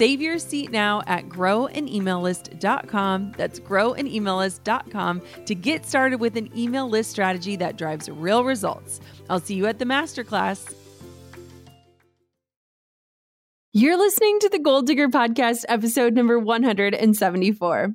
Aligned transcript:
Save 0.00 0.22
your 0.22 0.38
seat 0.38 0.70
now 0.70 1.02
at 1.06 1.28
growanemaillist.com. 1.28 3.34
That's 3.36 3.60
growanemaillist.com 3.60 5.22
to 5.44 5.54
get 5.54 5.84
started 5.84 6.20
with 6.20 6.38
an 6.38 6.58
email 6.58 6.88
list 6.88 7.10
strategy 7.10 7.56
that 7.56 7.76
drives 7.76 8.08
real 8.08 8.42
results. 8.42 8.98
I'll 9.28 9.40
see 9.40 9.56
you 9.56 9.66
at 9.66 9.78
the 9.78 9.84
masterclass. 9.84 10.74
You're 13.74 13.98
listening 13.98 14.38
to 14.40 14.48
the 14.48 14.58
Goal 14.58 14.80
Digger 14.80 15.08
Podcast, 15.08 15.66
episode 15.68 16.14
number 16.14 16.38
174. 16.38 17.94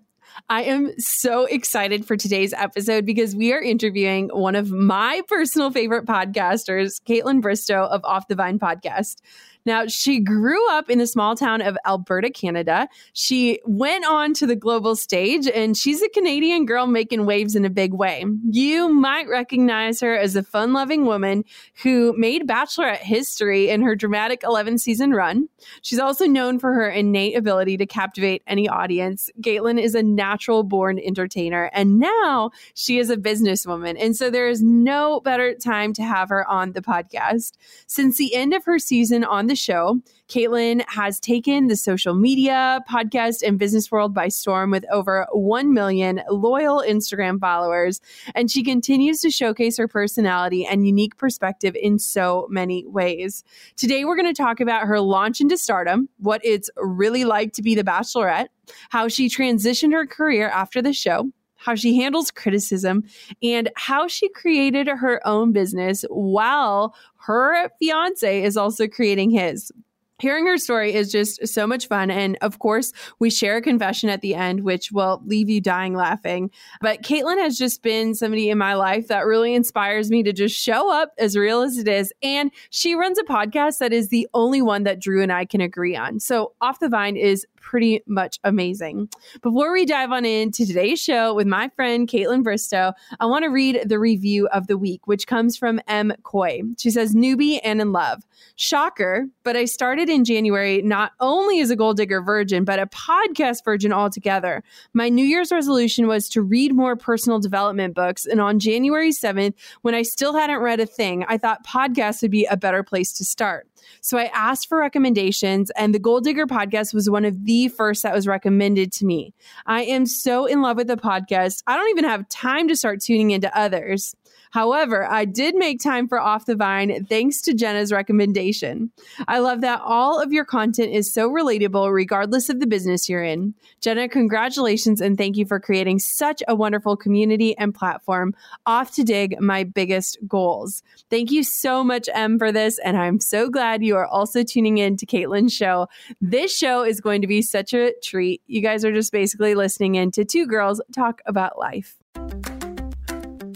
I 0.49 0.63
am 0.63 0.99
so 0.99 1.45
excited 1.45 2.05
for 2.05 2.17
today's 2.17 2.53
episode 2.53 3.05
because 3.05 3.35
we 3.35 3.53
are 3.53 3.61
interviewing 3.61 4.29
one 4.29 4.55
of 4.55 4.69
my 4.69 5.21
personal 5.27 5.71
favorite 5.71 6.05
podcasters, 6.05 7.01
Kaitlyn 7.01 7.41
Bristowe 7.41 7.89
of 7.89 8.03
Off 8.03 8.27
the 8.27 8.35
Vine 8.35 8.59
podcast. 8.59 9.21
Now, 9.65 9.87
she 9.87 10.19
grew 10.19 10.69
up 10.71 10.89
in 10.89 10.99
the 10.99 11.07
small 11.07 11.35
town 11.35 11.61
of 11.61 11.77
Alberta, 11.85 12.29
Canada. 12.29 12.87
She 13.13 13.59
went 13.65 14.05
on 14.05 14.33
to 14.35 14.45
the 14.45 14.55
global 14.55 14.95
stage, 14.95 15.47
and 15.47 15.75
she's 15.75 16.01
a 16.01 16.09
Canadian 16.09 16.65
girl 16.65 16.85
making 16.85 17.25
waves 17.25 17.55
in 17.55 17.65
a 17.65 17.69
big 17.69 17.93
way. 17.93 18.23
You 18.49 18.89
might 18.89 19.27
recognize 19.27 19.99
her 20.01 20.15
as 20.15 20.35
a 20.35 20.43
fun 20.43 20.73
loving 20.73 21.05
woman 21.05 21.45
who 21.81 22.13
made 22.17 22.47
Bachelorette 22.47 22.97
history 22.97 23.69
in 23.69 23.81
her 23.81 23.95
dramatic 23.95 24.43
11 24.43 24.77
season 24.77 25.11
run. 25.11 25.49
She's 25.81 25.99
also 25.99 26.27
known 26.27 26.59
for 26.59 26.73
her 26.73 26.89
innate 26.89 27.35
ability 27.35 27.77
to 27.77 27.85
captivate 27.85 28.43
any 28.45 28.69
audience. 28.69 29.29
Kaitlyn 29.41 29.81
is 29.81 29.95
a 29.95 30.03
natural 30.03 30.63
born 30.63 30.99
entertainer, 30.99 31.71
and 31.73 31.99
now 31.99 32.51
she 32.75 32.99
is 32.99 33.09
a 33.09 33.17
businesswoman. 33.17 33.95
And 33.99 34.15
so 34.15 34.29
there 34.29 34.47
is 34.47 34.61
no 34.61 35.19
better 35.21 35.55
time 35.55 35.93
to 35.93 36.03
have 36.03 36.29
her 36.29 36.47
on 36.47 36.73
the 36.73 36.81
podcast. 36.81 37.53
Since 37.87 38.17
the 38.17 38.35
end 38.35 38.53
of 38.53 38.65
her 38.65 38.77
season 38.77 39.23
on 39.23 39.47
the 39.47 39.54
the 39.55 39.61
show, 39.61 40.01
Kaitlyn 40.27 40.83
has 40.89 41.19
taken 41.19 41.67
the 41.67 41.77
social 41.77 42.13
media, 42.13 42.81
podcast, 42.89 43.41
and 43.41 43.57
business 43.57 43.89
world 43.89 44.13
by 44.13 44.27
storm 44.27 44.69
with 44.69 44.83
over 44.91 45.27
1 45.31 45.73
million 45.73 46.21
loyal 46.29 46.83
Instagram 46.85 47.39
followers. 47.39 48.01
And 48.33 48.51
she 48.51 48.63
continues 48.63 49.21
to 49.21 49.29
showcase 49.29 49.77
her 49.77 49.87
personality 49.87 50.65
and 50.65 50.85
unique 50.85 51.17
perspective 51.17 51.75
in 51.81 51.99
so 51.99 52.47
many 52.49 52.85
ways. 52.85 53.43
Today, 53.77 54.03
we're 54.03 54.17
going 54.17 54.33
to 54.33 54.41
talk 54.41 54.59
about 54.59 54.87
her 54.87 54.99
launch 54.99 55.39
into 55.39 55.57
stardom, 55.57 56.09
what 56.17 56.41
it's 56.43 56.69
really 56.75 57.23
like 57.23 57.53
to 57.53 57.61
be 57.61 57.75
the 57.75 57.83
bachelorette, 57.83 58.47
how 58.89 59.07
she 59.07 59.29
transitioned 59.29 59.93
her 59.93 60.05
career 60.05 60.49
after 60.49 60.81
the 60.81 60.93
show 60.93 61.31
how 61.65 61.75
she 61.75 61.97
handles 61.97 62.31
criticism, 62.31 63.03
and 63.41 63.69
how 63.75 64.07
she 64.07 64.29
created 64.29 64.87
her 64.87 65.25
own 65.25 65.51
business 65.51 66.05
while 66.09 66.95
her 67.17 67.69
fiance 67.79 68.43
is 68.43 68.55
also 68.55 68.87
creating 68.87 69.31
his. 69.31 69.71
Hearing 70.19 70.47
her 70.47 70.57
story 70.57 70.93
is 70.93 71.11
just 71.11 71.45
so 71.45 71.67
much 71.67 71.89
fun. 71.89 72.09
And 72.09 72.37
of 72.39 72.59
course, 72.59 72.93
we 73.19 73.29
share 73.29 73.57
a 73.57 73.61
confession 73.61 74.07
at 74.07 74.21
the 74.21 74.33
end, 74.33 74.63
which 74.63 74.93
will 74.93 75.21
leave 75.25 75.49
you 75.49 75.59
dying 75.59 75.93
laughing. 75.93 76.51
But 76.79 77.01
Kaitlyn 77.01 77.37
has 77.37 77.57
just 77.57 77.83
been 77.83 78.15
somebody 78.15 78.49
in 78.49 78.57
my 78.57 78.75
life 78.75 79.09
that 79.09 79.25
really 79.25 79.53
inspires 79.53 80.09
me 80.09 80.23
to 80.23 80.31
just 80.31 80.55
show 80.55 80.89
up 80.89 81.11
as 81.17 81.35
real 81.35 81.63
as 81.63 81.77
it 81.77 81.89
is. 81.89 82.13
And 82.23 82.49
she 82.69 82.95
runs 82.95 83.19
a 83.19 83.23
podcast 83.23 83.79
that 83.79 83.91
is 83.91 84.07
the 84.07 84.25
only 84.33 84.61
one 84.61 84.83
that 84.83 85.01
Drew 85.01 85.21
and 85.21 85.33
I 85.33 85.43
can 85.43 85.59
agree 85.59 85.97
on. 85.97 86.21
So, 86.21 86.53
Off 86.61 86.79
the 86.79 86.87
Vine 86.87 87.17
is 87.17 87.45
pretty 87.65 88.01
much 88.05 88.39
amazing. 88.43 89.09
Before 89.41 89.73
we 89.73 89.85
dive 89.85 90.11
on 90.11 90.23
into 90.23 90.65
today's 90.65 91.01
show 91.01 91.33
with 91.33 91.47
my 91.47 91.67
friend 91.69 92.07
Kaitlyn 92.07 92.43
Bristowe, 92.43 92.93
I 93.19 93.25
want 93.25 93.43
to 93.43 93.49
read 93.49 93.81
the 93.85 93.99
review 93.99 94.47
of 94.49 94.67
the 94.67 94.77
week, 94.77 95.07
which 95.07 95.25
comes 95.25 95.57
from 95.57 95.81
M. 95.87 96.13
Coy. 96.23 96.61
She 96.77 96.91
says, 96.91 97.15
Newbie 97.15 97.59
and 97.63 97.81
in 97.81 97.91
love. 97.91 98.21
Shocker, 98.55 99.25
but 99.43 99.55
I 99.55 99.65
started 99.65 100.09
in 100.09 100.23
January 100.23 100.81
not 100.83 101.13
only 101.19 101.59
as 101.59 101.71
a 101.71 101.75
goal 101.75 101.93
digger 101.93 102.21
virgin, 102.21 102.63
but 102.63 102.79
a 102.79 102.85
podcast 102.85 103.65
virgin 103.65 103.91
altogether. 103.91 104.63
My 104.93 105.09
New 105.09 105.25
Year's 105.25 105.51
resolution 105.51 106.07
was 106.07 106.29
to 106.29 106.41
read 106.41 106.73
more 106.73 106.95
personal 106.95 107.39
development 107.39 107.95
books. 107.95 108.25
And 108.25 108.39
on 108.39 108.59
January 108.59 109.09
7th, 109.09 109.55
when 109.81 109.95
I 109.95 110.03
still 110.03 110.35
hadn't 110.35 110.59
read 110.59 110.79
a 110.79 110.85
thing, 110.85 111.25
I 111.27 111.37
thought 111.37 111.65
podcasts 111.65 112.21
would 112.21 112.31
be 112.31 112.45
a 112.45 112.55
better 112.55 112.83
place 112.83 113.11
to 113.13 113.25
start. 113.25 113.67
So 114.01 114.17
I 114.17 114.25
asked 114.33 114.67
for 114.67 114.77
recommendations, 114.77 115.71
and 115.71 115.93
the 115.93 115.99
Goal 115.99 116.21
Digger 116.21 116.47
podcast 116.47 116.93
was 116.93 117.09
one 117.09 117.25
of 117.25 117.45
the 117.45 117.67
first 117.69 118.03
that 118.03 118.13
was 118.13 118.27
recommended 118.27 118.91
to 118.93 119.05
me. 119.05 119.33
I 119.65 119.83
am 119.83 120.05
so 120.05 120.45
in 120.45 120.61
love 120.61 120.77
with 120.77 120.87
the 120.87 120.97
podcast. 120.97 121.63
I 121.67 121.75
don't 121.75 121.89
even 121.89 122.05
have 122.05 122.27
time 122.29 122.67
to 122.67 122.75
start 122.75 123.01
tuning 123.01 123.31
into 123.31 123.55
others. 123.57 124.15
However, 124.55 125.05
I 125.05 125.25
did 125.25 125.53
make 125.53 125.81
time 125.81 126.07
for 126.07 126.17
Off 126.17 126.45
the 126.45 126.55
Vine 126.55 127.05
thanks 127.09 127.41
to 127.41 127.53
Jenna's 127.53 127.91
recommendation. 127.91 128.89
I 129.27 129.39
love 129.39 129.59
that 129.59 129.81
all 129.83 130.21
of 130.21 130.31
your 130.31 130.45
content 130.45 130.93
is 130.93 131.13
so 131.13 131.29
relatable, 131.29 131.93
regardless 131.93 132.47
of 132.47 132.61
the 132.61 132.65
business 132.65 133.09
you're 133.09 133.21
in. 133.21 133.53
Jenna, 133.81 134.07
congratulations 134.07 135.01
and 135.01 135.17
thank 135.17 135.35
you 135.35 135.45
for 135.45 135.59
creating 135.59 135.99
such 135.99 136.41
a 136.47 136.55
wonderful 136.55 136.95
community 136.95 137.57
and 137.57 137.75
platform. 137.75 138.33
Off 138.65 138.95
to 138.95 139.03
dig 139.03 139.41
my 139.41 139.65
biggest 139.65 140.19
goals. 140.25 140.83
Thank 141.09 141.31
you 141.31 141.43
so 141.43 141.83
much, 141.83 142.07
M, 142.13 142.39
for 142.39 142.53
this. 142.53 142.79
And 142.79 142.95
I'm 142.95 143.19
so 143.19 143.49
glad 143.49 143.83
you 143.83 143.97
are 143.97 144.07
also 144.07 144.41
tuning 144.41 144.77
in 144.77 144.95
to 144.95 145.05
Kaitlyn's 145.05 145.51
show. 145.51 145.87
This 146.21 146.55
show 146.55 146.81
is 146.81 147.01
going 147.01 147.19
to 147.19 147.27
be 147.27 147.41
such 147.41 147.73
a 147.73 147.91
treat. 148.01 148.41
You 148.47 148.61
guys 148.61 148.85
are 148.85 148.93
just 148.93 149.11
basically 149.11 149.53
listening 149.53 149.95
in 149.95 150.11
to 150.11 150.23
two 150.23 150.47
girls 150.47 150.81
talk 150.93 151.21
about 151.25 151.59
life. 151.59 151.97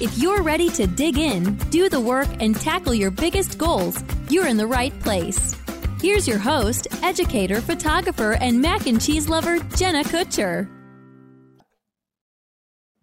If 0.00 0.16
you're 0.16 0.42
ready 0.42 0.70
to 0.70 0.86
dig 0.86 1.18
in, 1.18 1.56
do 1.70 1.88
the 1.88 1.98
work, 1.98 2.28
and 2.38 2.54
tackle 2.54 2.94
your 2.94 3.10
biggest 3.10 3.58
goals, 3.58 4.00
you're 4.30 4.46
in 4.46 4.56
the 4.56 4.66
right 4.66 4.96
place. 5.00 5.56
Here's 6.00 6.28
your 6.28 6.38
host, 6.38 6.86
educator, 7.02 7.60
photographer, 7.60 8.34
and 8.34 8.62
mac 8.62 8.86
and 8.86 9.00
cheese 9.00 9.28
lover, 9.28 9.58
Jenna 9.74 10.04
Kutcher. 10.04 10.68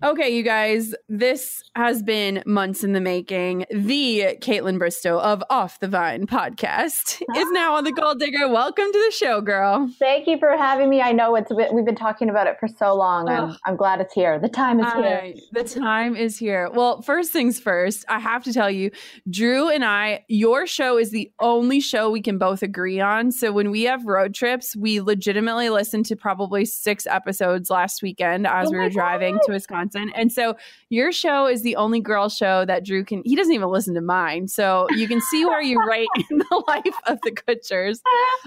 Okay, 0.02 0.30
you 0.30 0.44
guys, 0.44 0.96
this 1.10 1.65
has 1.76 2.02
been 2.02 2.42
months 2.46 2.84
in 2.84 2.94
the 2.94 3.02
making. 3.02 3.66
The 3.70 4.38
Kaitlyn 4.40 4.80
Bristowe 4.80 5.20
of 5.20 5.44
Off 5.50 5.80
the 5.80 5.90
Vine 5.90 6.26
podcast 6.26 7.22
is 7.36 7.52
now 7.52 7.76
on 7.76 7.84
the 7.84 7.94
ah. 7.98 8.02
Goal 8.02 8.16
Digger. 8.16 8.48
Welcome 8.48 8.86
to 8.86 9.04
the 9.06 9.12
show, 9.12 9.42
girl. 9.42 9.90
Thank 10.00 10.28
you 10.28 10.40
for 10.40 10.56
having 10.58 10.90
me. 10.90 11.02
I 11.02 11.12
know 11.12 11.36
it's 11.36 11.52
we've 11.52 11.86
been 11.86 11.96
talking 11.96 12.30
about 12.30 12.48
it 12.48 12.56
for 12.60 12.68
so 12.68 12.96
long, 12.96 13.30
oh. 13.30 13.56
I'm 13.66 13.76
glad 13.76 14.00
it's 14.00 14.14
here. 14.14 14.40
The 14.40 14.48
time 14.48 14.80
is 14.80 14.94
here. 14.94 15.34
the 15.52 15.64
time 15.64 16.16
is 16.16 16.38
here. 16.38 16.70
Well, 16.74 17.02
first 17.02 17.32
things 17.32 17.60
first, 17.60 18.06
I 18.08 18.20
have 18.20 18.44
to 18.46 18.54
tell 18.54 18.72
you, 18.72 18.92
Drew 19.30 19.70
and 19.70 19.84
I, 19.84 20.24
your 20.30 20.68
show 20.68 20.98
is 20.98 21.12
the 21.12 21.32
only 21.42 21.82
show 21.82 22.10
we 22.10 22.22
can 22.22 22.38
both 22.38 22.64
agree 22.64 23.02
on. 23.02 23.32
So 23.32 23.52
when 23.52 23.70
we 23.70 23.84
have 23.84 24.06
road 24.06 24.34
trips, 24.34 24.76
we 24.76 25.02
legitimately 25.02 25.70
listened 25.70 26.06
to 26.06 26.16
probably 26.16 26.64
six 26.64 27.06
episodes 27.06 27.70
last 27.70 28.02
weekend 28.02 28.48
as 28.48 28.70
oh 28.70 28.72
we 28.72 28.78
were 28.78 28.90
driving 28.90 29.40
to. 29.46 29.52
Wisconsin. 29.52 30.12
And 30.16 30.32
so 30.32 30.56
your 30.96 31.12
show 31.12 31.46
is 31.46 31.62
the 31.62 31.76
only 31.76 32.00
girl 32.00 32.30
show 32.30 32.64
that 32.66 32.86
Drew 32.86 33.04
can, 33.04 33.22
he 33.26 33.36
doesn't 33.36 33.54
even 33.54 33.68
listen 33.68 33.94
to 33.96 34.02
mine. 34.02 34.48
So 34.48 34.88
you 34.96 35.08
can 35.08 35.20
see 35.20 35.46
where 35.46 35.62
you 35.62 35.78
rate 35.88 36.08
in 36.32 36.38
the 36.38 36.64
life 36.68 36.96
of 37.06 37.20
the 37.24 37.32
Kutchers. 37.32 38.00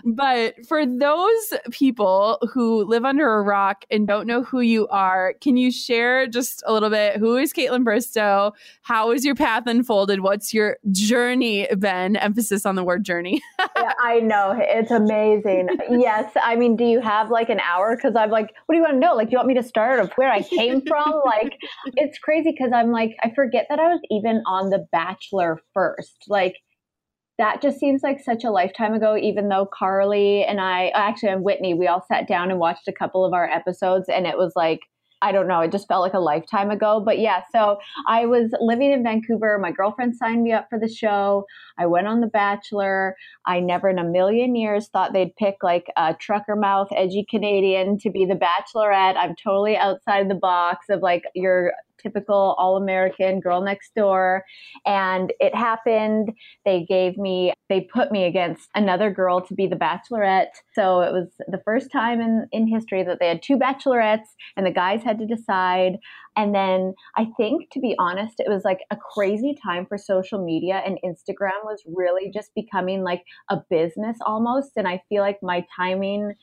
But 0.05 0.55
for 0.67 0.87
those 0.87 1.55
people 1.71 2.39
who 2.53 2.85
live 2.85 3.05
under 3.05 3.35
a 3.35 3.43
rock 3.43 3.85
and 3.91 4.07
don't 4.07 4.27
know 4.27 4.43
who 4.43 4.61
you 4.61 4.89
are, 4.89 5.35
can 5.41 5.59
you 5.59 5.71
share 5.71 6.27
just 6.27 6.63
a 6.67 6.73
little 6.73 6.89
bit? 6.89 7.17
Who 7.17 7.37
is 7.37 7.53
Kaitlyn 7.53 7.85
Bristowe? 7.85 8.53
How 8.83 9.13
is 9.13 9.25
your 9.25 9.35
path 9.35 9.67
unfolded? 9.67 10.21
What's 10.21 10.55
your 10.55 10.79
journey 10.91 11.69
been? 11.79 12.17
Emphasis 12.17 12.65
on 12.65 12.77
the 12.77 12.85
word 12.85 13.05
journey. 13.05 13.43
yeah, 13.77 13.93
I 14.03 14.21
know. 14.21 14.59
It's 14.59 14.91
amazing. 14.91 15.69
yes. 15.91 16.33
I 16.43 16.57
mean, 16.57 16.77
do 16.77 16.85
you 16.85 17.01
have 17.01 17.31
like 17.31 17.51
an 17.51 17.61
hour? 17.61 17.95
Because 17.95 18.17
I'm 18.17 18.31
like, 18.31 18.55
what 18.67 18.75
do 18.75 18.77
you 18.77 18.83
want 18.83 18.95
to 18.95 18.99
know? 18.99 19.15
Like, 19.15 19.29
do 19.29 19.33
you 19.33 19.39
want 19.39 19.49
me 19.49 19.55
to 19.55 19.63
start 19.63 20.01
of 20.01 20.11
where 20.15 20.33
I 20.33 20.43
came 20.43 20.81
from? 20.87 21.21
like 21.25 21.59
it's 21.97 22.19
crazy 22.19 22.38
because 22.43 22.73
I'm 22.75 22.91
like 22.91 23.17
I 23.23 23.31
forget 23.35 23.67
that 23.69 23.79
I 23.79 23.89
was 23.89 24.01
even 24.11 24.43
on 24.47 24.71
The 24.71 24.87
Bachelor 24.93 25.61
first. 25.75 26.25
Like 26.29 26.57
that 27.39 27.63
just 27.63 27.79
seems 27.79 28.03
like 28.03 28.21
such 28.21 28.45
a 28.45 28.51
lifetime 28.51 28.95
ago, 28.95 29.17
even 29.17 29.49
though 29.49 29.67
Carly 29.67 30.45
and 30.45 30.61
I 30.61 30.89
uh, 30.89 30.99
actually 30.99 31.31
and 31.31 31.45
Whitney, 31.45 31.73
we 31.73 31.87
all 31.87 32.05
sat 32.07 32.27
down 32.27 32.51
and 32.51 32.59
watched 32.59 32.89
a 32.89 32.93
couple 32.93 33.25
of 33.25 33.33
our 33.33 33.49
episodes 33.49 34.09
and 34.09 34.27
it 34.27 34.37
was 34.37 34.53
like 34.57 34.81
I 35.21 35.33
don't 35.33 35.49
know, 35.49 35.61
it 35.61 35.73
just 35.73 35.89
felt 35.89 36.03
like 36.03 36.15
a 36.15 36.21
lifetime 36.21 36.71
ago. 36.71 37.03
But 37.05 37.19
yeah, 37.19 37.43
so 37.51 37.79
I 38.07 38.27
was 38.27 38.53
living 38.61 38.93
in 38.93 39.03
Vancouver. 39.03 39.59
My 39.59 39.73
girlfriend 39.73 40.15
signed 40.17 40.45
me 40.45 40.53
up 40.53 40.69
for 40.71 40.79
the 40.79 40.89
show. 40.89 41.45
I 41.77 41.87
went 41.87 42.07
on 42.07 42.21
The 42.21 42.29
Bachelor. 42.29 43.17
I 43.45 43.61
never 43.61 43.89
in 43.89 43.99
a 43.99 44.05
million 44.05 44.55
years 44.55 44.89
thought 44.89 45.13
they'd 45.13 45.35
pick 45.37 45.57
like 45.63 45.87
a 45.97 46.15
trucker 46.15 46.55
mouth, 46.55 46.89
edgy 46.95 47.27
Canadian 47.29 47.99
to 47.99 48.11
be 48.11 48.27
the 48.27 48.35
Bachelorette. 48.35 49.17
I'm 49.17 49.35
totally 49.35 49.77
outside 49.77 50.31
the 50.31 50.37
box 50.37 50.87
of 50.89 51.03
like 51.03 51.25
your 51.35 51.73
typical 52.03 52.55
all 52.59 52.77
American 52.77 53.41
girl 53.41 53.61
next 53.61 53.95
door. 53.95 54.45
And 54.87 55.33
it 55.41 55.55
happened. 55.55 56.31
They 56.65 56.85
gave 56.89 57.19
me, 57.19 57.53
they 57.69 57.83
put 57.93 58.13
me 58.13 58.25
against 58.25 58.69
another 58.75 59.11
girl 59.11 59.41
to 59.43 59.55
be 59.55 59.67
the 59.67 59.77
bachelorette. 59.77 60.53
So 60.75 61.01
it 61.01 61.13
was 61.13 61.29
the 61.47 61.61
first 61.65 61.91
time 61.93 62.21
in, 62.21 62.47
in 62.53 62.67
history 62.67 63.03
that 63.03 63.19
they 63.21 63.29
had 63.29 63.43
two 63.43 63.57
bachelorettes 63.57 64.29
and 64.57 64.67
the 64.67 64.71
guys 64.71 65.03
had 65.03 65.19
to 65.19 65.27
decide. 65.27 65.99
And 66.37 66.55
then 66.55 66.95
I 67.17 67.27
think, 67.37 67.71
to 67.73 67.81
be 67.81 67.97
honest, 67.99 68.39
it 68.39 68.49
was 68.49 68.63
like 68.65 68.79
a 68.93 68.97
crazy 68.97 69.57
time 69.61 69.87
for 69.87 69.99
social 69.99 70.45
media, 70.45 70.81
and 70.87 70.97
Instagram 71.05 71.65
was 71.65 71.83
really 71.87 72.31
just 72.33 72.55
becoming 72.55 73.03
like 73.03 73.25
a 73.51 73.57
business 73.69 74.17
almost. 74.25 74.73
And 74.77 74.87
I 74.87 75.03
feel 75.09 75.23
like 75.23 75.39
my 75.43 75.67
timing 75.77 76.35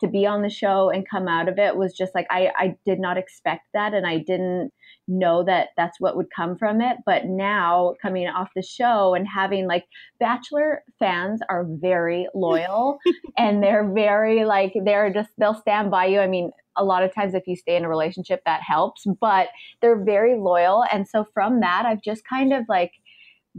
to 0.00 0.08
be 0.08 0.26
on 0.26 0.42
the 0.42 0.48
show 0.48 0.90
and 0.90 1.08
come 1.08 1.28
out 1.28 1.48
of 1.48 1.58
it 1.58 1.76
was 1.76 1.94
just 1.94 2.14
like 2.14 2.26
I, 2.30 2.50
I 2.56 2.76
did 2.86 2.98
not 2.98 3.18
expect 3.18 3.66
that 3.74 3.92
and 3.92 4.06
I 4.06 4.18
didn't 4.18 4.72
know 5.10 5.44
that 5.44 5.68
that's 5.76 6.00
what 6.00 6.16
would 6.16 6.28
come 6.34 6.56
from 6.56 6.80
it. 6.80 6.98
But 7.04 7.26
now 7.26 7.94
coming 8.00 8.26
off 8.28 8.48
the 8.54 8.62
show 8.62 9.14
and 9.14 9.26
having 9.26 9.66
like 9.66 9.84
Bachelor 10.18 10.82
fans 10.98 11.40
are 11.48 11.66
very 11.68 12.28
loyal 12.34 12.98
and 13.38 13.62
they're 13.62 13.90
very 13.92 14.44
like 14.44 14.72
they're 14.84 15.12
just 15.12 15.30
they'll 15.38 15.54
stand 15.54 15.90
by 15.90 16.06
you. 16.06 16.20
I 16.20 16.26
mean, 16.26 16.50
a 16.76 16.84
lot 16.84 17.02
of 17.02 17.14
times 17.14 17.34
if 17.34 17.46
you 17.46 17.56
stay 17.56 17.76
in 17.76 17.84
a 17.84 17.88
relationship 17.88 18.42
that 18.46 18.62
helps, 18.62 19.04
but 19.20 19.48
they're 19.82 20.02
very 20.02 20.38
loyal. 20.38 20.84
And 20.92 21.06
so 21.08 21.26
from 21.34 21.60
that, 21.60 21.84
I've 21.86 22.02
just 22.02 22.22
kind 22.28 22.52
of 22.52 22.64
like 22.68 22.92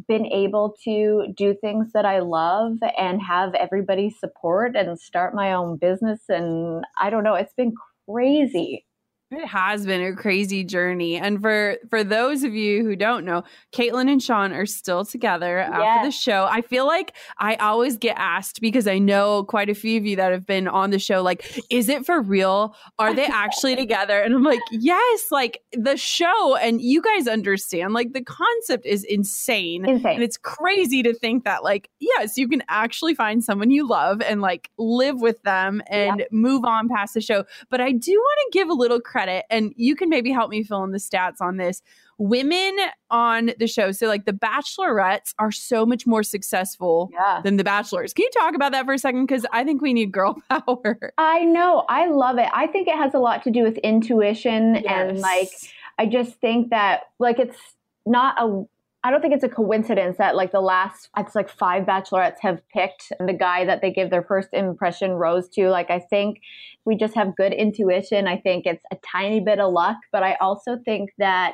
been 0.07 0.25
able 0.25 0.75
to 0.83 1.25
do 1.35 1.53
things 1.53 1.91
that 1.93 2.05
I 2.05 2.19
love 2.19 2.77
and 2.97 3.21
have 3.21 3.53
everybody's 3.55 4.19
support 4.19 4.75
and 4.75 4.99
start 4.99 5.35
my 5.35 5.53
own 5.53 5.77
business. 5.77 6.21
And 6.29 6.85
I 6.99 7.09
don't 7.09 7.23
know, 7.23 7.35
it's 7.35 7.53
been 7.53 7.73
crazy. 8.09 8.85
It 9.31 9.47
has 9.47 9.85
been 9.85 10.01
a 10.01 10.13
crazy 10.13 10.65
journey. 10.65 11.15
And 11.15 11.39
for 11.39 11.77
for 11.89 12.03
those 12.03 12.43
of 12.43 12.53
you 12.53 12.83
who 12.83 12.97
don't 12.97 13.23
know, 13.23 13.43
Kaitlyn 13.71 14.11
and 14.11 14.21
Sean 14.21 14.51
are 14.51 14.65
still 14.65 15.05
together 15.05 15.59
yes. 15.59 15.71
after 15.71 16.07
the 16.07 16.11
show. 16.11 16.47
I 16.51 16.61
feel 16.61 16.85
like 16.85 17.13
I 17.37 17.55
always 17.55 17.95
get 17.95 18.17
asked 18.17 18.59
because 18.59 18.87
I 18.87 18.99
know 18.99 19.45
quite 19.45 19.69
a 19.69 19.73
few 19.73 19.97
of 19.97 20.05
you 20.05 20.17
that 20.17 20.33
have 20.33 20.45
been 20.45 20.67
on 20.67 20.89
the 20.89 20.99
show 20.99 21.21
like, 21.21 21.61
is 21.69 21.87
it 21.87 22.05
for 22.05 22.21
real? 22.21 22.75
Are 22.99 23.13
they 23.13 23.25
actually 23.25 23.77
together? 23.77 24.19
And 24.19 24.35
I'm 24.35 24.43
like, 24.43 24.59
yes, 24.69 25.27
like 25.31 25.61
the 25.71 25.95
show 25.95 26.57
and 26.57 26.81
you 26.81 27.01
guys 27.01 27.25
understand 27.29 27.93
like 27.93 28.11
the 28.11 28.23
concept 28.23 28.85
is 28.85 29.05
insane. 29.05 29.85
insane. 29.87 30.15
And 30.15 30.23
it's 30.23 30.37
crazy 30.37 31.03
to 31.03 31.13
think 31.13 31.45
that 31.45 31.63
like, 31.63 31.89
yes, 31.99 32.37
you 32.37 32.49
can 32.49 32.63
actually 32.67 33.15
find 33.15 33.41
someone 33.41 33.71
you 33.71 33.87
love 33.87 34.21
and 34.21 34.41
like 34.41 34.71
live 34.77 35.21
with 35.21 35.41
them 35.43 35.81
and 35.87 36.19
yeah. 36.19 36.25
move 36.31 36.65
on 36.65 36.89
past 36.89 37.13
the 37.13 37.21
show. 37.21 37.45
But 37.69 37.79
I 37.79 37.93
do 37.93 38.11
want 38.11 38.39
to 38.51 38.59
give 38.59 38.67
a 38.67 38.73
little 38.73 38.99
credit 38.99 39.20
credit, 39.21 39.45
and 39.49 39.73
you 39.75 39.95
can 39.95 40.09
maybe 40.09 40.31
help 40.31 40.49
me 40.49 40.63
fill 40.63 40.83
in 40.83 40.91
the 40.91 40.97
stats 40.97 41.41
on 41.41 41.57
this. 41.57 41.81
Women 42.17 42.77
on 43.09 43.51
the 43.57 43.67
show, 43.67 43.91
so 43.91 44.07
like 44.07 44.25
the 44.25 44.33
bachelorettes 44.33 45.33
are 45.39 45.51
so 45.51 45.85
much 45.85 46.05
more 46.05 46.23
successful 46.23 47.09
yeah. 47.13 47.41
than 47.43 47.57
the 47.57 47.63
bachelors. 47.63 48.13
Can 48.13 48.23
you 48.23 48.29
talk 48.39 48.55
about 48.55 48.71
that 48.73 48.85
for 48.85 48.93
a 48.93 48.99
second? 48.99 49.25
Because 49.25 49.45
I 49.51 49.63
think 49.63 49.81
we 49.81 49.93
need 49.93 50.11
girl 50.11 50.41
power. 50.49 51.13
I 51.17 51.45
know. 51.45 51.85
I 51.89 52.07
love 52.07 52.37
it. 52.37 52.49
I 52.53 52.67
think 52.67 52.87
it 52.87 52.95
has 52.95 53.13
a 53.13 53.19
lot 53.19 53.43
to 53.43 53.51
do 53.51 53.63
with 53.63 53.77
intuition 53.79 54.75
yes. 54.75 54.85
and 54.87 55.19
like, 55.19 55.49
I 55.97 56.05
just 56.05 56.39
think 56.39 56.69
that 56.69 57.01
like 57.19 57.39
it's 57.39 57.57
not 58.05 58.35
a 58.39 58.63
I 59.03 59.09
don't 59.09 59.21
think 59.21 59.33
it's 59.33 59.43
a 59.43 59.49
coincidence 59.49 60.17
that 60.17 60.35
like 60.35 60.51
the 60.51 60.61
last 60.61 61.09
it's 61.17 61.33
like 61.33 61.49
five 61.49 61.85
bachelorettes 61.85 62.39
have 62.41 62.61
picked 62.69 63.11
the 63.19 63.33
guy 63.33 63.65
that 63.65 63.81
they 63.81 63.91
give 63.91 64.11
their 64.11 64.21
first 64.21 64.49
impression 64.53 65.13
rose 65.13 65.49
to. 65.49 65.69
Like 65.69 65.89
I 65.89 65.99
think 65.99 66.39
we 66.85 66.95
just 66.95 67.15
have 67.15 67.35
good 67.35 67.51
intuition. 67.51 68.27
I 68.27 68.37
think 68.37 68.65
it's 68.67 68.83
a 68.91 68.97
tiny 68.97 69.39
bit 69.39 69.59
of 69.59 69.73
luck, 69.73 69.97
but 70.11 70.21
I 70.21 70.35
also 70.35 70.77
think 70.85 71.09
that 71.17 71.53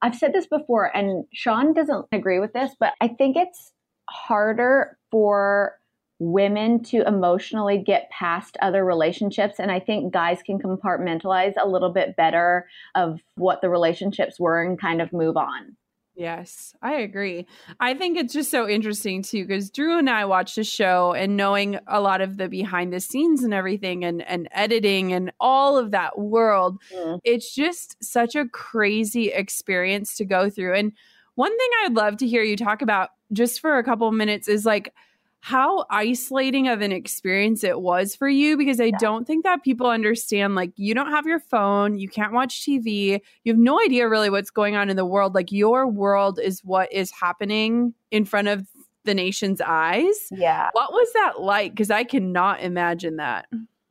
I've 0.00 0.14
said 0.14 0.32
this 0.32 0.46
before 0.46 0.96
and 0.96 1.24
Sean 1.34 1.74
doesn't 1.74 2.06
agree 2.12 2.38
with 2.38 2.54
this, 2.54 2.72
but 2.80 2.94
I 3.00 3.08
think 3.08 3.36
it's 3.36 3.72
harder 4.08 4.96
for 5.10 5.74
women 6.18 6.82
to 6.82 7.06
emotionally 7.06 7.76
get 7.76 8.10
past 8.10 8.56
other 8.62 8.82
relationships 8.86 9.56
and 9.58 9.70
i 9.70 9.78
think 9.78 10.14
guys 10.14 10.42
can 10.42 10.58
compartmentalize 10.58 11.52
a 11.62 11.68
little 11.68 11.92
bit 11.92 12.16
better 12.16 12.66
of 12.94 13.20
what 13.34 13.60
the 13.60 13.68
relationships 13.68 14.40
were 14.40 14.62
and 14.62 14.80
kind 14.80 15.02
of 15.02 15.12
move 15.12 15.36
on 15.36 15.76
Yes, 16.16 16.74
I 16.80 16.94
agree. 16.94 17.46
I 17.78 17.92
think 17.92 18.16
it's 18.16 18.32
just 18.32 18.50
so 18.50 18.66
interesting 18.66 19.22
too 19.22 19.46
because 19.46 19.70
Drew 19.70 19.98
and 19.98 20.08
I 20.08 20.24
watched 20.24 20.56
the 20.56 20.64
show 20.64 21.12
and 21.12 21.36
knowing 21.36 21.78
a 21.86 22.00
lot 22.00 22.22
of 22.22 22.38
the 22.38 22.48
behind 22.48 22.90
the 22.90 23.00
scenes 23.00 23.44
and 23.44 23.52
everything 23.52 24.02
and 24.02 24.22
and 24.22 24.48
editing 24.52 25.12
and 25.12 25.30
all 25.40 25.76
of 25.76 25.90
that 25.90 26.18
world, 26.18 26.80
mm. 26.90 27.20
it's 27.22 27.54
just 27.54 28.02
such 28.02 28.34
a 28.34 28.48
crazy 28.48 29.28
experience 29.28 30.16
to 30.16 30.24
go 30.24 30.48
through. 30.48 30.74
And 30.74 30.92
one 31.34 31.56
thing 31.56 31.70
I'd 31.84 31.94
love 31.94 32.16
to 32.18 32.26
hear 32.26 32.42
you 32.42 32.56
talk 32.56 32.80
about 32.80 33.10
just 33.30 33.60
for 33.60 33.76
a 33.76 33.84
couple 33.84 34.10
minutes 34.10 34.48
is 34.48 34.64
like 34.64 34.94
how 35.40 35.86
isolating 35.90 36.66
of 36.66 36.80
an 36.80 36.90
experience 36.90 37.62
it 37.62 37.80
was 37.80 38.16
for 38.16 38.28
you 38.28 38.56
because 38.56 38.80
I 38.80 38.86
yeah. 38.86 38.98
don't 38.98 39.26
think 39.26 39.44
that 39.44 39.62
people 39.62 39.86
understand 39.86 40.54
like 40.54 40.72
you 40.76 40.94
don't 40.94 41.10
have 41.10 41.26
your 41.26 41.38
phone, 41.38 41.98
you 41.98 42.08
can't 42.08 42.32
watch 42.32 42.62
TV, 42.62 43.20
you 43.44 43.52
have 43.52 43.58
no 43.58 43.80
idea 43.80 44.08
really 44.08 44.28
what's 44.30 44.50
going 44.50 44.74
on 44.74 44.90
in 44.90 44.96
the 44.96 45.04
world. 45.04 45.34
Like 45.34 45.52
your 45.52 45.86
world 45.86 46.40
is 46.42 46.64
what 46.64 46.92
is 46.92 47.12
happening 47.12 47.94
in 48.10 48.24
front 48.24 48.48
of 48.48 48.66
the 49.04 49.14
nation's 49.14 49.60
eyes. 49.60 50.28
Yeah. 50.30 50.70
What 50.72 50.92
was 50.92 51.12
that 51.14 51.40
like? 51.40 51.72
Because 51.72 51.90
I 51.90 52.04
cannot 52.04 52.60
imagine 52.60 53.16
that. 53.16 53.46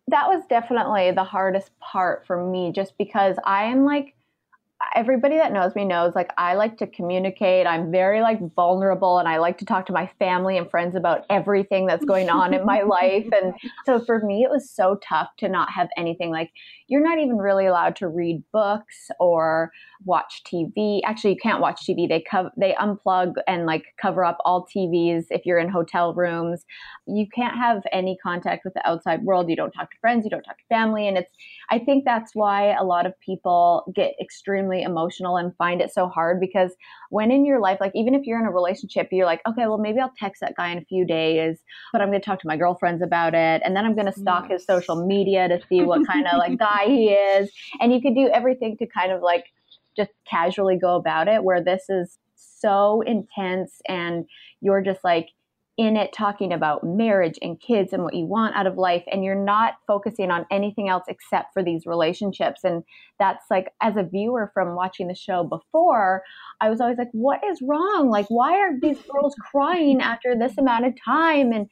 That 0.09 0.27
was 0.27 0.43
definitely 0.49 1.11
the 1.11 1.23
hardest 1.23 1.71
part 1.79 2.27
for 2.27 2.45
me 2.45 2.71
just 2.71 2.97
because 2.97 3.37
I 3.45 3.63
am 3.63 3.85
like 3.85 4.15
everybody 4.93 5.35
that 5.37 5.53
knows 5.53 5.75
me 5.75 5.85
knows 5.85 6.15
like 6.15 6.31
I 6.37 6.55
like 6.55 6.77
to 6.77 6.87
communicate. 6.87 7.65
I'm 7.65 7.91
very 7.91 8.21
like 8.21 8.39
vulnerable 8.55 9.19
and 9.19 9.27
I 9.27 9.37
like 9.37 9.57
to 9.59 9.65
talk 9.65 9.85
to 9.87 9.93
my 9.93 10.09
family 10.19 10.57
and 10.57 10.69
friends 10.69 10.95
about 10.95 11.25
everything 11.29 11.85
that's 11.85 12.05
going 12.05 12.29
on 12.29 12.53
in 12.53 12.65
my 12.65 12.81
life. 12.87 13.27
And 13.31 13.53
so 13.85 14.03
for 14.03 14.19
me 14.19 14.43
it 14.43 14.49
was 14.49 14.69
so 14.69 14.97
tough 15.07 15.29
to 15.37 15.49
not 15.49 15.69
have 15.71 15.87
anything 15.97 16.29
like 16.29 16.51
you're 16.87 17.03
not 17.03 17.17
even 17.19 17.37
really 17.37 17.65
allowed 17.65 17.95
to 17.97 18.07
read 18.07 18.43
books 18.51 19.09
or 19.19 19.71
watch 20.03 20.43
TV. 20.45 21.01
Actually, 21.03 21.31
you 21.31 21.39
can't 21.41 21.61
watch 21.61 21.81
TV. 21.87 22.07
They 22.07 22.23
co- 22.29 22.51
they 22.57 22.73
unplug 22.73 23.33
and 23.47 23.65
like 23.65 23.85
cover 24.01 24.23
up 24.23 24.37
all 24.45 24.67
TVs 24.75 25.25
if 25.29 25.45
you're 25.45 25.57
in 25.57 25.69
hotel 25.69 26.13
rooms. 26.13 26.65
You 27.07 27.25
can't 27.33 27.55
have 27.55 27.81
any 27.91 28.17
contact 28.21 28.65
with 28.65 28.73
the 28.75 28.87
outside 28.87 29.23
world. 29.23 29.49
You 29.49 29.55
don't 29.55 29.71
talk 29.71 29.91
to 29.91 29.97
friends, 29.99 30.23
you 30.25 30.29
don't 30.29 30.43
talk 30.43 30.57
to 30.57 30.63
family, 30.69 31.07
and 31.07 31.17
it's 31.17 31.31
I 31.69 31.79
think 31.79 32.05
that's 32.05 32.35
why 32.35 32.75
a 32.75 32.83
lot 32.83 33.05
of 33.05 33.19
people 33.19 33.91
get 33.95 34.13
extremely 34.21 34.83
emotional 34.83 35.37
and 35.37 35.55
find 35.57 35.81
it 35.81 35.91
so 35.91 36.07
hard 36.07 36.39
because 36.39 36.75
when 37.09 37.31
in 37.31 37.45
your 37.45 37.59
life, 37.59 37.79
like 37.79 37.93
even 37.95 38.13
if 38.13 38.25
you're 38.25 38.39
in 38.39 38.45
a 38.45 38.51
relationship, 38.51 39.07
you're 39.11 39.25
like, 39.25 39.41
okay, 39.47 39.67
well, 39.67 39.77
maybe 39.77 39.99
I'll 39.99 40.13
text 40.17 40.41
that 40.41 40.55
guy 40.55 40.69
in 40.69 40.77
a 40.77 40.85
few 40.85 41.05
days, 41.05 41.57
but 41.91 42.01
I'm 42.01 42.09
going 42.09 42.21
to 42.21 42.25
talk 42.25 42.39
to 42.41 42.47
my 42.47 42.57
girlfriends 42.57 43.01
about 43.01 43.33
it. 43.33 43.61
And 43.63 43.75
then 43.75 43.85
I'm 43.85 43.95
going 43.95 44.11
to 44.11 44.19
stalk 44.19 44.45
yes. 44.49 44.59
his 44.59 44.65
social 44.65 45.05
media 45.05 45.47
to 45.47 45.59
see 45.67 45.81
what 45.81 46.05
kind 46.05 46.27
of 46.27 46.37
like 46.37 46.59
guy 46.59 46.74
he 46.85 47.09
is. 47.09 47.51
And 47.79 47.93
you 47.93 48.01
could 48.01 48.15
do 48.15 48.29
everything 48.33 48.77
to 48.77 48.85
kind 48.85 49.11
of 49.11 49.21
like 49.21 49.45
just 49.95 50.11
casually 50.29 50.77
go 50.77 50.95
about 50.95 51.27
it, 51.27 51.43
where 51.43 51.63
this 51.63 51.83
is 51.89 52.17
so 52.35 53.01
intense 53.01 53.81
and 53.87 54.25
you're 54.61 54.81
just 54.81 55.03
like, 55.03 55.29
in 55.77 55.97
it 55.97 56.13
talking 56.13 56.53
about 56.53 56.85
marriage 56.85 57.37
and 57.41 57.59
kids 57.59 57.91
and 57.91 58.01
what 58.01 58.13
you 58.13 58.25
want 58.25 58.55
out 58.55 58.65
of 58.65 58.77
life 58.77 59.03
and 59.11 59.25
you're 59.25 59.35
not 59.35 59.73
focusing 59.85 60.31
on 60.31 60.45
anything 60.49 60.87
else 60.87 61.03
except 61.09 61.51
for 61.53 61.61
these 61.61 61.85
relationships. 61.85 62.61
And 62.63 62.83
that's 63.19 63.43
like 63.51 63.73
as 63.81 63.97
a 63.97 64.03
viewer 64.03 64.51
from 64.53 64.75
watching 64.75 65.07
the 65.07 65.15
show 65.15 65.43
before 65.43 66.23
i 66.61 66.69
was 66.69 66.79
always 66.79 66.97
like 66.97 67.09
what 67.11 67.41
is 67.43 67.61
wrong? 67.61 68.09
Like 68.09 68.27
why 68.29 68.53
are 68.53 68.79
these 68.79 68.99
girls 69.11 69.35
crying 69.51 70.01
after 70.01 70.35
this 70.37 70.57
amount 70.57 70.85
of 70.85 70.93
time? 71.03 71.51
And 71.51 71.67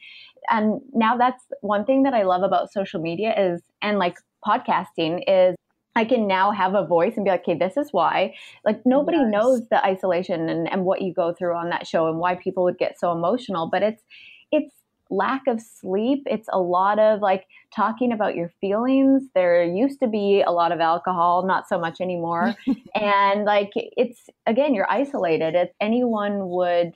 and 0.50 0.82
now 0.94 1.16
that's 1.18 1.44
one 1.62 1.86
thing 1.86 2.04
that 2.04 2.14
i 2.14 2.24
love 2.24 2.44
about 2.44 2.74
social 2.74 3.00
media 3.00 3.34
is 3.38 3.62
and 3.82 4.00
like 4.00 4.16
podcasting 4.46 5.24
is 5.28 5.56
I 5.96 6.06
can 6.06 6.28
now 6.28 6.52
have 6.52 6.74
a 6.74 6.86
voice 6.86 7.14
and 7.16 7.24
be 7.24 7.32
like, 7.32 7.42
okay, 7.42 7.58
this 7.58 7.78
is 7.78 7.90
why. 7.92 8.34
Like 8.66 8.86
nobody 8.86 9.18
yes. 9.18 9.28
knows 9.30 9.62
the 9.70 9.84
isolation 9.86 10.50
and, 10.50 10.72
and 10.72 10.86
what 10.86 11.02
you 11.02 11.14
go 11.14 11.34
through 11.34 11.56
on 11.56 11.70
that 11.70 11.86
show 11.86 12.08
and 12.08 12.18
why 12.18 12.36
people 12.36 12.64
would 12.64 12.78
get 12.78 13.00
so 13.00 13.12
emotional. 13.12 13.70
But 13.72 13.84
it's 13.84 14.04
it's 14.52 14.74
lack 15.10 15.44
of 15.48 15.62
sleep. 15.62 16.24
It's 16.26 16.50
a 16.52 16.60
lot 16.60 16.98
of 16.98 17.22
like 17.22 17.46
talking 17.76 18.12
about 18.12 18.36
your 18.36 18.52
feelings. 18.60 19.24
There 19.36 19.64
used 19.64 20.00
to 20.00 20.08
be 20.08 20.42
a 20.42 20.52
lot 20.52 20.72
of 20.72 20.80
alcohol, 20.80 21.46
not 21.46 21.68
so 21.68 21.78
much 21.78 22.02
anymore. 22.02 22.56
and 22.96 23.46
like 23.46 23.72
it's 23.76 24.30
again, 24.48 24.74
you're 24.74 24.92
isolated. 24.92 25.54
If 25.56 25.70
anyone 25.80 26.50
would 26.50 26.94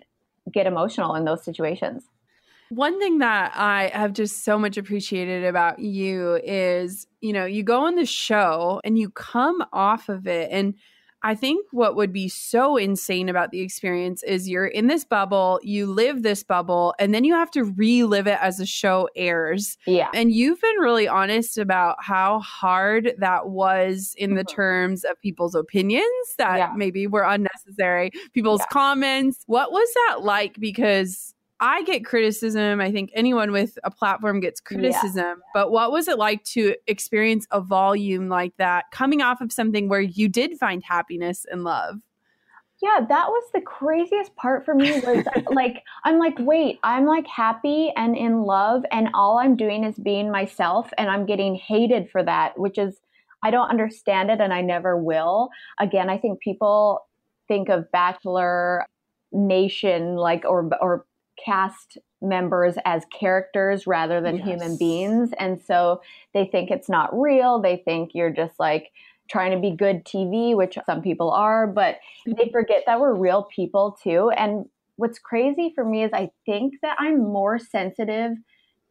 get 0.51 0.65
emotional 0.65 1.13
in 1.15 1.25
those 1.25 1.43
situations. 1.43 2.03
One 2.69 2.99
thing 2.99 3.19
that 3.19 3.53
I 3.55 3.91
have 3.93 4.13
just 4.13 4.43
so 4.43 4.59
much 4.59 4.77
appreciated 4.77 5.45
about 5.45 5.79
you 5.79 6.39
is, 6.43 7.07
you 7.21 7.33
know, 7.33 7.45
you 7.45 7.63
go 7.63 7.85
on 7.85 7.95
the 7.95 8.05
show 8.05 8.81
and 8.83 8.97
you 8.97 9.09
come 9.09 9.63
off 9.71 10.09
of 10.09 10.27
it. 10.27 10.49
And 10.51 10.75
I 11.23 11.33
think 11.33 11.65
what 11.71 11.95
would 11.95 12.13
be 12.13 12.29
so 12.29 12.77
insane 12.77 13.27
about 13.27 13.49
the 13.51 13.61
experience 13.61 14.21
is 14.23 14.47
you're 14.47 14.67
in 14.67 14.87
this 14.87 15.03
bubble, 15.03 15.59
you 15.63 15.87
live 15.87 16.21
this 16.21 16.43
bubble, 16.43 16.93
and 16.99 17.13
then 17.13 17.23
you 17.23 17.33
have 17.33 17.49
to 17.51 17.63
relive 17.63 18.27
it 18.27 18.37
as 18.39 18.57
the 18.57 18.67
show 18.67 19.09
airs. 19.15 19.77
Yeah. 19.87 20.09
And 20.13 20.31
you've 20.31 20.61
been 20.61 20.75
really 20.77 21.07
honest 21.07 21.57
about 21.57 21.97
how 22.03 22.39
hard 22.39 23.13
that 23.17 23.49
was 23.49 24.13
in 24.17 24.35
the 24.35 24.41
mm-hmm. 24.43 24.55
terms 24.55 25.03
of 25.03 25.19
people's 25.21 25.55
opinions 25.55 26.05
that 26.37 26.57
yeah. 26.57 26.73
maybe 26.75 27.07
were 27.07 27.23
unnecessary, 27.23 28.11
people's 28.33 28.61
yeah. 28.61 28.67
comments. 28.71 29.43
What 29.47 29.71
was 29.71 29.89
that 29.95 30.21
like? 30.21 30.59
Because 30.59 31.33
I 31.59 31.83
get 31.83 32.05
criticism. 32.05 32.79
I 32.79 32.91
think 32.91 33.11
anyone 33.13 33.51
with 33.51 33.79
a 33.83 33.89
platform 33.89 34.39
gets 34.39 34.59
criticism. 34.59 35.15
Yeah. 35.15 35.35
But 35.53 35.71
what 35.71 35.91
was 35.91 36.07
it 36.07 36.17
like 36.17 36.43
to 36.45 36.75
experience 36.85 37.47
a 37.51 37.61
volume 37.61 38.29
like 38.29 38.55
that 38.57 38.85
coming 38.91 39.21
off 39.21 39.41
of 39.41 39.51
something 39.51 39.89
where 39.89 40.01
you 40.01 40.29
did 40.29 40.57
find 40.59 40.83
happiness 40.83 41.45
and 41.49 41.63
love? 41.63 41.99
Yeah, 42.79 42.99
that 43.09 43.29
was 43.29 43.43
the 43.53 43.61
craziest 43.61 44.35
part 44.35 44.63
for 44.63 44.75
me 44.75 44.99
was 44.99 45.25
like 45.51 45.83
I'm 46.03 46.19
like, 46.19 46.35
wait, 46.37 46.79
I'm 46.83 47.07
like 47.07 47.25
happy 47.25 47.91
and 47.95 48.15
in 48.15 48.43
love 48.43 48.83
and 48.91 49.09
all 49.15 49.39
I'm 49.39 49.55
doing 49.55 49.83
is 49.83 49.95
being 49.95 50.31
myself 50.31 50.91
and 50.97 51.09
I'm 51.09 51.25
getting 51.25 51.55
hated 51.55 52.11
for 52.11 52.21
that, 52.23 52.59
which 52.59 52.77
is 52.77 52.99
I 53.43 53.49
don't 53.49 53.69
understand 53.69 54.29
it 54.29 54.41
and 54.41 54.53
I 54.53 54.61
never 54.61 54.95
will. 54.95 55.49
Again, 55.79 56.09
I 56.09 56.19
think 56.19 56.39
people 56.39 57.07
think 57.47 57.69
of 57.69 57.91
bachelor 57.91 58.85
nation 59.31 60.15
like 60.15 60.45
or 60.45 60.69
or 60.79 61.06
cast 61.43 61.97
members 62.21 62.75
as 62.85 63.03
characters 63.17 63.87
rather 63.87 64.21
than 64.21 64.37
yes. 64.37 64.45
human 64.45 64.77
beings. 64.77 65.29
And 65.37 65.61
so 65.61 66.01
they 66.33 66.45
think 66.45 66.71
it's 66.71 66.89
not 66.89 67.17
real. 67.17 67.61
They 67.61 67.77
think 67.77 68.11
you're 68.13 68.31
just 68.31 68.59
like 68.59 68.91
trying 69.29 69.51
to 69.51 69.59
be 69.59 69.75
good 69.75 70.05
TV, 70.05 70.55
which 70.55 70.77
some 70.85 71.01
people 71.01 71.31
are, 71.31 71.67
but 71.67 71.97
they 72.25 72.49
forget 72.51 72.83
that 72.85 72.99
we're 72.99 73.13
real 73.13 73.43
people 73.43 73.97
too. 74.01 74.29
And 74.31 74.65
what's 74.95 75.19
crazy 75.19 75.71
for 75.73 75.83
me 75.83 76.03
is 76.03 76.11
I 76.13 76.31
think 76.45 76.75
that 76.81 76.97
I'm 76.99 77.19
more 77.19 77.59
sensitive 77.59 78.31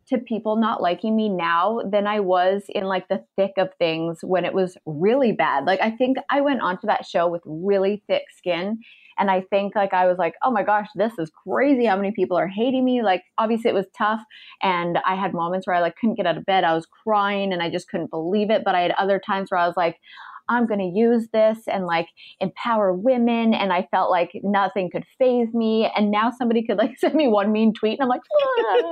to 0.08 0.18
people 0.18 0.54
not 0.54 0.80
liking 0.80 1.16
me 1.16 1.28
now 1.28 1.80
than 1.84 2.06
I 2.06 2.20
was 2.20 2.62
in 2.68 2.84
like 2.84 3.08
the 3.08 3.24
thick 3.34 3.54
of 3.56 3.70
things 3.74 4.20
when 4.22 4.44
it 4.44 4.54
was 4.54 4.76
really 4.86 5.32
bad. 5.32 5.64
Like 5.64 5.80
I 5.80 5.90
think 5.90 6.18
I 6.30 6.42
went 6.42 6.60
onto 6.60 6.86
that 6.86 7.06
show 7.06 7.26
with 7.26 7.42
really 7.44 8.04
thick 8.06 8.22
skin 8.36 8.78
and 9.18 9.30
I 9.30 9.40
think 9.40 9.74
like 9.74 9.94
I 9.94 10.06
was 10.06 10.18
like, 10.18 10.34
oh 10.42 10.50
my 10.50 10.62
gosh, 10.62 10.88
this 10.94 11.18
is 11.18 11.30
crazy 11.30 11.86
how 11.86 11.96
many 11.96 12.12
people 12.12 12.36
are 12.36 12.48
hating 12.48 12.84
me. 12.84 13.02
Like 13.02 13.22
obviously 13.38 13.70
it 13.70 13.74
was 13.74 13.86
tough. 13.96 14.20
And 14.62 14.98
I 15.06 15.14
had 15.14 15.32
moments 15.32 15.66
where 15.66 15.76
I 15.76 15.80
like 15.80 15.96
couldn't 15.96 16.16
get 16.16 16.26
out 16.26 16.36
of 16.36 16.46
bed. 16.46 16.64
I 16.64 16.74
was 16.74 16.86
crying 16.86 17.52
and 17.52 17.62
I 17.62 17.70
just 17.70 17.88
couldn't 17.88 18.10
believe 18.10 18.50
it. 18.50 18.62
But 18.64 18.74
I 18.74 18.82
had 18.82 18.92
other 18.92 19.18
times 19.18 19.50
where 19.50 19.58
I 19.58 19.66
was 19.66 19.76
like, 19.76 19.98
I'm 20.48 20.66
going 20.66 20.80
to 20.80 20.98
use 20.98 21.28
this 21.32 21.58
and 21.66 21.86
like 21.86 22.08
empower 22.40 22.92
women. 22.92 23.54
And 23.54 23.72
I 23.72 23.88
felt 23.90 24.10
like 24.10 24.30
nothing 24.42 24.90
could 24.90 25.04
phase 25.18 25.52
me. 25.52 25.90
And 25.96 26.10
now 26.10 26.30
somebody 26.30 26.64
could 26.64 26.78
like 26.78 26.96
send 26.98 27.14
me 27.14 27.28
one 27.28 27.52
mean 27.52 27.72
tweet 27.72 27.98
and 27.98 28.02
I'm 28.02 28.08
like, 28.08 28.22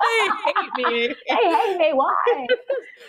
they 0.00 0.28
hate 0.44 0.88
me. 0.90 1.14
they 1.28 1.34
hate 1.34 1.78
me. 1.78 1.92
Why? 1.92 2.46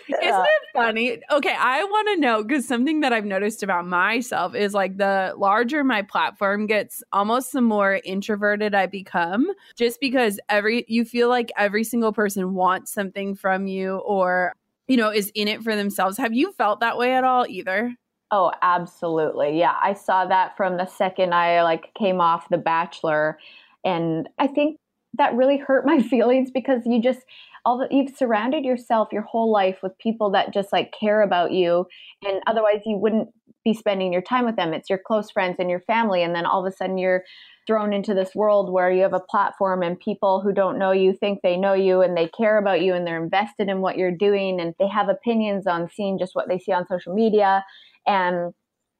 Isn't 0.08 0.20
it 0.22 0.62
funny? 0.72 1.18
Okay. 1.30 1.56
I 1.58 1.84
want 1.84 2.08
to 2.08 2.20
know 2.20 2.42
because 2.42 2.66
something 2.66 3.00
that 3.00 3.12
I've 3.12 3.24
noticed 3.24 3.62
about 3.62 3.86
myself 3.86 4.54
is 4.54 4.74
like 4.74 4.96
the 4.96 5.34
larger 5.36 5.84
my 5.84 6.02
platform 6.02 6.66
gets, 6.66 7.02
almost 7.12 7.52
the 7.52 7.60
more 7.60 8.00
introverted 8.04 8.74
I 8.74 8.86
become 8.86 9.50
just 9.76 10.00
because 10.00 10.38
every, 10.48 10.84
you 10.88 11.04
feel 11.04 11.28
like 11.28 11.50
every 11.56 11.84
single 11.84 12.12
person 12.12 12.54
wants 12.54 12.92
something 12.92 13.34
from 13.34 13.66
you 13.66 13.96
or 13.96 14.54
you 14.92 14.98
know, 14.98 15.08
is 15.08 15.32
in 15.34 15.48
it 15.48 15.62
for 15.62 15.74
themselves. 15.74 16.18
Have 16.18 16.34
you 16.34 16.52
felt 16.52 16.80
that 16.80 16.98
way 16.98 17.14
at 17.14 17.24
all 17.24 17.46
either? 17.48 17.96
Oh, 18.30 18.52
absolutely. 18.60 19.58
Yeah. 19.58 19.74
I 19.82 19.94
saw 19.94 20.26
that 20.26 20.54
from 20.54 20.76
the 20.76 20.84
second 20.84 21.32
I 21.32 21.62
like 21.62 21.94
came 21.98 22.20
off 22.20 22.50
The 22.50 22.58
Bachelor. 22.58 23.38
And 23.86 24.28
I 24.38 24.48
think 24.48 24.76
that 25.14 25.34
really 25.34 25.56
hurt 25.56 25.86
my 25.86 26.02
feelings 26.02 26.50
because 26.50 26.82
you 26.84 27.00
just 27.00 27.20
all 27.64 27.78
that 27.78 27.90
you've 27.90 28.14
surrounded 28.14 28.66
yourself 28.66 29.08
your 29.12 29.22
whole 29.22 29.50
life 29.50 29.78
with 29.82 29.96
people 29.96 30.30
that 30.32 30.52
just 30.52 30.74
like 30.74 30.92
care 30.92 31.22
about 31.22 31.52
you 31.52 31.86
and 32.22 32.42
otherwise 32.46 32.82
you 32.84 32.96
wouldn't 32.98 33.28
be 33.64 33.72
spending 33.72 34.12
your 34.12 34.20
time 34.20 34.44
with 34.44 34.56
them 34.56 34.74
it's 34.74 34.90
your 34.90 34.98
close 34.98 35.30
friends 35.30 35.54
and 35.60 35.70
your 35.70 35.78
family 35.78 36.24
and 36.24 36.34
then 36.34 36.44
all 36.44 36.66
of 36.66 36.70
a 36.70 36.76
sudden 36.76 36.98
you're 36.98 37.22
thrown 37.66 37.92
into 37.92 38.14
this 38.14 38.34
world 38.34 38.72
where 38.72 38.90
you 38.90 39.02
have 39.02 39.12
a 39.12 39.20
platform 39.20 39.82
and 39.82 39.98
people 39.98 40.40
who 40.40 40.52
don't 40.52 40.78
know 40.78 40.90
you 40.90 41.12
think 41.14 41.40
they 41.42 41.56
know 41.56 41.74
you 41.74 42.02
and 42.02 42.16
they 42.16 42.28
care 42.28 42.58
about 42.58 42.82
you 42.82 42.94
and 42.94 43.06
they're 43.06 43.22
invested 43.22 43.68
in 43.68 43.80
what 43.80 43.96
you're 43.96 44.16
doing 44.16 44.60
and 44.60 44.74
they 44.78 44.88
have 44.88 45.08
opinions 45.08 45.66
on 45.66 45.88
seeing 45.94 46.18
just 46.18 46.34
what 46.34 46.48
they 46.48 46.58
see 46.58 46.72
on 46.72 46.86
social 46.88 47.14
media. 47.14 47.64
And 48.06 48.52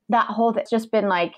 that 0.09 0.27
whole 0.27 0.57
it's 0.57 0.71
just 0.71 0.93
been 0.93 1.09
like 1.09 1.35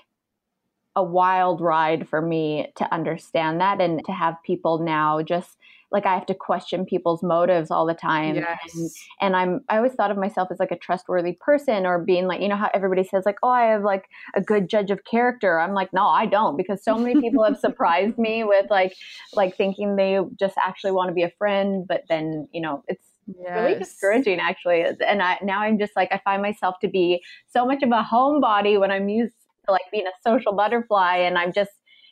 a 0.95 1.03
wild 1.03 1.61
ride 1.61 2.07
for 2.07 2.21
me 2.21 2.67
to 2.75 2.93
understand 2.93 3.59
that 3.61 3.81
and 3.81 4.03
to 4.05 4.11
have 4.11 4.35
people 4.43 4.79
now 4.79 5.21
just 5.21 5.57
like 5.91 6.05
I 6.05 6.13
have 6.13 6.25
to 6.25 6.33
question 6.33 6.85
people's 6.85 7.23
motives 7.23 7.71
all 7.71 7.85
the 7.85 7.93
time. 7.93 8.35
Yes. 8.35 8.57
And, 8.73 8.91
and, 9.21 9.35
I'm 9.35 9.61
I 9.69 9.77
always 9.77 9.93
thought 9.93 10.11
of 10.11 10.17
myself 10.17 10.49
as 10.51 10.59
like 10.59 10.71
a 10.71 10.77
trustworthy 10.77 11.37
person 11.39 11.85
or 11.85 12.03
being 12.03 12.27
like, 12.27 12.41
you 12.41 12.47
know 12.47 12.55
how 12.57 12.69
everybody 12.73 13.03
says 13.03 13.23
like, 13.25 13.37
"Oh, 13.43 13.49
I 13.49 13.63
have 13.67 13.83
like 13.83 14.05
a 14.35 14.41
good 14.41 14.67
judge 14.67 14.91
of 14.91 15.05
character." 15.05 15.59
I'm 15.59 15.73
like, 15.73 15.93
"No, 15.93 16.05
I 16.05 16.25
don't," 16.25 16.57
because 16.57 16.83
so 16.83 16.97
many 16.97 17.15
people 17.15 17.43
have 17.43 17.57
surprised 17.57 18.17
me 18.17 18.43
with 18.43 18.65
like 18.69 18.93
like 19.33 19.55
thinking 19.55 19.95
they 19.95 20.19
just 20.37 20.55
actually 20.63 20.91
want 20.91 21.09
to 21.09 21.13
be 21.13 21.23
a 21.23 21.31
friend, 21.37 21.85
but 21.87 22.03
then, 22.09 22.47
you 22.51 22.61
know, 22.61 22.83
it's 22.87 23.05
Yes. 23.27 23.55
really 23.55 23.79
discouraging 23.79 24.39
actually 24.39 24.83
and 24.83 25.23
I, 25.23 25.39
now 25.41 25.61
i'm 25.61 25.79
just 25.79 25.95
like 25.95 26.09
i 26.11 26.21
find 26.23 26.43
myself 26.43 26.75
to 26.81 26.87
be 26.87 27.23
so 27.47 27.65
much 27.65 27.81
of 27.81 27.89
a 27.89 28.03
homebody 28.03 28.79
when 28.79 28.91
i'm 28.91 29.09
used 29.09 29.33
to 29.65 29.71
like 29.71 29.83
being 29.91 30.07
a 30.07 30.29
social 30.29 30.53
butterfly 30.53 31.17
and 31.17 31.37
i'm 31.37 31.53
just 31.53 31.71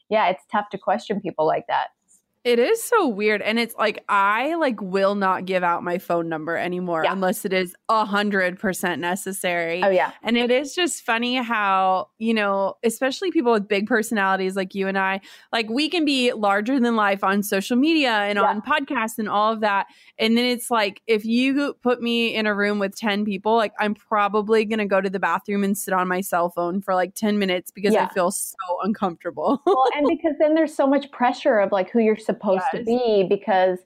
yeah 0.09 0.27
it's 0.27 0.43
tough 0.51 0.69
to 0.69 0.77
question 0.77 1.19
people 1.21 1.45
like 1.45 1.65
that 1.67 1.87
it 2.43 2.59
is 2.59 2.83
so 2.83 3.07
weird. 3.07 3.41
And 3.41 3.57
it's 3.57 3.73
like 3.75 4.03
I 4.09 4.55
like 4.55 4.81
will 4.81 5.15
not 5.15 5.45
give 5.45 5.63
out 5.63 5.81
my 5.81 5.97
phone 5.97 6.27
number 6.27 6.57
anymore 6.57 7.03
yeah. 7.05 7.13
unless 7.13 7.45
it 7.45 7.53
is 7.53 7.73
a 7.87 8.03
hundred 8.03 8.59
percent 8.59 8.99
necessary. 8.99 9.81
Oh 9.81 9.89
yeah. 9.89 10.11
And 10.23 10.37
it 10.37 10.51
is 10.51 10.75
just 10.75 11.03
funny 11.03 11.35
how, 11.35 12.09
you 12.17 12.33
know, 12.33 12.75
especially 12.83 13.31
people 13.31 13.53
with 13.53 13.67
big 13.67 13.87
personalities 13.87 14.57
like 14.57 14.75
you 14.75 14.89
and 14.89 14.97
I, 14.97 15.21
like 15.53 15.69
we 15.69 15.87
can 15.87 16.03
be 16.03 16.33
larger 16.33 16.81
than 16.81 16.97
life 16.97 17.23
on 17.23 17.43
social 17.43 17.77
media 17.77 18.11
and 18.11 18.35
yeah. 18.35 18.43
on 18.43 18.61
podcasts 18.61 19.17
and 19.19 19.29
all 19.29 19.53
of 19.53 19.61
that. 19.61 19.87
And 20.19 20.37
then 20.37 20.45
it's 20.45 20.69
like 20.69 21.01
if 21.07 21.23
you 21.23 21.75
put 21.81 22.01
me 22.01 22.35
in 22.35 22.45
a 22.45 22.53
room 22.53 22.77
with 22.77 22.93
10 22.93 23.23
people, 23.23 23.55
like 23.55 23.73
I'm 23.79 23.95
probably 23.95 24.65
gonna 24.65 24.85
go 24.85 24.99
to 24.99 25.09
the 25.09 25.19
bathroom 25.19 25.63
and 25.63 25.77
sit 25.77 25.93
on 25.93 26.09
my 26.09 26.19
cell 26.19 26.49
phone 26.49 26.81
for 26.81 26.93
like 26.93 27.15
10 27.15 27.39
minutes 27.39 27.71
because 27.71 27.93
yeah. 27.93 28.07
I 28.09 28.13
feel 28.13 28.31
so 28.31 28.57
uncomfortable. 28.83 29.61
well, 29.65 29.85
and 29.95 30.07
because 30.09 30.35
then 30.39 30.55
there's 30.55 30.75
so 30.75 30.85
much 30.85 31.09
pressure 31.11 31.59
of 31.59 31.71
like 31.71 31.89
who 31.89 31.99
you're 31.99 32.17
supposed 32.17 32.32
yes. 32.41 32.65
to 32.73 32.83
be 32.83 33.25
because 33.29 33.79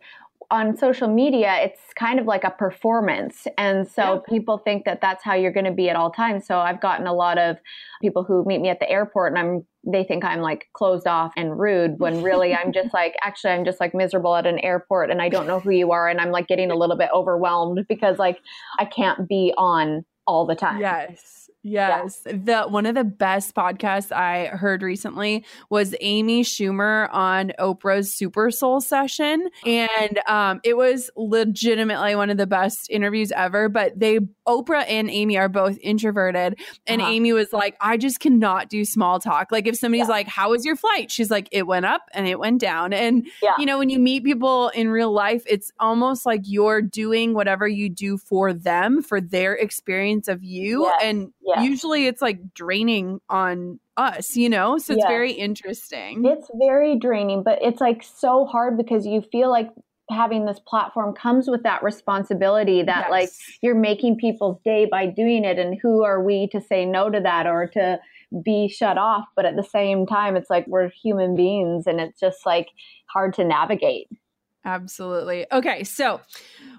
on 0.50 0.78
social 0.78 1.10
media, 1.10 1.58
it's 1.62 1.82
kind 1.96 2.20
of 2.20 2.26
like 2.26 2.44
a 2.44 2.52
performance. 2.52 3.48
And 3.58 3.88
so 3.88 4.16
yeah. 4.16 4.20
people 4.30 4.58
think 4.58 4.86
that 4.86 5.02
that's 5.02 5.24
how 5.24 5.34
you're 5.34 5.52
going 5.52 5.66
to 5.66 5.74
be 5.74 5.90
at 5.90 5.96
all 5.96 6.10
times. 6.10 6.48
So 6.48 6.58
I've 6.60 6.80
gotten 6.80 7.06
a 7.06 7.14
lot 7.14 7.38
of 7.38 7.58
people 8.02 8.24
who 8.24 8.46
meet 8.46 8.62
me 8.62 8.70
at 8.70 8.80
the 8.80 8.90
airport 8.90 9.34
and 9.34 9.40
I'm 9.40 9.66
they 9.90 10.04
think 10.04 10.26
I'm 10.26 10.42
like 10.42 10.68
closed 10.74 11.08
off 11.08 11.32
and 11.38 11.58
rude 11.58 12.00
when 12.00 12.22
really 12.22 12.54
I'm 12.54 12.74
just 12.74 12.94
like 12.94 13.16
actually 13.24 13.54
I'm 13.54 13.66
just 13.66 13.80
like 13.80 13.94
miserable 13.94 14.36
at 14.36 14.46
an 14.46 14.60
airport 14.60 15.12
and 15.12 15.22
I 15.22 15.30
don't 15.30 15.48
know 15.48 15.60
who 15.60 15.72
you 15.72 15.92
are 15.92 16.08
and 16.08 16.20
I'm 16.20 16.32
like 16.32 16.48
getting 16.48 16.72
a 16.72 16.76
little 16.76 16.98
bit 16.98 17.10
overwhelmed 17.14 17.86
because 17.88 18.18
like 18.18 18.40
I 18.80 18.86
can't 18.86 19.28
be 19.28 19.54
on 19.58 20.06
all 20.26 20.46
the 20.46 20.56
time. 20.56 20.80
Yes. 20.80 21.47
Yes. 21.68 22.22
The 22.26 22.64
one 22.70 22.86
of 22.86 22.96
the 22.96 23.04
best 23.04 23.54
podcasts 23.54 24.12
I 24.12 24.46
heard 24.46 24.82
recently 24.82 25.46
was 25.70 25.94
Amy 26.00 26.44
Schumer 26.44 27.14
on 27.14 27.52
Oprah's 27.60 28.14
Super 28.14 28.52
Soul 28.52 28.80
session. 28.80 29.50
And 29.66 30.20
um, 30.28 30.62
it 30.64 30.78
was 30.78 31.12
legitimately 31.18 32.16
one 32.16 32.30
of 32.30 32.38
the 32.38 32.48
best 32.48 32.90
interviews 32.90 33.34
ever. 33.36 33.68
But 33.68 34.00
they 34.00 34.20
Oprah 34.48 34.86
and 34.88 35.10
Amy 35.10 35.38
are 35.38 35.50
both 35.50 35.78
introverted. 35.82 36.60
And 36.86 37.02
uh-huh. 37.02 37.12
Amy 37.12 37.34
was 37.34 37.54
like, 37.54 37.76
I 37.82 37.98
just 37.98 38.20
cannot 38.20 38.70
do 38.70 38.86
small 38.86 39.20
talk. 39.20 39.52
Like 39.52 39.68
if 39.68 39.78
somebody's 39.78 40.08
yeah. 40.08 40.14
like, 40.14 40.28
How 40.28 40.52
was 40.52 40.66
your 40.66 40.76
flight? 40.76 41.12
She's 41.12 41.30
like, 41.30 41.50
It 41.52 41.68
went 41.68 41.86
up 41.86 42.10
and 42.14 42.28
it 42.28 42.40
went 42.40 42.62
down. 42.62 42.94
And 42.94 43.28
yeah. 43.42 43.54
you 43.58 43.66
know, 43.66 43.78
when 43.78 43.90
you 43.90 44.00
meet 44.00 44.24
people 44.24 44.70
in 44.70 44.90
real 44.90 45.12
life, 45.12 45.44
it's 45.48 45.72
almost 45.80 46.26
like 46.26 46.42
you're 46.46 46.82
doing 46.82 47.34
whatever 47.34 47.68
you 47.68 47.90
do 47.90 48.18
for 48.18 48.54
them, 48.54 49.02
for 49.02 49.22
their 49.22 49.54
experience 49.54 50.28
of 50.28 50.44
you. 50.44 50.84
Yes. 50.84 51.02
And 51.04 51.34
yes. 51.46 51.64
usually 51.64 52.08
it's 52.08 52.22
like 52.22 52.54
draining 52.54 53.20
on 53.30 53.80
us, 53.98 54.36
you 54.36 54.50
know? 54.50 54.78
So 54.78 54.94
it's 54.94 55.02
yes. 55.02 55.10
very 55.10 55.32
interesting. 55.32 56.26
It's 56.26 56.50
very 56.54 56.98
draining, 56.98 57.44
but 57.44 57.60
it's 57.62 57.82
like 57.82 58.04
so 58.04 58.46
hard 58.46 58.78
because 58.78 59.06
you 59.06 59.22
feel 59.22 59.50
like 59.50 59.70
having 60.10 60.46
this 60.46 60.60
platform 60.66 61.14
comes 61.14 61.50
with 61.50 61.64
that 61.64 61.84
responsibility 61.84 62.82
that 62.84 63.06
yes. 63.06 63.12
like 63.12 63.30
you're 63.62 63.76
making 63.76 64.18
people's 64.18 64.60
day 64.64 64.86
by 64.86 65.06
doing 65.06 65.44
it 65.44 65.60
and 65.60 65.78
who 65.82 66.04
are 66.04 66.24
we 66.24 66.48
to 66.48 66.62
say 66.62 66.86
no 66.86 67.10
to 67.10 67.20
that 67.20 67.46
or 67.46 67.68
to 67.68 68.00
be 68.44 68.68
shut 68.68 68.98
off? 68.98 69.26
But 69.36 69.46
at 69.46 69.56
the 69.56 69.64
same 69.64 70.06
time 70.06 70.36
it's 70.36 70.50
like 70.50 70.66
we're 70.68 70.90
human 70.90 71.36
beings 71.36 71.88
and 71.88 72.00
it's 72.00 72.20
just 72.20 72.46
like 72.46 72.68
hard 73.08 73.34
to 73.36 73.44
navigate. 73.44 74.08
Absolutely. 74.64 75.46
Okay 75.52 75.84
so 75.84 76.22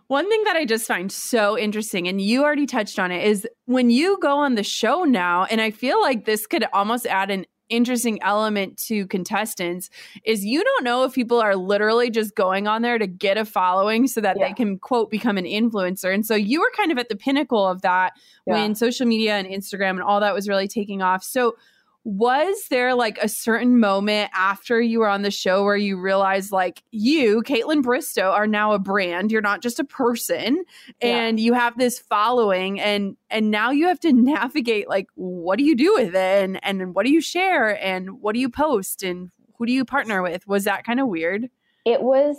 one 0.08 0.28
thing 0.30 0.42
that 0.44 0.56
I 0.56 0.64
just 0.64 0.86
find 0.86 1.12
so 1.12 1.58
interesting, 1.58 2.08
and 2.08 2.18
you 2.18 2.42
already 2.42 2.64
touched 2.64 2.98
on 2.98 3.12
it, 3.12 3.26
is 3.26 3.46
when 3.66 3.90
you 3.90 4.18
go 4.22 4.38
on 4.38 4.54
the 4.54 4.62
show 4.62 5.04
now, 5.04 5.44
and 5.44 5.60
I 5.60 5.70
feel 5.70 6.00
like 6.00 6.24
this 6.24 6.46
could 6.46 6.64
almost 6.72 7.06
add 7.06 7.30
an 7.30 7.44
interesting 7.68 8.22
element 8.22 8.76
to 8.76 9.06
contestants 9.06 9.90
is 10.24 10.44
you 10.44 10.62
don't 10.62 10.84
know 10.84 11.04
if 11.04 11.12
people 11.12 11.40
are 11.40 11.56
literally 11.56 12.10
just 12.10 12.34
going 12.34 12.66
on 12.66 12.82
there 12.82 12.98
to 12.98 13.06
get 13.06 13.36
a 13.36 13.44
following 13.44 14.06
so 14.06 14.20
that 14.20 14.36
yeah. 14.38 14.48
they 14.48 14.54
can 14.54 14.78
quote 14.78 15.10
become 15.10 15.36
an 15.36 15.44
influencer 15.44 16.12
and 16.12 16.24
so 16.24 16.34
you 16.34 16.60
were 16.60 16.70
kind 16.76 16.90
of 16.90 16.98
at 16.98 17.08
the 17.08 17.16
pinnacle 17.16 17.66
of 17.66 17.82
that 17.82 18.14
yeah. 18.46 18.54
when 18.54 18.74
social 18.74 19.06
media 19.06 19.34
and 19.34 19.46
instagram 19.46 19.90
and 19.90 20.02
all 20.02 20.20
that 20.20 20.34
was 20.34 20.48
really 20.48 20.68
taking 20.68 21.02
off 21.02 21.22
so 21.22 21.56
was 22.04 22.56
there 22.70 22.94
like 22.94 23.18
a 23.18 23.28
certain 23.28 23.78
moment 23.78 24.30
after 24.34 24.80
you 24.80 25.00
were 25.00 25.08
on 25.08 25.22
the 25.22 25.30
show 25.30 25.64
where 25.64 25.76
you 25.76 26.00
realized 26.00 26.52
like 26.52 26.82
you 26.90 27.42
kaitlyn 27.42 27.82
bristowe 27.82 28.32
are 28.32 28.46
now 28.46 28.72
a 28.72 28.78
brand 28.78 29.30
you're 29.30 29.42
not 29.42 29.60
just 29.60 29.78
a 29.78 29.84
person 29.84 30.64
and 31.02 31.38
yeah. 31.38 31.44
you 31.44 31.52
have 31.52 31.76
this 31.76 31.98
following 31.98 32.80
and 32.80 33.16
and 33.30 33.50
now 33.50 33.70
you 33.70 33.86
have 33.86 34.00
to 34.00 34.12
navigate 34.14 34.88
like 34.88 35.06
what 35.16 35.58
do 35.58 35.64
you 35.64 35.76
do 35.76 35.92
with 35.94 36.14
it 36.14 36.44
and 36.44 36.58
and 36.62 36.94
what 36.94 37.04
do 37.04 37.12
you 37.12 37.20
share 37.20 37.82
and 37.84 38.20
what 38.20 38.32
do 38.34 38.40
you 38.40 38.48
post 38.48 39.02
and 39.02 39.30
who 39.58 39.66
do 39.66 39.72
you 39.72 39.84
partner 39.84 40.22
with 40.22 40.46
was 40.46 40.64
that 40.64 40.84
kind 40.84 41.00
of 41.00 41.08
weird 41.08 41.50
it 41.84 42.02
was 42.02 42.36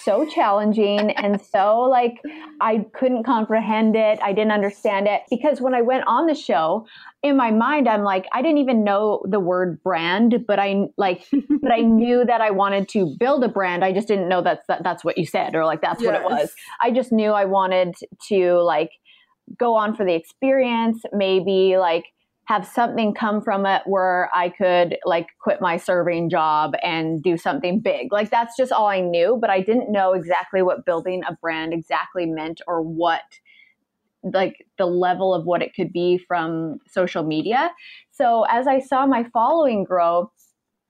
so 0.00 0.26
challenging 0.26 1.10
and 1.12 1.40
so 1.40 1.80
like 1.80 2.20
I 2.60 2.86
couldn't 2.94 3.24
comprehend 3.24 3.96
it. 3.96 4.18
I 4.22 4.32
didn't 4.32 4.52
understand 4.52 5.06
it 5.06 5.22
because 5.30 5.60
when 5.60 5.74
I 5.74 5.82
went 5.82 6.04
on 6.06 6.26
the 6.26 6.34
show, 6.34 6.86
in 7.22 7.36
my 7.36 7.50
mind 7.50 7.88
I'm 7.88 8.02
like 8.02 8.26
I 8.32 8.42
didn't 8.42 8.58
even 8.58 8.84
know 8.84 9.22
the 9.28 9.40
word 9.40 9.82
brand, 9.82 10.44
but 10.46 10.58
I 10.58 10.86
like 10.96 11.24
but 11.62 11.72
I 11.72 11.80
knew 11.80 12.24
that 12.24 12.40
I 12.40 12.50
wanted 12.50 12.88
to 12.90 13.14
build 13.18 13.44
a 13.44 13.48
brand. 13.48 13.84
I 13.84 13.92
just 13.92 14.08
didn't 14.08 14.28
know 14.28 14.42
that's 14.42 14.66
that, 14.68 14.82
that's 14.82 15.04
what 15.04 15.18
you 15.18 15.26
said 15.26 15.54
or 15.54 15.64
like 15.64 15.80
that's 15.80 16.02
yes. 16.02 16.06
what 16.06 16.20
it 16.20 16.24
was. 16.24 16.52
I 16.80 16.90
just 16.90 17.12
knew 17.12 17.30
I 17.30 17.44
wanted 17.44 17.94
to 18.28 18.54
like 18.60 18.90
go 19.58 19.74
on 19.74 19.94
for 19.94 20.04
the 20.04 20.14
experience, 20.14 21.02
maybe 21.12 21.76
like 21.78 22.04
have 22.46 22.66
something 22.66 23.14
come 23.14 23.40
from 23.40 23.64
it 23.66 23.82
where 23.86 24.28
I 24.34 24.48
could 24.48 24.98
like 25.04 25.28
quit 25.40 25.60
my 25.60 25.76
serving 25.76 26.28
job 26.28 26.74
and 26.82 27.22
do 27.22 27.36
something 27.36 27.80
big. 27.80 28.12
Like 28.12 28.30
that's 28.30 28.56
just 28.56 28.72
all 28.72 28.88
I 28.88 29.00
knew, 29.00 29.38
but 29.40 29.48
I 29.48 29.60
didn't 29.60 29.92
know 29.92 30.12
exactly 30.12 30.60
what 30.62 30.84
building 30.84 31.22
a 31.28 31.36
brand 31.40 31.72
exactly 31.72 32.26
meant 32.26 32.60
or 32.66 32.82
what 32.82 33.22
like 34.24 34.66
the 34.78 34.86
level 34.86 35.34
of 35.34 35.46
what 35.46 35.62
it 35.62 35.74
could 35.74 35.92
be 35.92 36.18
from 36.18 36.78
social 36.86 37.22
media. 37.24 37.72
So 38.10 38.44
as 38.48 38.66
I 38.66 38.80
saw 38.80 39.06
my 39.06 39.24
following 39.32 39.84
grow, 39.84 40.30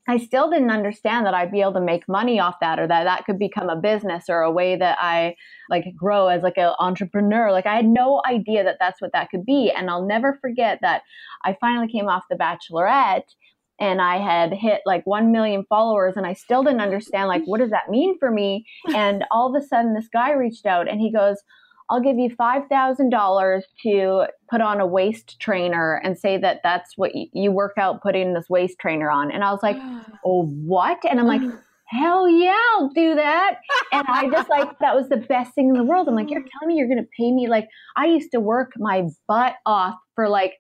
I 0.08 0.18
still 0.18 0.50
didn't 0.50 0.70
understand 0.70 1.26
that 1.26 1.34
I'd 1.34 1.52
be 1.52 1.60
able 1.60 1.74
to 1.74 1.80
make 1.80 2.08
money 2.08 2.40
off 2.40 2.56
that 2.60 2.80
or 2.80 2.88
that 2.88 3.04
that 3.04 3.24
could 3.24 3.38
become 3.38 3.68
a 3.68 3.76
business 3.76 4.24
or 4.28 4.40
a 4.40 4.50
way 4.50 4.74
that 4.76 4.98
I 5.00 5.36
like 5.70 5.84
grow 5.96 6.26
as 6.26 6.42
like 6.42 6.58
an 6.58 6.72
entrepreneur. 6.80 7.52
Like 7.52 7.66
I 7.66 7.76
had 7.76 7.86
no 7.86 8.20
idea 8.26 8.64
that 8.64 8.78
that's 8.80 9.00
what 9.00 9.12
that 9.12 9.30
could 9.30 9.46
be. 9.46 9.70
And 9.70 9.88
I'll 9.88 10.04
never 10.04 10.38
forget 10.40 10.80
that 10.82 11.02
I 11.44 11.56
finally 11.60 11.86
came 11.86 12.08
off 12.08 12.24
the 12.28 12.36
bachelorette 12.36 13.28
and 13.78 14.02
I 14.02 14.18
had 14.18 14.52
hit 14.52 14.80
like 14.86 15.06
1 15.06 15.30
million 15.30 15.64
followers 15.68 16.14
and 16.16 16.26
I 16.26 16.32
still 16.32 16.64
didn't 16.64 16.80
understand 16.80 17.28
like 17.28 17.42
what 17.44 17.60
does 17.60 17.70
that 17.70 17.88
mean 17.88 18.18
for 18.18 18.30
me? 18.30 18.66
And 18.94 19.24
all 19.30 19.54
of 19.54 19.62
a 19.62 19.64
sudden 19.64 19.94
this 19.94 20.08
guy 20.12 20.32
reached 20.32 20.66
out 20.66 20.88
and 20.88 21.00
he 21.00 21.12
goes, 21.12 21.36
I'll 21.92 22.00
give 22.00 22.18
you 22.18 22.30
$5,000 22.30 23.62
to 23.82 24.26
put 24.50 24.60
on 24.62 24.80
a 24.80 24.86
waist 24.86 25.38
trainer 25.38 26.00
and 26.02 26.18
say 26.18 26.38
that 26.38 26.60
that's 26.62 26.96
what 26.96 27.12
you 27.14 27.52
work 27.52 27.74
out 27.76 28.02
putting 28.02 28.32
this 28.32 28.48
waist 28.48 28.78
trainer 28.80 29.10
on. 29.10 29.30
And 29.30 29.44
I 29.44 29.52
was 29.52 29.62
like, 29.62 29.76
oh, 30.24 30.46
what? 30.46 30.98
And 31.08 31.20
I'm 31.20 31.26
like, 31.26 31.42
hell 31.90 32.26
yeah, 32.26 32.56
I'll 32.72 32.88
do 32.88 33.14
that. 33.14 33.58
And 33.92 34.06
I 34.08 34.30
just 34.30 34.48
like, 34.48 34.78
that 34.80 34.94
was 34.94 35.10
the 35.10 35.18
best 35.18 35.54
thing 35.54 35.68
in 35.68 35.74
the 35.74 35.84
world. 35.84 36.08
I'm 36.08 36.14
like, 36.14 36.30
you're 36.30 36.40
oh. 36.40 36.48
telling 36.58 36.74
me 36.74 36.78
you're 36.78 36.88
going 36.88 36.96
to 36.96 37.08
pay 37.18 37.30
me? 37.30 37.46
Like, 37.46 37.68
I 37.94 38.06
used 38.06 38.30
to 38.32 38.40
work 38.40 38.72
my 38.78 39.08
butt 39.28 39.56
off 39.66 39.96
for 40.14 40.30
like, 40.30 40.54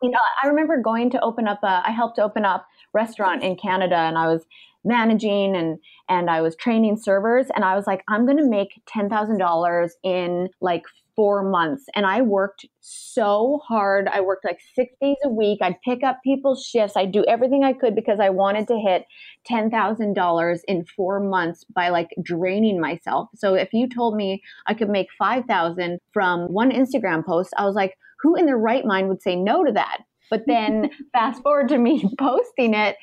you 0.00 0.10
know, 0.10 0.18
I 0.44 0.46
remember 0.46 0.80
going 0.80 1.10
to 1.10 1.20
open 1.22 1.48
up 1.48 1.58
a, 1.64 1.82
I 1.84 1.90
helped 1.90 2.20
open 2.20 2.44
up 2.44 2.66
restaurant 2.94 3.42
in 3.42 3.56
Canada 3.56 3.96
and 3.96 4.16
I 4.16 4.28
was 4.28 4.46
managing 4.84 5.54
and 5.56 5.78
and 6.08 6.28
I 6.30 6.40
was 6.40 6.56
training 6.56 6.98
servers 7.00 7.46
and 7.54 7.64
I 7.64 7.76
was 7.76 7.86
like 7.86 8.02
I'm 8.08 8.24
going 8.24 8.38
to 8.38 8.48
make 8.48 8.80
$10,000 8.94 9.90
in 10.02 10.48
like 10.60 10.82
4 11.14 11.50
months 11.50 11.84
and 11.94 12.06
I 12.06 12.22
worked 12.22 12.66
so 12.80 13.60
hard. 13.66 14.08
I 14.08 14.20
worked 14.22 14.44
like 14.44 14.60
6 14.74 14.94
days 15.00 15.16
a 15.24 15.28
week. 15.28 15.58
I'd 15.60 15.80
pick 15.84 16.02
up 16.02 16.18
people's 16.24 16.64
shifts. 16.64 16.96
I'd 16.96 17.12
do 17.12 17.24
everything 17.28 17.64
I 17.64 17.74
could 17.74 17.94
because 17.94 18.18
I 18.18 18.30
wanted 18.30 18.66
to 18.68 18.78
hit 18.78 19.04
$10,000 19.50 20.58
in 20.68 20.84
4 20.96 21.20
months 21.20 21.64
by 21.74 21.90
like 21.90 22.08
draining 22.22 22.80
myself. 22.80 23.28
So 23.34 23.54
if 23.54 23.72
you 23.72 23.88
told 23.88 24.16
me 24.16 24.42
I 24.66 24.74
could 24.74 24.88
make 24.88 25.08
5,000 25.18 25.98
from 26.12 26.52
one 26.52 26.70
Instagram 26.70 27.24
post, 27.24 27.52
I 27.58 27.64
was 27.64 27.74
like 27.74 27.96
who 28.22 28.36
in 28.36 28.46
their 28.46 28.56
right 28.56 28.84
mind 28.84 29.08
would 29.08 29.22
say 29.22 29.36
no 29.36 29.64
to 29.64 29.72
that? 29.72 29.98
But 30.30 30.44
then 30.46 30.90
fast 31.12 31.42
forward 31.42 31.68
to 31.68 31.78
me 31.78 32.08
posting 32.18 32.74
it 32.74 32.96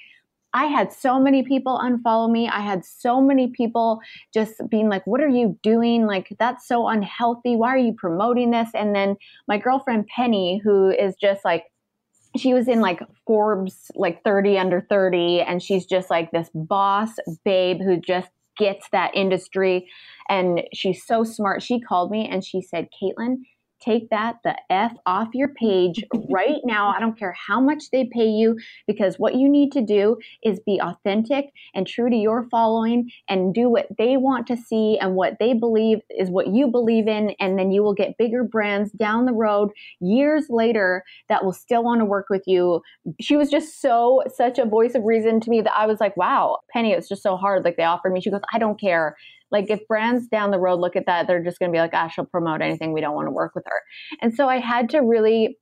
I 0.54 0.66
had 0.66 0.92
so 0.92 1.20
many 1.20 1.44
people 1.44 1.80
unfollow 1.82 2.30
me. 2.30 2.48
I 2.48 2.62
had 2.62 2.84
so 2.84 3.22
many 3.22 3.48
people 3.48 4.00
just 4.34 4.62
being 4.70 4.90
like, 4.90 5.06
What 5.06 5.22
are 5.22 5.30
you 5.30 5.58
doing? 5.62 6.08
Like, 6.08 6.36
that's 6.40 6.68
so 6.68 6.88
unhealthy. 6.88 7.56
Why 7.56 7.70
are 7.70 7.78
you 7.78 7.94
promoting 7.94 8.52
this? 8.52 8.70
And 8.74 8.96
then 8.96 9.16
my 9.48 9.58
girlfriend 9.58 10.08
Penny, 10.08 10.60
who 10.64 10.90
is 10.90 11.16
just 11.16 11.46
like, 11.46 11.66
she 12.36 12.54
was 12.54 12.68
in 12.68 12.80
like 12.80 13.02
Forbes, 13.26 13.92
like 13.96 14.24
30 14.24 14.58
under 14.58 14.82
30, 14.82 15.42
and 15.42 15.62
she's 15.62 15.86
just 15.86 16.10
like 16.10 16.32
this 16.32 16.50
boss 16.54 17.12
babe 17.44 17.80
who 17.82 18.00
just 18.00 18.30
gets 18.58 18.88
that 18.92 19.16
industry. 19.16 19.88
And 20.30 20.64
she's 20.74 21.06
so 21.06 21.24
smart. 21.24 21.64
She 21.64 21.80
called 21.80 22.12
me 22.12 22.28
and 22.28 22.44
she 22.44 22.62
said, 22.62 22.90
Kaitlyn, 23.02 23.38
take 23.80 24.10
that 24.10 24.38
the 24.44 24.56
F 24.70 24.94
off 25.06 25.30
your 25.34 25.50
page 25.50 26.04
right 26.30 26.62
now. 26.64 26.90
I 26.90 27.00
don't 27.00 27.18
care 27.18 27.34
how 27.34 27.60
much 27.60 27.90
they 27.92 28.06
pay 28.06 28.28
you 28.28 28.58
because 28.88 29.18
what 29.18 29.36
you 29.36 29.50
need 29.50 29.72
to 29.74 29.82
do 29.82 30.18
is 30.44 30.60
be 30.66 30.80
authentic 30.82 31.52
and 31.74 31.88
true 31.88 32.10
to 32.10 32.16
your 32.16 32.48
following 32.50 33.10
and 33.28 33.54
do 33.54 33.70
what 33.70 33.88
they 33.98 34.18
want 34.18 34.48
to 34.48 34.58
see 34.58 34.98
and 35.00 35.16
what 35.16 35.38
they 35.40 35.54
believe 35.54 36.00
is 36.10 36.30
what 36.30 36.48
you 36.48 36.68
believe 36.68 37.08
in. 37.08 37.32
And 37.40 37.58
then 37.58 37.72
you 37.72 37.84
will 37.84 37.94
get 37.94 38.18
bigger 38.18 38.44
brands 38.44 38.92
down 38.92 39.26
the 39.26 39.34
road 39.34 39.70
years 40.00 40.46
later 40.50 41.04
that 41.30 41.44
will 41.44 41.54
still 41.54 41.84
want 41.84 42.02
to 42.02 42.06
work 42.06 42.28
with 42.30 42.44
you. 42.46 42.82
She 43.20 43.36
was 43.36 43.50
just 43.50 43.82
so, 43.82 44.24
such 44.36 44.60
a 44.60 44.66
voice 44.66 44.96
of 44.96 45.04
reason 45.04 45.40
to 45.42 45.50
me 45.50 45.62
that 45.62 45.76
I 45.76 45.86
was 45.86 46.00
like, 46.00 46.16
wow, 46.18 46.60
Penny, 46.72 46.92
it's 46.92 47.10
just 47.10 47.24
so 47.24 47.38
hard. 47.38 47.64
Like 47.64 47.78
they 47.78 47.84
offered 47.84 48.12
me, 48.12 48.22
she 48.22 48.32
goes, 48.32 48.42
I 48.54 48.60
don't 48.60 48.80
care 48.80 49.16
like 49.52 49.70
if 49.70 49.88
brands 49.88 50.28
down 50.28 50.52
the 50.52 50.60
road 50.60 50.80
look 50.80 50.96
at 50.96 51.06
that, 51.06 51.28
they're 51.28 51.44
just 51.44 51.60
going 51.60 51.72
to 51.72 51.76
be 51.76 51.80
like, 51.80 51.94
ah, 51.94 52.08
she'll 52.08 52.26
promote 52.26 52.62
anything. 52.62 52.94
We 52.94 53.02
don't 53.02 53.16
want 53.16 53.28
to 53.28 53.32
work 53.32 53.56
with 53.56 53.66
her. 53.66 53.82
And 54.22 54.34
so 54.34 54.48
I 54.48 54.60
had 54.60 54.90
to 54.90 55.00
really 55.00 55.58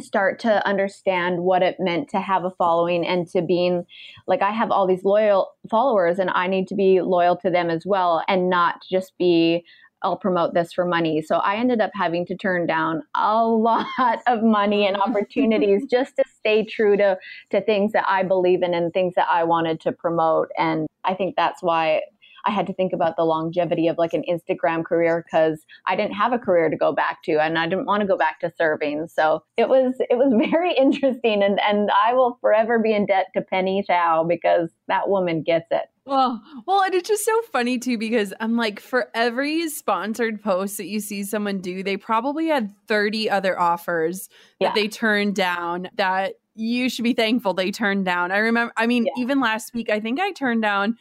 start 0.00 0.40
to 0.40 0.66
understand 0.66 1.40
what 1.40 1.62
it 1.62 1.76
meant 1.78 2.08
to 2.08 2.20
have 2.20 2.44
a 2.44 2.50
following 2.50 3.06
and 3.06 3.28
to 3.28 3.40
being 3.40 3.84
like 4.26 4.42
I 4.42 4.50
have 4.50 4.70
all 4.70 4.88
these 4.88 5.04
loyal 5.04 5.52
followers 5.70 6.18
and 6.18 6.30
I 6.30 6.48
need 6.48 6.66
to 6.68 6.74
be 6.74 7.00
loyal 7.00 7.36
to 7.38 7.50
them 7.50 7.70
as 7.70 7.84
well 7.86 8.24
and 8.26 8.50
not 8.50 8.82
just 8.90 9.16
be 9.18 9.64
I'll 10.02 10.18
promote 10.18 10.52
this 10.52 10.72
for 10.74 10.84
money. 10.84 11.22
So 11.22 11.36
I 11.36 11.56
ended 11.56 11.80
up 11.80 11.90
having 11.94 12.26
to 12.26 12.36
turn 12.36 12.66
down 12.66 13.02
a 13.16 13.42
lot 13.46 13.86
of 14.26 14.42
money 14.42 14.86
and 14.86 14.98
opportunities 14.98 15.84
just 15.90 16.16
to 16.16 16.24
stay 16.38 16.64
true 16.64 16.96
to 16.98 17.16
to 17.50 17.60
things 17.62 17.92
that 17.92 18.04
I 18.06 18.22
believe 18.22 18.62
in 18.62 18.74
and 18.74 18.92
things 18.92 19.14
that 19.14 19.28
I 19.30 19.44
wanted 19.44 19.80
to 19.82 19.92
promote 19.92 20.50
and 20.58 20.86
I 21.04 21.14
think 21.14 21.36
that's 21.36 21.62
why 21.62 22.02
I 22.46 22.50
had 22.50 22.66
to 22.66 22.74
think 22.74 22.92
about 22.92 23.16
the 23.16 23.24
longevity 23.24 23.88
of 23.88 23.98
like 23.98 24.12
an 24.12 24.24
Instagram 24.28 24.84
career 24.84 25.24
because 25.24 25.64
I 25.86 25.96
didn't 25.96 26.14
have 26.14 26.32
a 26.32 26.38
career 26.38 26.70
to 26.70 26.76
go 26.76 26.92
back 26.92 27.22
to 27.24 27.32
and 27.42 27.58
I 27.58 27.66
didn't 27.66 27.86
want 27.86 28.02
to 28.02 28.06
go 28.06 28.16
back 28.16 28.40
to 28.40 28.52
serving. 28.56 29.08
So 29.08 29.42
it 29.56 29.68
was 29.68 29.94
it 29.98 30.16
was 30.16 30.32
very 30.50 30.74
interesting 30.74 31.42
and, 31.42 31.60
and 31.60 31.90
I 31.90 32.14
will 32.14 32.38
forever 32.40 32.78
be 32.78 32.94
in 32.94 33.06
debt 33.06 33.26
to 33.34 33.42
Penny 33.42 33.82
Chow 33.86 34.24
because 34.24 34.70
that 34.88 35.08
woman 35.08 35.42
gets 35.42 35.66
it. 35.70 35.84
Well, 36.06 36.42
well, 36.66 36.82
and 36.82 36.94
it's 36.94 37.08
just 37.08 37.24
so 37.24 37.42
funny 37.50 37.78
too 37.78 37.96
because 37.96 38.34
I'm 38.38 38.56
like, 38.56 38.78
for 38.78 39.08
every 39.14 39.70
sponsored 39.70 40.42
post 40.42 40.76
that 40.76 40.86
you 40.86 41.00
see 41.00 41.24
someone 41.24 41.60
do, 41.60 41.82
they 41.82 41.96
probably 41.96 42.48
had 42.48 42.74
30 42.88 43.30
other 43.30 43.58
offers 43.58 44.28
yeah. 44.60 44.68
that 44.68 44.74
they 44.74 44.88
turned 44.88 45.34
down 45.34 45.88
that 45.96 46.34
you 46.54 46.88
should 46.88 47.04
be 47.04 47.14
thankful 47.14 47.54
they 47.54 47.70
turned 47.70 48.04
down. 48.04 48.32
I 48.32 48.38
remember, 48.38 48.72
I 48.76 48.86
mean, 48.86 49.06
yeah. 49.06 49.22
even 49.22 49.40
last 49.40 49.74
week, 49.74 49.90
I 49.90 49.98
think 49.98 50.20
I 50.20 50.32
turned 50.32 50.62
down 50.62 50.98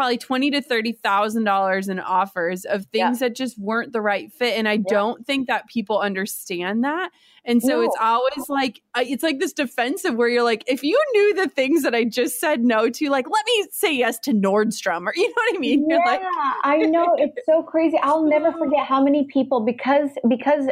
probably 0.00 0.16
twenty 0.16 0.50
to 0.50 0.62
thirty 0.62 0.92
thousand 0.92 1.44
dollars 1.44 1.90
in 1.90 2.00
offers 2.00 2.64
of 2.64 2.86
things 2.86 3.20
yeah. 3.20 3.28
that 3.28 3.36
just 3.36 3.58
weren't 3.58 3.92
the 3.92 4.00
right 4.00 4.32
fit, 4.32 4.56
and 4.56 4.66
I 4.66 4.72
yeah. 4.72 4.82
don't 4.88 5.26
think 5.26 5.46
that 5.48 5.68
people 5.68 5.98
understand 5.98 6.84
that. 6.84 7.10
And 7.44 7.60
so 7.60 7.68
no. 7.68 7.82
it's 7.82 7.96
always 8.00 8.48
like 8.48 8.80
it's 8.96 9.22
like 9.22 9.40
this 9.40 9.52
defensive 9.52 10.14
where 10.14 10.28
you're 10.28 10.42
like, 10.42 10.64
if 10.66 10.82
you 10.82 10.98
knew 11.12 11.34
the 11.34 11.48
things 11.48 11.82
that 11.82 11.94
I 11.94 12.04
just 12.04 12.40
said 12.40 12.64
no 12.64 12.88
to, 12.88 13.10
like 13.10 13.26
let 13.28 13.44
me 13.44 13.66
say 13.72 13.94
yes 13.94 14.18
to 14.20 14.32
Nordstrom, 14.32 15.06
or 15.06 15.12
you 15.16 15.28
know 15.28 15.34
what 15.34 15.56
I 15.56 15.58
mean? 15.58 15.86
Yeah, 15.86 15.98
like, 15.98 16.22
I 16.64 16.78
know 16.78 17.14
it's 17.18 17.44
so 17.44 17.62
crazy. 17.62 17.98
I'll 18.02 18.24
never 18.26 18.52
forget 18.52 18.86
how 18.86 19.04
many 19.04 19.26
people 19.30 19.60
because 19.60 20.08
because 20.26 20.64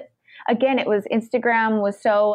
again, 0.49 0.79
it 0.79 0.87
was 0.87 1.05
Instagram 1.13 1.83
was 1.83 2.01
so 2.01 2.35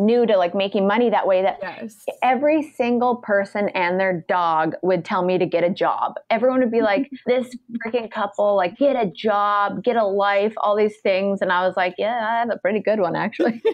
new 0.00 0.26
to 0.26 0.36
like 0.36 0.54
making 0.54 0.86
money 0.86 1.10
that 1.10 1.26
way 1.26 1.42
that 1.42 1.58
yes. 1.62 2.04
every 2.22 2.72
single 2.76 3.16
person 3.16 3.68
and 3.70 4.00
their 4.00 4.24
dog 4.28 4.74
would 4.82 5.04
tell 5.04 5.24
me 5.24 5.38
to 5.38 5.46
get 5.46 5.62
a 5.62 5.70
job. 5.70 6.14
Everyone 6.30 6.60
would 6.60 6.70
be 6.70 6.82
like, 6.82 7.10
this 7.26 7.54
freaking 7.86 8.10
couple, 8.10 8.56
like, 8.56 8.76
get 8.76 8.96
a 8.96 9.06
job, 9.06 9.82
get 9.84 9.96
a 9.96 10.04
life, 10.04 10.54
all 10.58 10.76
these 10.76 10.96
things. 11.02 11.40
And 11.42 11.52
I 11.52 11.66
was 11.66 11.76
like, 11.76 11.94
yeah, 11.98 12.28
I 12.30 12.38
have 12.40 12.50
a 12.50 12.58
pretty 12.58 12.80
good 12.80 13.00
one, 13.00 13.16
actually. 13.16 13.62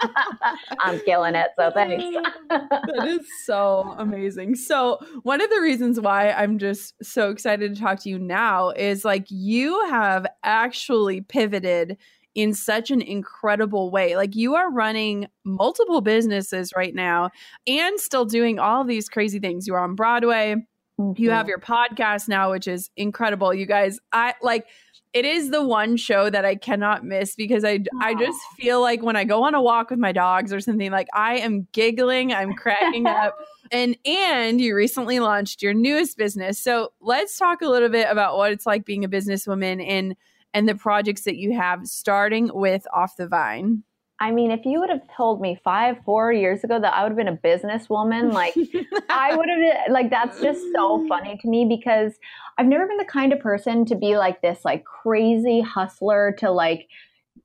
I'm 0.80 1.00
killing 1.00 1.34
it. 1.34 1.48
So 1.58 1.70
thanks. 1.72 2.04
that 2.50 3.06
is 3.06 3.26
so 3.44 3.94
amazing. 3.98 4.54
So, 4.56 4.98
one 5.22 5.40
of 5.40 5.50
the 5.50 5.60
reasons 5.60 6.00
why 6.00 6.30
I'm 6.30 6.58
just 6.58 6.94
so 7.02 7.30
excited 7.30 7.74
to 7.74 7.80
talk 7.80 8.00
to 8.00 8.08
you 8.08 8.18
now 8.18 8.70
is 8.70 9.04
like 9.04 9.26
you 9.28 9.86
have 9.88 10.26
actually 10.42 11.20
pivoted 11.20 11.96
in 12.34 12.54
such 12.54 12.90
an 12.90 13.00
incredible 13.00 13.90
way. 13.90 14.16
Like 14.16 14.36
you 14.36 14.54
are 14.54 14.70
running 14.70 15.26
multiple 15.44 16.00
businesses 16.00 16.72
right 16.76 16.94
now 16.94 17.30
and 17.66 17.98
still 17.98 18.24
doing 18.24 18.58
all 18.58 18.84
these 18.84 19.08
crazy 19.08 19.38
things. 19.38 19.66
You're 19.66 19.78
on 19.78 19.94
Broadway. 19.94 20.56
Mm-hmm. 21.00 21.20
You 21.22 21.30
have 21.30 21.48
your 21.48 21.58
podcast 21.58 22.28
now, 22.28 22.50
which 22.50 22.66
is 22.66 22.90
incredible. 22.96 23.54
You 23.54 23.66
guys, 23.66 24.00
I 24.12 24.34
like 24.42 24.66
it 25.14 25.24
is 25.24 25.50
the 25.50 25.62
one 25.62 25.96
show 25.96 26.28
that 26.28 26.44
I 26.44 26.54
cannot 26.54 27.04
miss 27.04 27.34
because 27.34 27.64
I 27.64 27.80
I 28.00 28.14
just 28.14 28.38
feel 28.56 28.80
like 28.80 29.02
when 29.02 29.16
I 29.16 29.24
go 29.24 29.42
on 29.44 29.54
a 29.54 29.62
walk 29.62 29.90
with 29.90 29.98
my 29.98 30.12
dogs 30.12 30.52
or 30.52 30.60
something 30.60 30.90
like 30.90 31.08
I 31.14 31.38
am 31.38 31.66
giggling, 31.72 32.32
I'm 32.32 32.54
cracking 32.54 33.06
up. 33.06 33.34
And 33.70 33.98
and 34.06 34.62
you 34.62 34.74
recently 34.74 35.20
launched 35.20 35.60
your 35.60 35.74
newest 35.74 36.16
business. 36.16 36.58
So 36.58 36.94
let's 37.02 37.36
talk 37.36 37.60
a 37.60 37.68
little 37.68 37.90
bit 37.90 38.06
about 38.10 38.38
what 38.38 38.50
it's 38.50 38.64
like 38.64 38.86
being 38.86 39.04
a 39.04 39.10
businesswoman 39.10 39.86
in 39.86 40.16
and 40.54 40.68
the 40.68 40.74
projects 40.74 41.22
that 41.22 41.36
you 41.36 41.54
have, 41.54 41.86
starting 41.86 42.50
with 42.52 42.86
Off 42.92 43.16
the 43.16 43.28
Vine? 43.28 43.82
I 44.20 44.32
mean, 44.32 44.50
if 44.50 44.64
you 44.64 44.80
would 44.80 44.90
have 44.90 45.06
told 45.16 45.40
me 45.40 45.60
five, 45.62 45.96
four 46.04 46.32
years 46.32 46.64
ago 46.64 46.80
that 46.80 46.92
I 46.92 47.02
would 47.04 47.10
have 47.10 47.16
been 47.16 47.28
a 47.28 47.36
businesswoman, 47.36 48.32
like 48.32 48.54
I 49.08 49.36
would 49.36 49.48
have, 49.48 49.92
like, 49.92 50.10
that's 50.10 50.40
just 50.40 50.60
so 50.74 51.06
funny 51.06 51.38
to 51.38 51.48
me 51.48 51.66
because 51.66 52.14
I've 52.56 52.66
never 52.66 52.86
been 52.86 52.96
the 52.96 53.04
kind 53.04 53.32
of 53.32 53.38
person 53.38 53.84
to 53.86 53.94
be 53.94 54.16
like 54.16 54.42
this, 54.42 54.64
like 54.64 54.84
crazy 54.84 55.60
hustler 55.60 56.34
to 56.38 56.50
like 56.50 56.88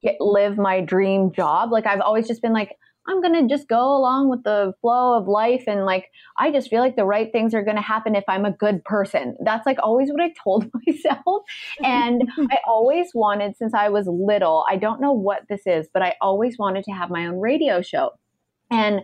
get, 0.02 0.20
live 0.20 0.58
my 0.58 0.82
dream 0.82 1.32
job. 1.32 1.72
Like, 1.72 1.86
I've 1.86 2.02
always 2.02 2.28
just 2.28 2.42
been 2.42 2.54
like, 2.54 2.78
I'm 3.08 3.22
going 3.22 3.34
to 3.34 3.54
just 3.54 3.68
go 3.68 3.96
along 3.96 4.30
with 4.30 4.44
the 4.44 4.74
flow 4.82 5.18
of 5.18 5.28
life. 5.28 5.64
And 5.68 5.86
like, 5.86 6.10
I 6.38 6.52
just 6.52 6.70
feel 6.70 6.80
like 6.80 6.96
the 6.96 7.06
right 7.06 7.32
things 7.32 7.54
are 7.54 7.64
going 7.64 7.76
to 7.76 7.82
happen 7.82 8.16
if 8.16 8.24
I'm 8.28 8.46
a 8.46 8.52
good 8.52 8.84
person. 8.86 9.36
That's 9.44 9.66
like 9.66 9.78
always 9.84 10.10
what 10.10 10.22
I 10.22 10.34
told 10.42 10.70
myself. 10.88 11.44
And 11.84 12.24
I 12.52 12.60
always 12.66 13.12
wanted, 13.14 13.58
since 13.58 13.74
I 13.74 13.90
was 13.90 14.08
little, 14.08 14.66
I 14.70 14.78
don't 14.78 15.02
know 15.02 15.12
what 15.12 15.42
this 15.50 15.62
is, 15.66 15.88
but 15.94 16.02
I 16.02 16.16
always 16.22 16.58
wanted 16.58 16.86
to 16.86 16.92
have 16.92 17.10
my 17.10 17.26
own 17.26 17.40
radio 17.40 17.82
show. 17.82 18.12
And 18.72 19.02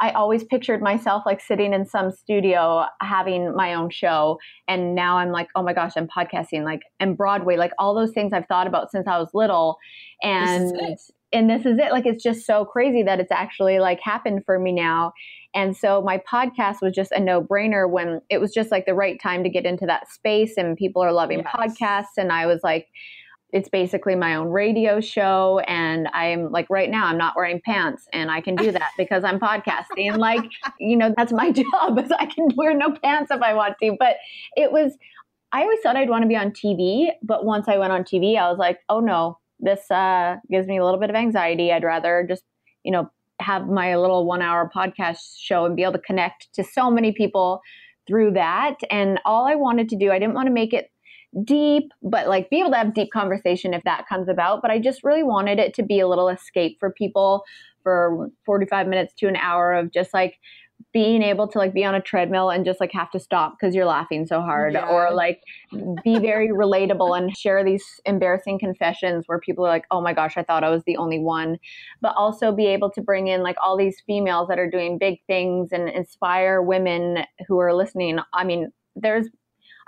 I 0.00 0.12
always 0.12 0.42
pictured 0.44 0.80
myself 0.80 1.24
like 1.26 1.42
sitting 1.42 1.74
in 1.74 1.84
some 1.84 2.10
studio 2.10 2.86
having 3.02 3.54
my 3.54 3.74
own 3.74 3.90
show. 3.90 4.38
And 4.66 4.94
now 4.94 5.18
I'm 5.18 5.30
like, 5.30 5.48
oh 5.54 5.62
my 5.62 5.74
gosh, 5.74 5.92
I'm 5.94 6.08
podcasting, 6.08 6.64
like, 6.64 6.80
and 7.00 7.18
Broadway, 7.18 7.56
like 7.56 7.72
all 7.78 7.94
those 7.94 8.12
things 8.12 8.32
I've 8.32 8.46
thought 8.46 8.66
about 8.66 8.90
since 8.90 9.06
I 9.06 9.18
was 9.18 9.28
little. 9.34 9.76
And 10.22 10.72
and 11.32 11.48
this 11.48 11.64
is 11.64 11.78
it. 11.78 11.92
Like 11.92 12.06
it's 12.06 12.22
just 12.22 12.44
so 12.46 12.64
crazy 12.64 13.02
that 13.02 13.20
it's 13.20 13.32
actually 13.32 13.78
like 13.78 14.00
happened 14.00 14.44
for 14.44 14.58
me 14.58 14.72
now. 14.72 15.12
And 15.54 15.76
so 15.76 16.00
my 16.02 16.18
podcast 16.18 16.80
was 16.80 16.94
just 16.94 17.12
a 17.12 17.20
no-brainer 17.20 17.88
when 17.88 18.20
it 18.30 18.38
was 18.38 18.52
just 18.52 18.70
like 18.70 18.86
the 18.86 18.94
right 18.94 19.20
time 19.20 19.42
to 19.42 19.50
get 19.50 19.64
into 19.64 19.86
that 19.86 20.10
space 20.10 20.56
and 20.56 20.76
people 20.76 21.02
are 21.02 21.12
loving 21.12 21.40
yes. 21.40 21.54
podcasts. 21.54 22.18
And 22.18 22.32
i 22.32 22.46
was 22.46 22.60
like 22.62 22.88
it's 23.52 23.68
basically 23.68 24.14
my 24.14 24.36
own 24.36 24.48
radio 24.48 25.00
show. 25.00 25.60
And 25.66 26.08
i'm 26.12 26.50
like 26.50 26.68
right 26.70 26.90
now 26.90 27.06
i'm 27.06 27.18
not 27.18 27.34
wearing 27.36 27.60
pants 27.64 28.06
and 28.12 28.30
i 28.30 28.40
can 28.40 28.54
do 28.56 28.70
that 28.72 28.90
because 28.96 29.24
i'm 29.24 29.40
podcasting. 29.40 30.16
Like 30.16 30.44
you 30.78 30.96
know 30.96 31.14
that's 31.16 31.32
my 31.32 31.52
job 31.72 31.98
is 31.98 32.12
i 32.12 32.26
can 32.26 32.48
wear 32.56 32.74
no 32.74 32.92
pants 33.02 33.30
if 33.30 33.42
i 33.42 33.54
want 33.54 33.76
to. 33.82 33.96
But 33.98 34.16
it 34.56 34.72
was 34.72 34.96
i 35.52 35.62
always 35.62 35.80
thought 35.82 35.96
i'd 35.96 36.08
want 36.08 36.22
to 36.22 36.28
be 36.28 36.36
on 36.36 36.52
tv 36.52 37.08
but 37.24 37.44
once 37.44 37.66
i 37.66 37.76
went 37.76 37.92
on 37.92 38.04
tv 38.04 38.38
i 38.38 38.48
was 38.48 38.56
like 38.56 38.78
oh 38.88 39.00
no 39.00 39.36
this 39.60 39.90
uh, 39.90 40.36
gives 40.50 40.66
me 40.66 40.78
a 40.78 40.84
little 40.84 41.00
bit 41.00 41.10
of 41.10 41.16
anxiety. 41.16 41.72
I'd 41.72 41.84
rather 41.84 42.24
just, 42.28 42.44
you 42.82 42.92
know, 42.92 43.10
have 43.40 43.68
my 43.68 43.96
little 43.96 44.26
one 44.26 44.42
hour 44.42 44.70
podcast 44.74 45.38
show 45.38 45.64
and 45.64 45.76
be 45.76 45.82
able 45.82 45.94
to 45.94 45.98
connect 46.00 46.52
to 46.54 46.64
so 46.64 46.90
many 46.90 47.12
people 47.12 47.60
through 48.06 48.32
that. 48.32 48.76
And 48.90 49.18
all 49.24 49.46
I 49.46 49.54
wanted 49.54 49.88
to 49.90 49.96
do, 49.96 50.10
I 50.10 50.18
didn't 50.18 50.34
want 50.34 50.46
to 50.46 50.52
make 50.52 50.72
it 50.72 50.90
deep, 51.44 51.92
but 52.02 52.26
like 52.28 52.50
be 52.50 52.60
able 52.60 52.70
to 52.70 52.76
have 52.76 52.92
deep 52.92 53.12
conversation 53.12 53.72
if 53.72 53.84
that 53.84 54.08
comes 54.08 54.28
about. 54.28 54.62
But 54.62 54.70
I 54.70 54.78
just 54.78 55.04
really 55.04 55.22
wanted 55.22 55.58
it 55.58 55.74
to 55.74 55.82
be 55.82 56.00
a 56.00 56.08
little 56.08 56.28
escape 56.28 56.78
for 56.80 56.90
people 56.90 57.44
for 57.82 58.30
45 58.44 58.88
minutes 58.88 59.14
to 59.14 59.28
an 59.28 59.36
hour 59.36 59.72
of 59.72 59.92
just 59.92 60.12
like 60.12 60.38
being 60.92 61.22
able 61.22 61.46
to 61.48 61.58
like 61.58 61.74
be 61.74 61.84
on 61.84 61.94
a 61.94 62.00
treadmill 62.00 62.50
and 62.50 62.64
just 62.64 62.80
like 62.80 62.92
have 62.92 63.10
to 63.10 63.20
stop 63.20 63.56
because 63.58 63.74
you're 63.74 63.84
laughing 63.84 64.26
so 64.26 64.40
hard 64.40 64.74
yeah. 64.74 64.88
or 64.88 65.12
like 65.12 65.40
be 66.04 66.18
very 66.18 66.48
relatable 66.48 67.16
and 67.16 67.36
share 67.36 67.64
these 67.64 67.84
embarrassing 68.06 68.58
confessions 68.58 69.24
where 69.26 69.38
people 69.38 69.64
are 69.64 69.70
like 69.70 69.84
oh 69.90 70.00
my 70.00 70.12
gosh 70.12 70.36
i 70.36 70.42
thought 70.42 70.64
i 70.64 70.70
was 70.70 70.82
the 70.84 70.96
only 70.96 71.18
one 71.18 71.58
but 72.00 72.14
also 72.16 72.52
be 72.52 72.66
able 72.66 72.90
to 72.90 73.00
bring 73.00 73.26
in 73.26 73.42
like 73.42 73.56
all 73.62 73.76
these 73.76 74.02
females 74.06 74.48
that 74.48 74.58
are 74.58 74.70
doing 74.70 74.98
big 74.98 75.18
things 75.26 75.70
and 75.72 75.88
inspire 75.88 76.62
women 76.62 77.18
who 77.46 77.58
are 77.58 77.74
listening 77.74 78.18
i 78.32 78.44
mean 78.44 78.70
there's 78.96 79.28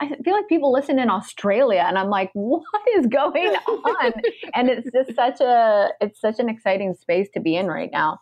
I 0.00 0.08
feel 0.24 0.34
like 0.34 0.48
people 0.48 0.72
listen 0.72 0.98
in 0.98 1.10
Australia 1.10 1.84
and 1.86 1.96
I'm 1.96 2.10
like, 2.10 2.30
what 2.32 2.64
is 2.96 3.06
going 3.06 3.54
on? 3.68 4.12
and 4.52 4.68
it's 4.68 4.90
just 4.90 5.14
such 5.14 5.40
a 5.40 5.90
it's 6.00 6.20
such 6.20 6.40
an 6.40 6.48
exciting 6.48 6.94
space 6.94 7.28
to 7.34 7.40
be 7.40 7.54
in 7.54 7.68
right 7.68 7.90
now. 7.92 8.18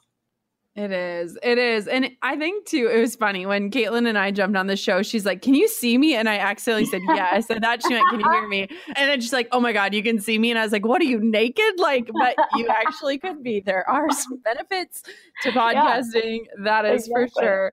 It 0.76 0.92
is. 0.92 1.37
It 1.42 1.59
is. 1.59 1.88
And 1.88 2.12
I 2.22 2.37
think 2.37 2.64
too, 2.64 2.88
it 2.92 3.00
was 3.00 3.16
funny 3.16 3.44
when 3.44 3.70
Kaitlyn 3.70 4.06
and 4.09 4.16
I 4.16 4.30
jumped 4.30 4.56
on 4.56 4.68
the 4.68 4.76
show. 4.76 5.02
She's 5.02 5.26
like, 5.26 5.42
Can 5.42 5.54
you 5.54 5.66
see 5.66 5.98
me? 5.98 6.14
And 6.14 6.28
I 6.28 6.38
accidentally 6.38 6.87
said 6.87 7.02
yes. 7.09 7.50
And 7.50 7.62
that 7.62 7.83
she 7.83 7.92
went, 7.92 8.09
Can 8.09 8.20
you 8.20 8.30
hear 8.30 8.46
me? 8.46 8.68
And 8.94 9.11
then 9.11 9.20
she's 9.20 9.33
like, 9.33 9.48
Oh 9.50 9.59
my 9.59 9.72
God, 9.72 9.92
you 9.94 10.02
can 10.02 10.20
see 10.20 10.38
me. 10.38 10.50
And 10.50 10.59
I 10.59 10.62
was 10.62 10.70
like, 10.70 10.87
What 10.87 11.02
are 11.02 11.06
you 11.06 11.18
naked? 11.18 11.78
Like, 11.78 12.09
but 12.12 12.37
you 12.54 12.68
actually 12.70 13.18
could 13.18 13.42
be. 13.42 13.61
There 13.61 13.88
are 13.90 14.11
some 14.12 14.38
benefits 14.44 15.02
to 15.42 15.50
podcasting. 15.50 16.38
Yeah, 16.46 16.64
that 16.64 16.85
is 16.87 17.09
exactly. 17.09 17.28
for 17.35 17.42
sure. 17.42 17.72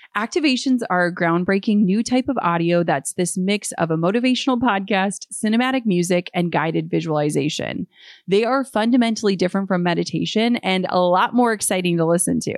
Activations 0.17 0.81
are 0.89 1.05
a 1.05 1.15
groundbreaking 1.15 1.83
new 1.83 2.03
type 2.03 2.27
of 2.27 2.37
audio 2.41 2.83
that's 2.83 3.13
this 3.13 3.37
mix 3.37 3.71
of 3.73 3.91
a 3.91 3.97
motivational 3.97 4.59
podcast, 4.59 5.25
cinematic 5.31 5.85
music, 5.85 6.29
and 6.33 6.51
guided 6.51 6.89
visualization. 6.89 7.87
They 8.27 8.43
are 8.43 8.65
fundamentally 8.65 9.37
different 9.37 9.69
from 9.69 9.83
meditation 9.83 10.57
and 10.57 10.85
a 10.89 10.99
lot 10.99 11.33
more 11.33 11.53
exciting 11.53 11.95
to 11.95 12.05
listen 12.05 12.41
to. 12.41 12.55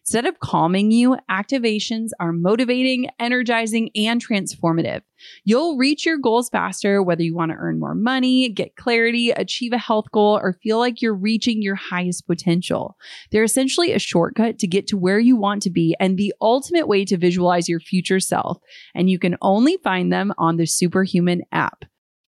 Instead 0.00 0.24
of 0.24 0.40
calming 0.40 0.92
you, 0.92 1.18
activations 1.30 2.10
are 2.20 2.32
motivating, 2.32 3.10
energizing, 3.20 3.90
and 3.94 4.26
transformative. 4.26 5.02
You'll 5.44 5.76
reach 5.76 6.04
your 6.04 6.18
goals 6.18 6.48
faster, 6.48 7.02
whether 7.02 7.22
you 7.22 7.34
want 7.34 7.50
to 7.50 7.56
earn 7.58 7.78
more 7.78 7.94
money, 7.94 8.48
get 8.48 8.76
clarity, 8.76 9.30
achieve 9.30 9.72
a 9.72 9.78
health 9.78 10.06
goal, 10.12 10.38
or 10.42 10.58
feel 10.62 10.78
like 10.78 11.00
you're 11.00 11.14
reaching 11.14 11.62
your 11.62 11.74
highest 11.74 12.26
potential. 12.26 12.96
They're 13.30 13.44
essentially 13.44 13.92
a 13.92 13.98
shortcut 13.98 14.58
to 14.58 14.66
get 14.66 14.86
to 14.88 14.96
where 14.96 15.18
you 15.18 15.36
want 15.36 15.62
to 15.62 15.70
be 15.70 15.96
and 16.00 16.16
the 16.16 16.34
ultimate 16.40 16.88
way 16.88 16.93
to 17.02 17.16
visualize 17.16 17.68
your 17.68 17.80
future 17.80 18.20
self. 18.20 18.58
And 18.94 19.08
you 19.08 19.18
can 19.18 19.36
only 19.40 19.78
find 19.82 20.12
them 20.12 20.32
on 20.36 20.58
the 20.58 20.66
Superhuman 20.66 21.42
app. 21.50 21.84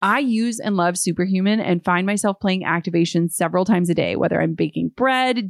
I 0.02 0.19
use 0.19 0.60
and 0.60 0.76
love 0.76 0.97
Superhuman 0.97 1.60
and 1.60 1.84
find 1.84 2.06
myself 2.06 2.39
playing 2.39 2.63
activations 2.63 3.32
several 3.32 3.65
times 3.65 3.89
a 3.89 3.93
day, 3.93 4.15
whether 4.15 4.41
I'm 4.41 4.56
baking 4.56 4.91
bread, 4.95 5.50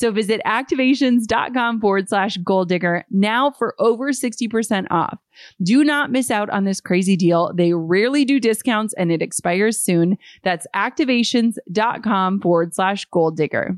So 0.00 0.10
visit 0.10 0.40
activations.com 0.46 1.78
forward 1.82 2.08
slash 2.08 2.38
goal 2.38 2.64
digger 2.64 3.04
now 3.10 3.50
for 3.50 3.74
over 3.78 4.12
60% 4.12 4.86
off. 4.90 5.18
Do 5.62 5.84
not 5.84 6.10
miss 6.10 6.30
out 6.30 6.48
on 6.48 6.64
this 6.64 6.80
crazy 6.80 7.16
deal. 7.16 7.52
They 7.52 7.74
rarely 7.74 8.24
do 8.24 8.40
discounts 8.40 8.94
and 8.94 9.12
it 9.12 9.20
expires 9.20 9.78
soon. 9.78 10.16
That's 10.42 10.66
activations.com 10.74 12.40
forward 12.40 12.74
slash 12.74 13.04
goal 13.10 13.30
digger. 13.30 13.76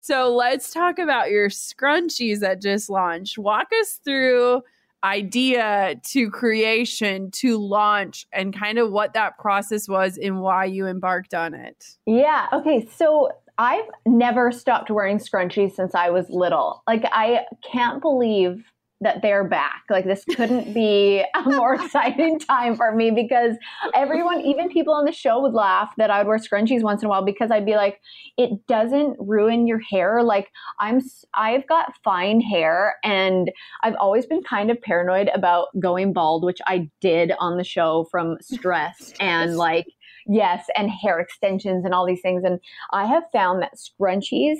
So 0.00 0.34
let's 0.34 0.72
talk 0.72 0.98
about 0.98 1.28
your 1.28 1.50
scrunchies 1.50 2.40
that 2.40 2.62
just 2.62 2.88
launched. 2.88 3.36
Walk 3.36 3.66
us 3.78 4.00
through 4.02 4.62
idea 5.04 6.00
to 6.02 6.30
creation 6.30 7.30
to 7.32 7.58
launch 7.58 8.26
and 8.32 8.58
kind 8.58 8.78
of 8.78 8.90
what 8.90 9.12
that 9.12 9.36
process 9.36 9.86
was 9.86 10.16
and 10.16 10.40
why 10.40 10.64
you 10.64 10.86
embarked 10.86 11.34
on 11.34 11.52
it. 11.52 11.84
Yeah. 12.06 12.46
Okay. 12.54 12.88
So 12.96 13.32
I've 13.58 13.84
never 14.06 14.52
stopped 14.52 14.90
wearing 14.90 15.18
scrunchies 15.18 15.74
since 15.74 15.94
I 15.94 16.10
was 16.10 16.30
little. 16.30 16.82
Like, 16.86 17.04
I 17.12 17.40
can't 17.70 18.00
believe 18.00 18.64
that 19.00 19.22
they're 19.22 19.44
back. 19.44 19.82
Like 19.88 20.04
this 20.04 20.24
couldn't 20.24 20.74
be 20.74 21.24
a 21.34 21.42
more 21.48 21.74
exciting 21.80 22.38
time 22.38 22.74
for 22.76 22.94
me 22.94 23.10
because 23.10 23.56
everyone, 23.94 24.40
even 24.40 24.68
people 24.68 24.92
on 24.92 25.04
the 25.04 25.12
show 25.12 25.40
would 25.40 25.54
laugh 25.54 25.92
that 25.98 26.10
I 26.10 26.18
would 26.18 26.26
wear 26.26 26.38
scrunchies 26.38 26.82
once 26.82 27.02
in 27.02 27.06
a 27.06 27.08
while 27.08 27.24
because 27.24 27.50
I'd 27.50 27.64
be 27.64 27.76
like, 27.76 28.00
it 28.36 28.66
doesn't 28.66 29.16
ruin 29.20 29.66
your 29.66 29.78
hair. 29.78 30.22
Like 30.22 30.48
I'm, 30.80 31.00
I've 31.34 31.66
got 31.68 31.92
fine 32.02 32.40
hair 32.40 32.96
and 33.04 33.52
I've 33.84 33.96
always 34.00 34.26
been 34.26 34.42
kind 34.42 34.70
of 34.70 34.80
paranoid 34.82 35.30
about 35.32 35.68
going 35.78 36.12
bald, 36.12 36.44
which 36.44 36.58
I 36.66 36.90
did 37.00 37.32
on 37.38 37.56
the 37.56 37.64
show 37.64 38.08
from 38.10 38.36
stress 38.40 39.12
and 39.20 39.56
like, 39.56 39.86
yes, 40.28 40.66
and 40.76 40.90
hair 40.90 41.18
extensions 41.18 41.84
and 41.84 41.94
all 41.94 42.06
these 42.06 42.20
things. 42.20 42.44
And 42.44 42.60
I 42.92 43.06
have 43.06 43.24
found 43.32 43.62
that 43.62 43.74
scrunchies 43.76 44.58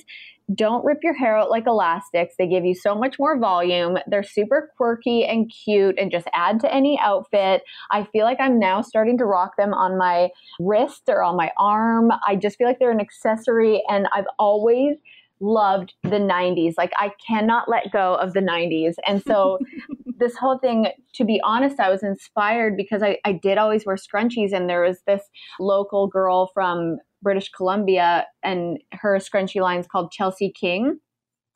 don't 0.54 0.84
rip 0.84 1.00
your 1.02 1.14
hair 1.14 1.36
out 1.36 1.50
like 1.50 1.66
elastics. 1.66 2.34
They 2.38 2.46
give 2.46 2.64
you 2.64 2.74
so 2.74 2.94
much 2.94 3.18
more 3.18 3.38
volume. 3.38 3.98
They're 4.06 4.22
super 4.22 4.72
quirky 4.76 5.24
and 5.24 5.52
cute 5.64 5.98
and 5.98 6.10
just 6.10 6.26
add 6.32 6.60
to 6.60 6.74
any 6.74 6.98
outfit. 7.02 7.62
I 7.90 8.04
feel 8.04 8.24
like 8.24 8.40
I'm 8.40 8.58
now 8.58 8.80
starting 8.80 9.18
to 9.18 9.26
rock 9.26 9.56
them 9.58 9.74
on 9.74 9.98
my 9.98 10.30
wrist 10.58 11.02
or 11.08 11.22
on 11.22 11.36
my 11.36 11.50
arm. 11.58 12.10
I 12.26 12.36
just 12.36 12.56
feel 12.56 12.66
like 12.66 12.78
they're 12.78 12.90
an 12.90 13.00
accessory 13.00 13.82
and 13.88 14.08
I've 14.14 14.24
always 14.38 14.96
loved 15.40 15.94
the 16.02 16.10
90s. 16.10 16.74
Like 16.76 16.92
I 16.96 17.12
cannot 17.26 17.68
let 17.68 17.92
go 17.92 18.14
of 18.14 18.32
the 18.32 18.40
90s. 18.40 18.94
And 19.06 19.22
so 19.22 19.58
this 20.18 20.36
whole 20.36 20.58
thing, 20.58 20.88
to 21.14 21.24
be 21.24 21.40
honest, 21.44 21.80
I 21.80 21.90
was 21.90 22.02
inspired 22.02 22.76
because 22.76 23.02
I, 23.02 23.18
I 23.24 23.32
did 23.32 23.58
always 23.58 23.86
wear 23.86 23.96
scrunchies 23.96 24.52
and 24.52 24.68
there 24.68 24.82
was 24.82 24.98
this 25.06 25.22
local 25.60 26.06
girl 26.06 26.50
from 26.52 26.98
British 27.22 27.50
Columbia, 27.50 28.26
and 28.42 28.78
her 28.92 29.16
scrunchie 29.18 29.60
line 29.60 29.80
is 29.80 29.86
called 29.86 30.12
Chelsea 30.12 30.52
King. 30.52 31.00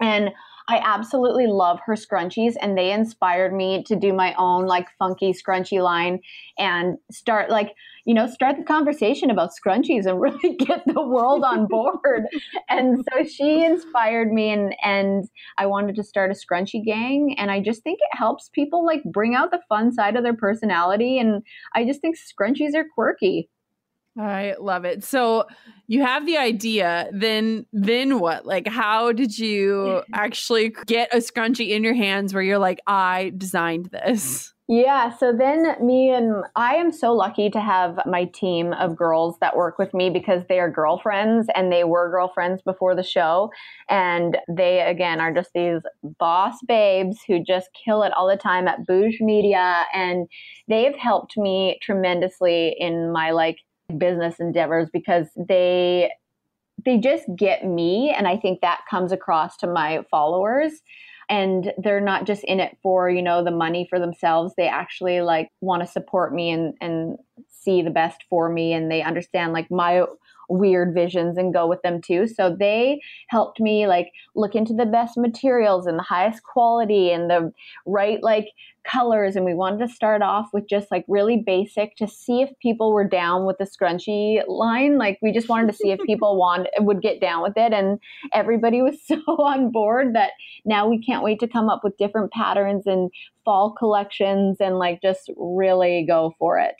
And 0.00 0.30
I 0.68 0.80
absolutely 0.82 1.46
love 1.46 1.80
her 1.86 1.94
scrunchies, 1.94 2.54
and 2.60 2.76
they 2.76 2.92
inspired 2.92 3.52
me 3.52 3.82
to 3.84 3.96
do 3.96 4.12
my 4.12 4.34
own 4.34 4.66
like 4.66 4.88
funky 4.98 5.32
scrunchie 5.32 5.82
line 5.82 6.20
and 6.58 6.98
start 7.10 7.50
like 7.50 7.74
you 8.04 8.14
know 8.14 8.26
start 8.26 8.56
the 8.56 8.64
conversation 8.64 9.30
about 9.30 9.50
scrunchies 9.50 10.06
and 10.06 10.20
really 10.20 10.56
get 10.56 10.84
the 10.86 11.02
world 11.02 11.44
on 11.44 11.66
board. 11.66 12.26
and 12.68 13.04
so 13.12 13.24
she 13.24 13.64
inspired 13.64 14.32
me, 14.32 14.50
and 14.50 14.74
and 14.82 15.24
I 15.58 15.66
wanted 15.66 15.96
to 15.96 16.04
start 16.04 16.30
a 16.30 16.34
scrunchie 16.34 16.84
gang, 16.84 17.34
and 17.38 17.50
I 17.50 17.60
just 17.60 17.82
think 17.82 17.98
it 18.00 18.16
helps 18.16 18.48
people 18.48 18.84
like 18.84 19.02
bring 19.04 19.34
out 19.34 19.50
the 19.50 19.62
fun 19.68 19.92
side 19.92 20.16
of 20.16 20.22
their 20.22 20.36
personality, 20.36 21.18
and 21.18 21.42
I 21.74 21.84
just 21.84 22.00
think 22.00 22.16
scrunchies 22.16 22.74
are 22.74 22.86
quirky. 22.94 23.48
I 24.18 24.54
love 24.60 24.84
it. 24.84 25.04
So 25.04 25.46
you 25.86 26.02
have 26.02 26.26
the 26.26 26.36
idea, 26.36 27.08
then 27.12 27.66
then 27.72 28.18
what? 28.18 28.44
Like 28.44 28.68
how 28.68 29.12
did 29.12 29.38
you 29.38 30.02
actually 30.12 30.74
get 30.86 31.14
a 31.14 31.18
scrunchie 31.18 31.70
in 31.70 31.82
your 31.82 31.94
hands 31.94 32.34
where 32.34 32.42
you're 32.42 32.58
like 32.58 32.80
I 32.86 33.32
designed 33.36 33.86
this? 33.86 34.52
Yeah, 34.68 35.14
so 35.14 35.34
then 35.36 35.74
me 35.84 36.10
and 36.10 36.44
I 36.56 36.76
am 36.76 36.92
so 36.92 37.12
lucky 37.12 37.50
to 37.50 37.60
have 37.60 37.98
my 38.06 38.24
team 38.24 38.72
of 38.72 38.96
girls 38.96 39.36
that 39.40 39.56
work 39.56 39.78
with 39.78 39.92
me 39.92 40.08
because 40.08 40.44
they 40.48 40.60
are 40.60 40.70
girlfriends 40.70 41.48
and 41.54 41.70
they 41.70 41.84
were 41.84 42.10
girlfriends 42.10 42.62
before 42.62 42.94
the 42.94 43.02
show. 43.02 43.50
And 43.90 44.38
they, 44.48 44.80
again, 44.80 45.20
are 45.20 45.34
just 45.34 45.50
these 45.54 45.80
boss 46.18 46.54
babes 46.66 47.18
who 47.26 47.44
just 47.44 47.68
kill 47.84 48.02
it 48.02 48.12
all 48.14 48.26
the 48.26 48.36
time 48.36 48.66
at 48.66 48.86
Bouge 48.86 49.18
Media. 49.20 49.84
And 49.92 50.26
they've 50.68 50.96
helped 50.96 51.36
me 51.36 51.78
tremendously 51.82 52.74
in 52.78 53.12
my 53.12 53.32
like 53.32 53.58
business 53.98 54.36
endeavors 54.38 54.88
because 54.92 55.26
they 55.36 56.10
they 56.84 56.98
just 56.98 57.24
get 57.36 57.64
me 57.64 58.12
and 58.16 58.26
i 58.26 58.36
think 58.36 58.60
that 58.60 58.80
comes 58.90 59.12
across 59.12 59.56
to 59.56 59.66
my 59.66 60.04
followers. 60.10 60.72
And 61.28 61.72
they're 61.78 62.00
not 62.00 62.26
just 62.26 62.44
in 62.44 62.60
it 62.60 62.76
for 62.82 63.08
you 63.08 63.22
know 63.22 63.42
the 63.42 63.50
money 63.52 63.86
for 63.88 63.98
themselves. 63.98 64.52
They 64.56 64.66
actually 64.66 65.22
like 65.22 65.48
want 65.60 65.82
to 65.82 65.86
support 65.86 66.34
me 66.34 66.50
and 66.50 66.74
and 66.80 67.16
see 67.48 67.80
the 67.80 67.90
best 67.90 68.24
for 68.28 68.50
me 68.50 68.72
and 68.72 68.90
they 68.90 69.02
understand 69.02 69.52
like 69.52 69.70
my 69.70 70.04
weird 70.52 70.94
visions 70.94 71.38
and 71.38 71.54
go 71.54 71.66
with 71.66 71.82
them 71.82 72.00
too. 72.00 72.26
So 72.26 72.54
they 72.58 73.00
helped 73.28 73.60
me 73.60 73.86
like 73.86 74.10
look 74.34 74.54
into 74.54 74.74
the 74.74 74.86
best 74.86 75.16
materials 75.16 75.86
and 75.86 75.98
the 75.98 76.04
highest 76.04 76.42
quality 76.42 77.10
and 77.10 77.30
the 77.30 77.52
right 77.86 78.22
like 78.22 78.48
colors. 78.84 79.36
And 79.36 79.44
we 79.44 79.54
wanted 79.54 79.86
to 79.86 79.92
start 79.92 80.22
off 80.22 80.48
with 80.52 80.68
just 80.68 80.90
like 80.90 81.04
really 81.08 81.42
basic 81.44 81.96
to 81.96 82.08
see 82.08 82.42
if 82.42 82.50
people 82.60 82.92
were 82.92 83.06
down 83.06 83.46
with 83.46 83.58
the 83.58 83.64
scrunchie 83.64 84.42
line. 84.48 84.98
Like 84.98 85.18
we 85.22 85.32
just 85.32 85.48
wanted 85.48 85.70
to 85.70 85.76
see 85.76 85.90
if 85.90 86.00
people 86.06 86.36
want 86.36 86.68
would 86.80 87.00
get 87.00 87.20
down 87.20 87.42
with 87.42 87.56
it. 87.56 87.72
And 87.72 87.98
everybody 88.32 88.82
was 88.82 88.98
so 89.06 89.16
on 89.38 89.70
board 89.70 90.14
that 90.14 90.32
now 90.64 90.88
we 90.88 91.02
can't 91.02 91.24
wait 91.24 91.40
to 91.40 91.48
come 91.48 91.68
up 91.68 91.80
with 91.84 91.96
different 91.96 92.32
patterns 92.32 92.86
and 92.86 93.10
fall 93.44 93.72
collections 93.72 94.58
and 94.60 94.78
like 94.78 95.00
just 95.02 95.30
really 95.36 96.04
go 96.06 96.34
for 96.38 96.58
it. 96.58 96.74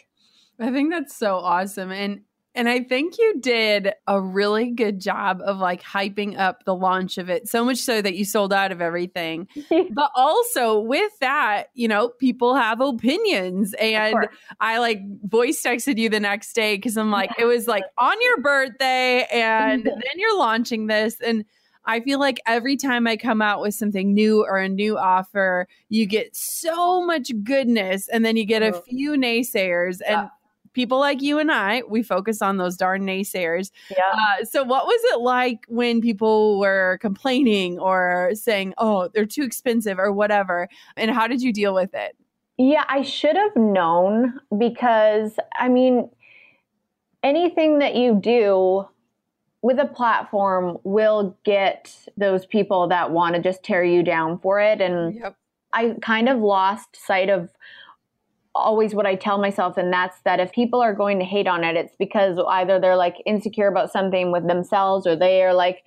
I 0.61 0.71
think 0.71 0.93
that's 0.93 1.17
so 1.17 1.37
awesome. 1.37 1.91
And 1.91 2.21
and 2.55 2.69
I 2.69 2.81
think 2.81 3.17
you 3.19 3.41
did 3.41 3.93
a 4.07 4.21
really 4.21 4.71
good 4.71 5.01
job 5.01 5.41
of 5.43 5.59
like 5.59 5.83
hyping 5.83 6.39
up 6.39 6.65
the 6.65 6.75
launch 6.75 7.17
of 7.17 7.31
it, 7.31 7.49
so 7.49 7.65
much 7.65 7.79
so 7.79 8.03
that 8.03 8.15
you 8.15 8.27
sold 8.27 8.53
out 8.53 8.73
of 8.73 8.83
everything. 8.83 9.49
but 9.91 10.11
also 10.15 10.79
with 10.79 11.13
that, 11.21 11.69
you 11.75 11.89
know, 11.89 12.09
people 12.09 12.55
have 12.55 12.81
opinions. 12.81 13.75
And 13.75 14.29
I 14.61 14.79
like 14.79 15.01
voice 15.23 15.63
texted 15.63 15.97
you 15.97 16.11
the 16.11 16.21
next 16.21 16.53
day 16.53 16.77
because 16.77 16.99
I'm 16.99 17.11
like, 17.11 17.31
it 17.39 17.47
was 17.47 17.67
like 17.67 17.85
on 17.97 18.21
your 18.21 18.41
birthday, 18.43 19.27
and 19.33 19.85
then 19.85 20.15
you're 20.17 20.37
launching 20.37 20.89
this. 20.89 21.17
And 21.21 21.47
I 21.87 22.01
feel 22.01 22.21
like 22.21 22.39
every 22.47 22.77
time 22.77 23.07
I 23.07 23.17
come 23.17 23.41
out 23.41 23.63
with 23.63 23.75
something 23.75 24.13
new 24.13 24.45
or 24.45 24.59
a 24.59 24.69
new 24.69 24.99
offer, 24.99 25.67
you 25.89 26.07
get 26.07 26.37
so 26.37 27.05
much 27.05 27.33
goodness, 27.43 28.09
and 28.09 28.25
then 28.25 28.37
you 28.37 28.45
get 28.45 28.63
a 28.63 28.75
few 28.83 29.13
naysayers. 29.13 30.01
And 30.07 30.29
people 30.73 30.99
like 30.99 31.23
you 31.23 31.39
and 31.39 31.51
I, 31.51 31.83
we 31.89 32.03
focus 32.03 32.43
on 32.43 32.57
those 32.57 32.77
darn 32.77 33.03
naysayers. 33.03 33.71
Yeah. 33.91 34.03
Uh, 34.13 34.45
so, 34.45 34.63
what 34.63 34.87
was 34.87 35.01
it 35.13 35.21
like 35.21 35.65
when 35.69 36.01
people 36.01 36.59
were 36.59 36.99
complaining 37.01 37.79
or 37.79 38.31
saying, 38.35 38.75
oh, 38.79 39.09
they're 39.15 39.27
too 39.27 39.43
expensive 39.43 39.99
or 39.99 40.13
whatever? 40.13 40.69
And 40.97 41.11
how 41.11 41.27
did 41.27 41.43
you 41.43 41.53
deal 41.53 41.75
with 41.75 41.95
it? 41.95 42.17
Yeah, 42.59 42.85
I 42.89 43.03
should 43.03 43.37
have 43.37 43.57
known 43.57 44.39
because, 44.57 45.37
I 45.59 45.69
mean, 45.69 46.11
anything 47.23 47.79
that 47.79 47.95
you 47.95 48.15
do 48.15 48.87
with 49.63 49.79
a 49.79 49.87
platform 49.87 50.79
will 50.83 51.37
get 51.45 51.97
those 52.17 52.45
people 52.47 52.89
that 52.89 53.11
want 53.11 53.37
to 53.37 53.43
just 53.43 53.63
tear 53.63 53.85
you 53.85 54.03
down 54.03 54.39
for 54.41 54.61
it. 54.61 54.81
And 54.81 55.15
Yep. 55.15 55.37
I 55.73 55.95
kind 56.03 56.29
of 56.29 56.39
lost 56.41 56.97
sight 56.97 57.31
of 57.31 57.49
always 58.55 58.95
what 58.95 59.07
I 59.07 59.15
tell 59.15 59.39
myself, 59.39 59.77
and 59.77 59.93
that's 59.93 60.21
that 60.25 60.41
if 60.41 60.53
people 60.53 60.81
are 60.81 60.95
going 60.95 61.19
to 61.19 61.25
hate 61.25 61.47
on 61.47 61.65
it, 61.65 61.77
it's 61.77 61.95
because 61.99 62.39
either 62.49 62.79
they're 62.81 62.97
like 62.97 63.17
insecure 63.27 63.69
about 63.69 63.93
something 63.93 64.33
with 64.33 64.47
themselves 64.47 65.07
or 65.07 65.17
they 65.17 65.43
are 65.43 65.55
like, 65.55 65.83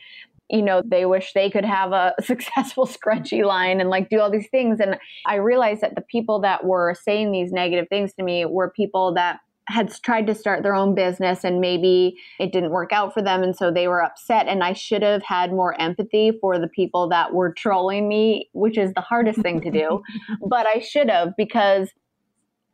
you 0.49 0.61
know, 0.61 0.81
they 0.85 1.05
wish 1.05 1.33
they 1.33 1.49
could 1.49 1.65
have 1.65 1.91
a 1.91 2.13
successful 2.23 2.85
scrunchie 2.85 3.45
line 3.45 3.79
and 3.79 3.89
like 3.89 4.09
do 4.09 4.19
all 4.19 4.31
these 4.31 4.49
things. 4.49 4.79
And 4.79 4.97
I 5.25 5.35
realized 5.35 5.81
that 5.81 5.95
the 5.95 6.01
people 6.01 6.39
that 6.41 6.65
were 6.65 6.95
saying 7.03 7.31
these 7.31 7.51
negative 7.51 7.87
things 7.89 8.13
to 8.13 8.23
me 8.23 8.45
were 8.45 8.69
people 8.69 9.13
that 9.15 9.39
had 9.67 9.91
tried 10.03 10.27
to 10.27 10.35
start 10.35 10.61
their 10.61 10.75
own 10.75 10.93
business 10.93 11.43
and 11.43 11.59
maybe 11.59 12.15
it 12.39 12.51
didn't 12.51 12.69
work 12.69 12.91
out 12.93 13.13
for 13.13 13.21
them 13.23 13.41
and 13.41 13.55
so 13.55 13.71
they 13.71 13.87
were 13.87 14.03
upset 14.03 14.47
and 14.47 14.63
I 14.63 14.73
should 14.73 15.01
have 15.01 15.23
had 15.23 15.51
more 15.51 15.79
empathy 15.81 16.31
for 16.39 16.59
the 16.59 16.67
people 16.67 17.09
that 17.09 17.33
were 17.33 17.51
trolling 17.51 18.07
me 18.07 18.49
which 18.53 18.77
is 18.77 18.93
the 18.93 19.01
hardest 19.01 19.39
thing 19.41 19.61
to 19.61 19.71
do 19.71 20.03
but 20.47 20.67
I 20.67 20.81
should 20.81 21.09
have 21.09 21.35
because 21.35 21.89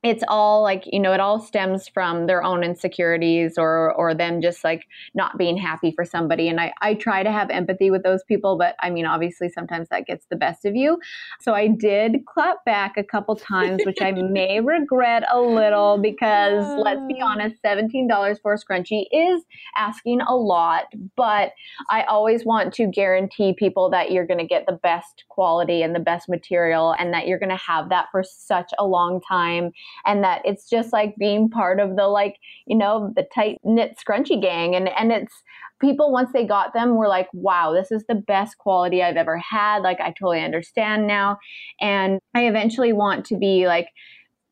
it's 0.03 0.23
all 0.27 0.63
like 0.63 0.83
you 0.87 0.99
know 0.99 1.13
it 1.13 1.19
all 1.19 1.39
stems 1.39 1.87
from 1.87 2.25
their 2.25 2.43
own 2.43 2.63
insecurities 2.63 3.57
or 3.57 3.93
or 3.93 4.15
them 4.15 4.41
just 4.41 4.63
like 4.63 4.87
not 5.13 5.37
being 5.37 5.57
happy 5.57 5.91
for 5.91 6.03
somebody. 6.05 6.47
And 6.47 6.59
I, 6.59 6.73
I 6.81 6.95
try 6.95 7.21
to 7.21 7.31
have 7.31 7.49
empathy 7.49 7.91
with 7.91 8.03
those 8.03 8.23
people 8.23 8.57
but 8.57 8.75
i 8.79 8.89
mean 8.89 9.05
obviously 9.05 9.49
sometimes 9.49 9.89
that 9.89 10.05
gets 10.05 10.25
the 10.29 10.35
best 10.35 10.65
of 10.65 10.75
you. 10.75 10.99
So 11.39 11.53
i 11.53 11.67
did 11.67 12.25
clap 12.25 12.63
back 12.65 12.97
a 12.97 13.03
couple 13.03 13.35
times 13.35 13.81
which 13.85 14.01
i 14.01 14.11
may 14.31 14.59
regret 14.59 15.23
a 15.31 15.39
little 15.39 15.99
because 16.01 16.79
let's 16.83 17.01
be 17.07 17.21
honest 17.21 17.55
$17 17.63 18.41
for 18.41 18.53
a 18.53 18.57
scrunchie 18.57 19.05
is 19.11 19.43
asking 19.77 20.21
a 20.21 20.35
lot 20.35 20.85
but 21.15 21.51
i 21.89 22.03
always 22.03 22.45
want 22.45 22.73
to 22.73 22.87
guarantee 22.87 23.53
people 23.53 23.89
that 23.89 24.11
you're 24.11 24.25
going 24.25 24.39
to 24.39 24.45
get 24.45 24.65
the 24.65 24.79
best 24.83 25.25
quality 25.29 25.81
and 25.81 25.93
the 25.93 25.99
best 25.99 26.27
material 26.27 26.95
and 26.97 27.13
that 27.13 27.27
you're 27.27 27.39
going 27.39 27.49
to 27.49 27.55
have 27.55 27.89
that 27.89 28.07
for 28.11 28.23
such 28.23 28.71
a 28.79 28.85
long 28.85 29.21
time 29.21 29.71
and 30.05 30.23
that 30.23 30.41
it's 30.45 30.69
just 30.69 30.93
like 30.93 31.15
being 31.17 31.49
part 31.49 31.79
of 31.79 31.95
the 31.95 32.07
like 32.07 32.37
you 32.65 32.77
know 32.77 33.11
the 33.15 33.27
tight 33.33 33.59
knit 33.63 33.97
scrunchy 33.97 34.41
gang. 34.41 34.75
And 34.75 34.89
and 34.89 35.11
it's 35.11 35.33
people 35.79 36.11
once 36.11 36.29
they 36.33 36.45
got 36.45 36.73
them 36.73 36.95
were 36.95 37.07
like 37.07 37.27
wow 37.33 37.73
this 37.73 37.91
is 37.91 38.05
the 38.07 38.15
best 38.15 38.57
quality 38.57 39.01
i've 39.01 39.17
ever 39.17 39.37
had. 39.37 39.79
Like 39.79 39.99
i 39.99 40.13
totally 40.19 40.41
understand 40.41 41.07
now. 41.07 41.37
And 41.79 42.19
i 42.35 42.45
eventually 42.45 42.93
want 42.93 43.25
to 43.27 43.37
be 43.37 43.67
like 43.67 43.87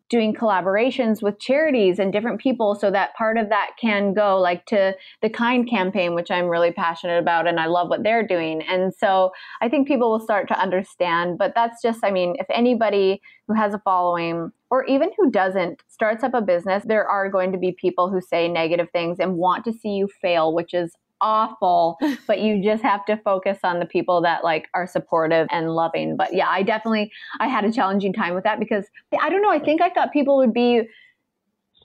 doing 0.10 0.34
collaborations 0.34 1.22
with 1.22 1.40
charities 1.40 2.00
and 2.00 2.12
different 2.12 2.40
people 2.40 2.76
so 2.76 2.90
that 2.90 3.16
part 3.16 3.38
of 3.38 3.50
that 3.50 3.72
can 3.80 4.14
go 4.14 4.40
like 4.40 4.66
to 4.66 4.96
the 5.22 5.30
kind 5.30 5.70
campaign 5.70 6.16
which 6.16 6.32
i'm 6.32 6.48
really 6.48 6.72
passionate 6.72 7.20
about 7.20 7.48
and 7.48 7.60
i 7.60 7.66
love 7.68 7.90
what 7.90 8.04
they're 8.04 8.26
doing. 8.26 8.62
And 8.64 8.94
so 8.94 9.32
i 9.62 9.70
think 9.70 9.88
people 9.88 10.12
will 10.12 10.20
start 10.20 10.48
to 10.50 10.60
understand 10.60 11.38
but 11.38 11.54
that's 11.56 11.82
just 11.82 12.04
i 12.04 12.12
mean 12.12 12.36
if 12.40 12.48
anybody 12.50 13.22
who 13.48 13.54
has 13.54 13.74
a 13.74 13.80
following 13.80 14.52
or 14.72 14.84
even 14.86 15.10
who 15.18 15.32
doesn't 15.32 15.82
starts 15.88 16.24
up 16.24 16.34
a 16.34 16.42
business 16.42 16.84
there 16.86 17.08
are 17.08 17.30
going 17.30 17.52
to 17.52 17.58
be 17.58 17.72
people 17.72 18.10
who 18.10 18.22
say 18.22 18.48
negative 18.48 18.88
things 18.92 19.20
and 19.20 19.36
want 19.36 19.64
to 19.66 19.74
see 19.74 19.90
you 19.90 20.08
fail 20.22 20.54
which 20.54 20.74
is 20.74 20.96
awful 21.22 21.98
but 22.28 22.40
you 22.40 22.64
just 22.64 22.84
have 22.84 23.06
to 23.06 23.18
focus 23.18 23.60
on 23.64 23.80
the 23.80 23.86
people 23.86 24.22
that 24.22 24.44
like 24.44 24.68
are 24.74 24.88
supportive 24.88 25.48
and 25.52 25.76
loving 25.76 26.16
but 26.16 26.34
yeah 26.34 26.48
i 26.50 26.64
definitely 26.64 27.12
i 27.40 27.48
had 27.48 27.66
a 27.66 27.72
challenging 27.72 28.14
time 28.14 28.34
with 28.34 28.44
that 28.44 28.60
because 28.60 28.86
i 29.22 29.30
don't 29.30 29.42
know 29.42 29.52
i 29.52 29.60
think 29.60 29.82
i 29.82 29.90
thought 29.90 30.12
people 30.12 30.38
would 30.38 30.54
be 30.54 30.82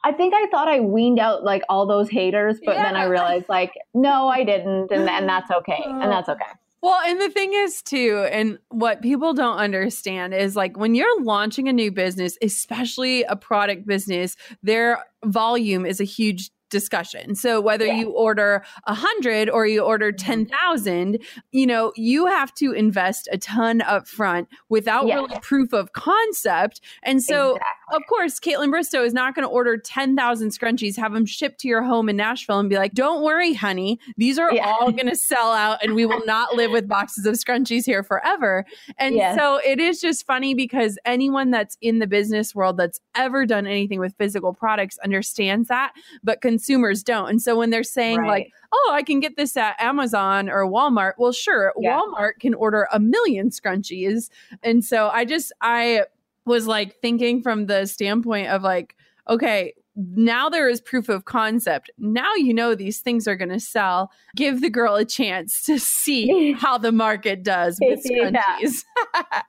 I 0.07 0.13
think 0.13 0.35
I 0.35 0.47
thought 0.51 0.69
I 0.69 0.81
weaned 0.81 1.19
out 1.19 1.45
like 1.45 1.63
all 1.71 1.87
those 1.87 2.11
haters, 2.11 2.61
but 2.63 2.75
then 2.75 2.95
I 2.95 3.05
realized 3.05 3.49
like 3.49 3.73
no, 3.95 4.29
I 4.29 4.45
didn't, 4.45 4.91
and 4.91 5.09
and 5.09 5.27
that's 5.27 5.51
okay, 5.51 5.83
and 5.83 6.13
that's 6.13 6.29
okay. 6.29 6.45
Well, 6.85 7.01
and 7.03 7.19
the 7.19 7.31
thing 7.31 7.55
is, 7.55 7.81
too, 7.81 8.29
and 8.31 8.59
what 8.69 9.01
people 9.01 9.33
don't 9.33 9.57
understand 9.57 10.35
is 10.35 10.55
like 10.55 10.77
when 10.77 10.95
you're 10.95 11.23
launching 11.23 11.67
a 11.67 11.73
new 11.73 11.91
business, 11.91 12.37
especially 12.43 13.23
a 13.23 13.37
product 13.37 13.87
business, 13.87 14.37
their 14.63 15.03
volume 15.25 15.87
is 15.87 15.99
a 15.99 16.05
huge 16.05 16.51
discussion. 16.75 17.35
So 17.37 17.61
whether 17.61 17.87
Yeah. 17.87 18.01
you 18.01 18.11
order 18.11 18.65
a 18.87 18.95
hundred 18.95 19.49
or 19.49 19.65
you 19.65 19.81
order 19.81 20.11
Mhm. 20.13 20.19
10,000, 20.19 21.19
you 21.53 21.67
know, 21.69 21.93
you 21.95 22.27
have 22.27 22.53
to 22.55 22.73
invest 22.73 23.29
a 23.31 23.39
ton 23.39 23.81
up 23.83 24.09
front 24.09 24.49
without 24.69 25.07
Yeah. 25.07 25.15
really 25.15 25.39
proof 25.41 25.73
of 25.73 25.93
concept. 25.93 26.81
And 27.05 27.23
so 27.23 27.53
Exactly. 27.53 27.84
Of 27.93 28.03
course, 28.09 28.41
Kaitlyn 28.41 28.71
Bristowe 28.73 29.05
is 29.05 29.13
not 29.13 29.35
going 29.35 29.47
to 29.47 29.53
order 29.53 29.77
10,000 29.77 30.49
scrunchies, 30.51 30.97
have 30.97 31.13
them 31.13 31.27
shipped 31.27 31.61
to 31.61 31.69
your 31.69 31.83
home 31.83 32.09
in 32.09 32.17
Nashville 32.17 32.59
and 32.59 32.69
be 32.71 32.77
like, 32.77 32.95
don't 32.95 33.23
worry, 33.23 33.53
honey. 33.53 33.99
These 34.17 34.39
are 34.39 34.53
Yeah. 34.53 34.67
all 34.81 34.91
going 34.93 35.09
to 35.09 35.17
sell 35.17 35.53
out 35.53 35.83
and 35.83 35.95
we 35.95 36.07
will 36.07 36.25
not 36.25 36.55
live 36.55 36.71
with 36.71 36.89
boxes 36.89 37.27
of 37.27 37.35
scrunchies 37.35 37.85
here 37.85 38.03
forever. 38.03 38.65
And 38.99 39.15
Yes. 39.15 39.37
so 39.39 39.61
it 39.65 39.79
is 39.81 40.01
just 40.01 40.27
funny 40.27 40.55
because 40.55 40.99
anyone 41.05 41.51
that's 41.51 41.77
in 41.81 41.99
the 41.99 42.07
business 42.07 42.55
world 42.55 42.77
that's 42.77 43.01
ever 43.15 43.45
done 43.47 43.67
anything 43.67 44.01
with 44.01 44.15
physical 44.17 44.53
products 44.55 44.99
understands 45.05 45.69
that, 45.69 45.93
but 46.23 46.41
consumers 46.41 47.03
don't. 47.03 47.29
And 47.29 47.43
so 47.43 47.57
when 47.57 47.71
they're 47.71 47.83
saying, 47.85 48.19
Right. 48.21 48.29
like, 48.29 48.53
oh, 48.73 48.91
I 48.93 49.03
can 49.03 49.21
get 49.21 49.37
this 49.37 49.57
at 49.57 49.81
Amazon 49.81 50.49
or 50.49 50.65
Walmart. 50.67 51.13
Well, 51.19 51.33
sure, 51.33 51.73
Yeah. 51.79 52.01
Walmart 52.01 52.41
can 52.41 52.55
order 52.55 52.89
a 52.93 52.99
million 52.99 53.51
scrunchies. 53.51 54.31
And 54.63 54.85
so 54.85 55.09
I 55.11 55.25
just, 55.25 55.53
I 55.61 56.05
was 56.47 56.67
like 56.67 57.01
thinking 57.01 57.43
from 57.43 57.67
the 57.67 57.87
standpoint 57.87 58.49
of 58.49 58.63
like, 58.63 58.95
okay, 59.29 59.73
now 59.97 60.49
there 60.49 60.69
is 60.69 60.81
proof 60.81 61.09
of 61.09 61.25
concept. 61.25 61.91
Now 61.99 62.35
you 62.35 62.53
know 62.53 62.75
these 62.75 63.01
things 63.01 63.29
are 63.29 63.37
going 63.37 63.51
to 63.51 63.61
sell. 63.61 64.11
Give 64.35 64.61
the 64.61 64.71
girl 64.71 64.97
a 64.97 65.05
chance 65.05 65.63
to 65.65 65.79
see 65.79 66.53
how 66.59 66.79
the 66.79 66.91
market 66.91 67.43
does 67.43 67.79
with 67.81 68.05
scrunchies. 68.11 68.85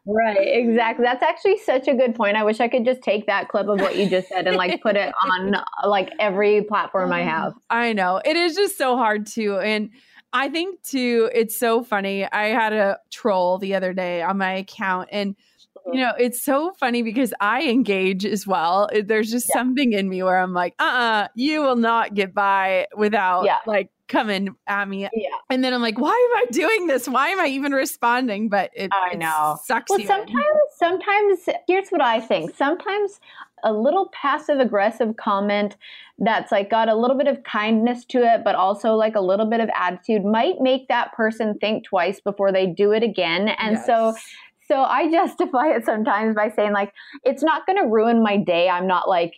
Right, 0.08 0.38
exactly. 0.40 1.04
That's 1.04 1.24
actually 1.24 1.58
such 1.60 1.88
a 1.88 1.96
good 1.96 2.14
point. 2.14 2.38
I 2.38 2.44
wish 2.44 2.60
I 2.60 2.68
could 2.68 2.86
just 2.86 3.02
take 3.02 3.26
that 3.26 3.50
clip 3.50 3.68
of 3.68 3.82
what 3.82 3.96
you 3.96 4.08
just 4.08 4.28
said 4.28 4.48
and 4.48 4.56
like 4.56 4.82
put 4.82 4.96
it 4.96 5.14
on 5.24 5.56
like 5.84 6.12
every 6.20 6.62
platform 6.62 7.12
I 7.12 7.24
have. 7.24 7.54
I 7.72 7.94
know. 7.94 8.22
It 8.24 8.36
is 8.36 8.56
just 8.56 8.78
so 8.78 8.98
hard 8.98 9.26
to 9.28 9.58
and 9.58 9.90
I 10.32 10.50
think 10.50 10.84
too 10.84 11.30
it's 11.34 11.58
so 11.58 11.84
funny. 11.84 12.24
I 12.24 12.50
had 12.50 12.72
a 12.74 13.00
troll 13.12 13.58
the 13.58 13.74
other 13.74 13.94
day 13.94 14.22
on 14.22 14.38
my 14.38 14.54
account 14.54 15.10
and 15.12 15.36
you 15.91 16.02
know, 16.02 16.13
it's 16.17 16.41
so 16.41 16.74
funny 16.80 17.04
because 17.04 17.34
I 17.39 17.63
engage 17.63 18.26
as 18.26 18.48
well. 18.48 18.89
There's 19.04 19.30
just 19.30 19.48
yeah. 19.50 19.62
something 19.62 19.93
in 19.93 20.10
me 20.10 20.24
where 20.24 20.39
I'm 20.39 20.53
like, 20.53 20.76
uh 20.80 20.84
uh-uh, 20.84 21.24
uh 21.24 21.28
you 21.36 21.62
will 21.62 21.76
not 21.76 22.14
get 22.14 22.34
by 22.34 22.88
without 22.95 23.45
yeah. 23.45 23.57
like 23.66 23.89
coming 24.07 24.55
at 24.68 24.88
me. 24.88 25.01
Yeah. 25.01 25.30
And 25.49 25.64
then 25.64 25.74
I'm 25.74 25.82
like, 25.82 25.99
why 25.99 26.12
am 26.12 26.38
I 26.38 26.45
doing 26.51 26.88
this? 26.88 27.07
Why 27.07 27.30
am 27.30 27.39
I 27.39 27.47
even 27.47 27.72
responding? 27.72 28.49
But 28.49 28.72
it, 28.76 28.91
I 28.93 29.16
know. 29.16 29.57
sucks. 29.64 29.89
Well, 29.89 29.99
sometimes, 29.99 30.36
in. 30.36 30.78
sometimes, 30.78 31.49
here's 31.68 31.89
what 31.89 32.01
I 32.01 32.20
think. 32.20 32.55
Sometimes 32.55 33.20
a 33.64 33.74
little 33.74 34.10
passive 34.14 34.60
aggressive 34.60 35.16
comment 35.18 35.76
that's 36.20 36.51
like 36.51 36.70
got 36.70 36.88
a 36.88 36.95
little 36.95 37.18
bit 37.18 37.28
of 37.28 37.43
kindness 37.43 38.05
to 38.05 38.20
it, 38.20 38.43
but 38.43 38.55
also 38.55 38.93
like 38.93 39.16
a 39.16 39.22
little 39.22 39.47
bit 39.47 39.60
of 39.60 39.70
attitude 39.76 40.24
might 40.24 40.62
make 40.62 40.88
that 40.88 41.12
person 41.14 41.57
think 41.60 41.84
twice 41.84 42.20
before 42.20 42.51
they 42.51 42.68
do 42.68 42.91
it 42.91 43.01
again. 43.01 43.49
And 43.49 43.76
yes. 43.76 43.86
so 43.86 44.14
so 44.68 44.84
I 44.84 45.09
justify 45.11 45.68
it 45.76 45.86
sometimes 45.86 46.36
by 46.36 46.49
saying 46.49 46.74
like 46.74 46.93
it's 47.24 47.43
not 47.43 47.66
going 47.66 47.78
to 47.78 47.88
ruin 47.88 48.24
my 48.24 48.38
day. 48.38 48.70
I'm 48.70 48.88
not 48.88 49.07
like 49.07 49.34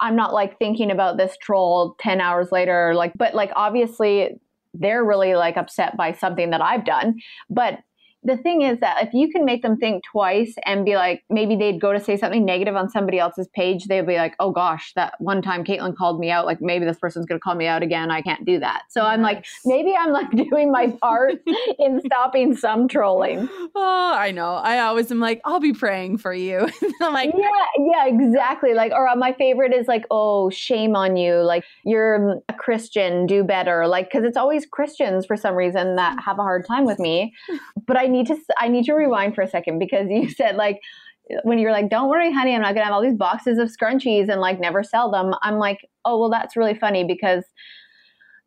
I'm 0.00 0.16
not 0.16 0.32
like 0.32 0.58
thinking 0.58 0.90
about 0.90 1.16
this 1.16 1.36
troll 1.40 1.94
10 2.00 2.20
hours 2.20 2.50
later 2.50 2.92
like 2.94 3.12
but 3.16 3.34
like 3.34 3.52
obviously 3.54 4.40
they're 4.74 5.04
really 5.04 5.34
like 5.34 5.56
upset 5.56 5.96
by 5.96 6.12
something 6.12 6.50
that 6.50 6.62
I've 6.62 6.84
done. 6.84 7.20
But 7.50 7.80
the 8.24 8.36
thing 8.36 8.62
is 8.62 8.78
that 8.80 9.02
if 9.02 9.12
you 9.12 9.28
can 9.28 9.44
make 9.44 9.62
them 9.62 9.76
think 9.76 10.04
twice 10.04 10.54
and 10.64 10.84
be 10.84 10.94
like, 10.94 11.24
maybe 11.28 11.56
they'd 11.56 11.80
go 11.80 11.92
to 11.92 11.98
say 11.98 12.16
something 12.16 12.44
negative 12.44 12.76
on 12.76 12.88
somebody 12.88 13.18
else's 13.18 13.48
page, 13.54 13.86
they'd 13.86 14.06
be 14.06 14.16
like, 14.16 14.34
oh 14.38 14.52
gosh, 14.52 14.92
that 14.94 15.14
one 15.18 15.42
time 15.42 15.64
Kaitlyn 15.64 15.96
called 15.96 16.20
me 16.20 16.30
out, 16.30 16.46
like 16.46 16.60
maybe 16.60 16.84
this 16.84 16.98
person's 16.98 17.26
going 17.26 17.38
to 17.38 17.42
call 17.42 17.56
me 17.56 17.66
out 17.66 17.82
again. 17.82 18.10
I 18.10 18.22
can't 18.22 18.44
do 18.44 18.60
that. 18.60 18.82
So 18.90 19.02
yes. 19.02 19.08
I'm 19.08 19.22
like, 19.22 19.44
maybe 19.64 19.94
I'm 19.98 20.12
like 20.12 20.30
doing 20.50 20.70
my 20.70 20.88
part 21.00 21.34
in 21.78 22.00
stopping 22.06 22.56
some 22.56 22.88
trolling. 22.88 23.48
Oh, 23.74 24.14
I 24.14 24.32
know. 24.32 24.54
I 24.54 24.80
always 24.80 25.10
am 25.10 25.18
like, 25.18 25.40
I'll 25.44 25.60
be 25.60 25.72
praying 25.72 26.18
for 26.18 26.34
you. 26.34 26.68
I'm 27.00 27.12
like, 27.12 27.32
yeah, 27.34 27.48
yeah, 27.78 28.06
exactly. 28.06 28.74
Like, 28.74 28.92
or 28.92 29.08
uh, 29.08 29.16
my 29.16 29.32
favorite 29.32 29.72
is 29.72 29.88
like, 29.88 30.04
oh, 30.10 30.50
shame 30.50 30.94
on 30.94 31.16
you. 31.16 31.36
Like, 31.36 31.64
you're 31.84 32.40
a 32.48 32.52
Christian, 32.52 33.26
do 33.26 33.44
better. 33.44 33.86
Like, 33.86 34.10
because 34.10 34.24
it's 34.24 34.36
always 34.36 34.66
Christians 34.66 35.24
for 35.24 35.36
some 35.36 35.54
reason 35.54 35.96
that 35.96 36.18
have 36.22 36.38
a 36.38 36.42
hard 36.42 36.66
time 36.66 36.84
with 36.84 36.98
me. 36.98 37.32
But 37.86 37.96
I 37.96 38.06
need 38.12 38.26
to 38.28 38.36
I 38.58 38.68
need 38.68 38.84
to 38.84 38.94
rewind 38.94 39.34
for 39.34 39.42
a 39.42 39.48
second 39.48 39.78
because 39.78 40.06
you 40.08 40.30
said 40.36 40.56
like 40.56 40.80
when 41.44 41.58
you're 41.58 41.72
like, 41.72 41.88
"Don't 41.88 42.08
worry, 42.08 42.32
honey, 42.32 42.54
I'm 42.54 42.62
not 42.62 42.74
gonna 42.74 42.84
have 42.84 42.94
all 42.94 43.02
these 43.02 43.16
boxes 43.16 43.58
of 43.58 43.68
scrunchies 43.70 44.28
and 44.28 44.40
like 44.40 44.60
never 44.60 44.82
sell 44.82 45.10
them." 45.10 45.34
I'm 45.42 45.58
like, 45.58 45.78
"Oh 46.04 46.18
well, 46.18 46.30
that's 46.30 46.56
really 46.56 46.74
funny 46.74 47.04
because." 47.04 47.44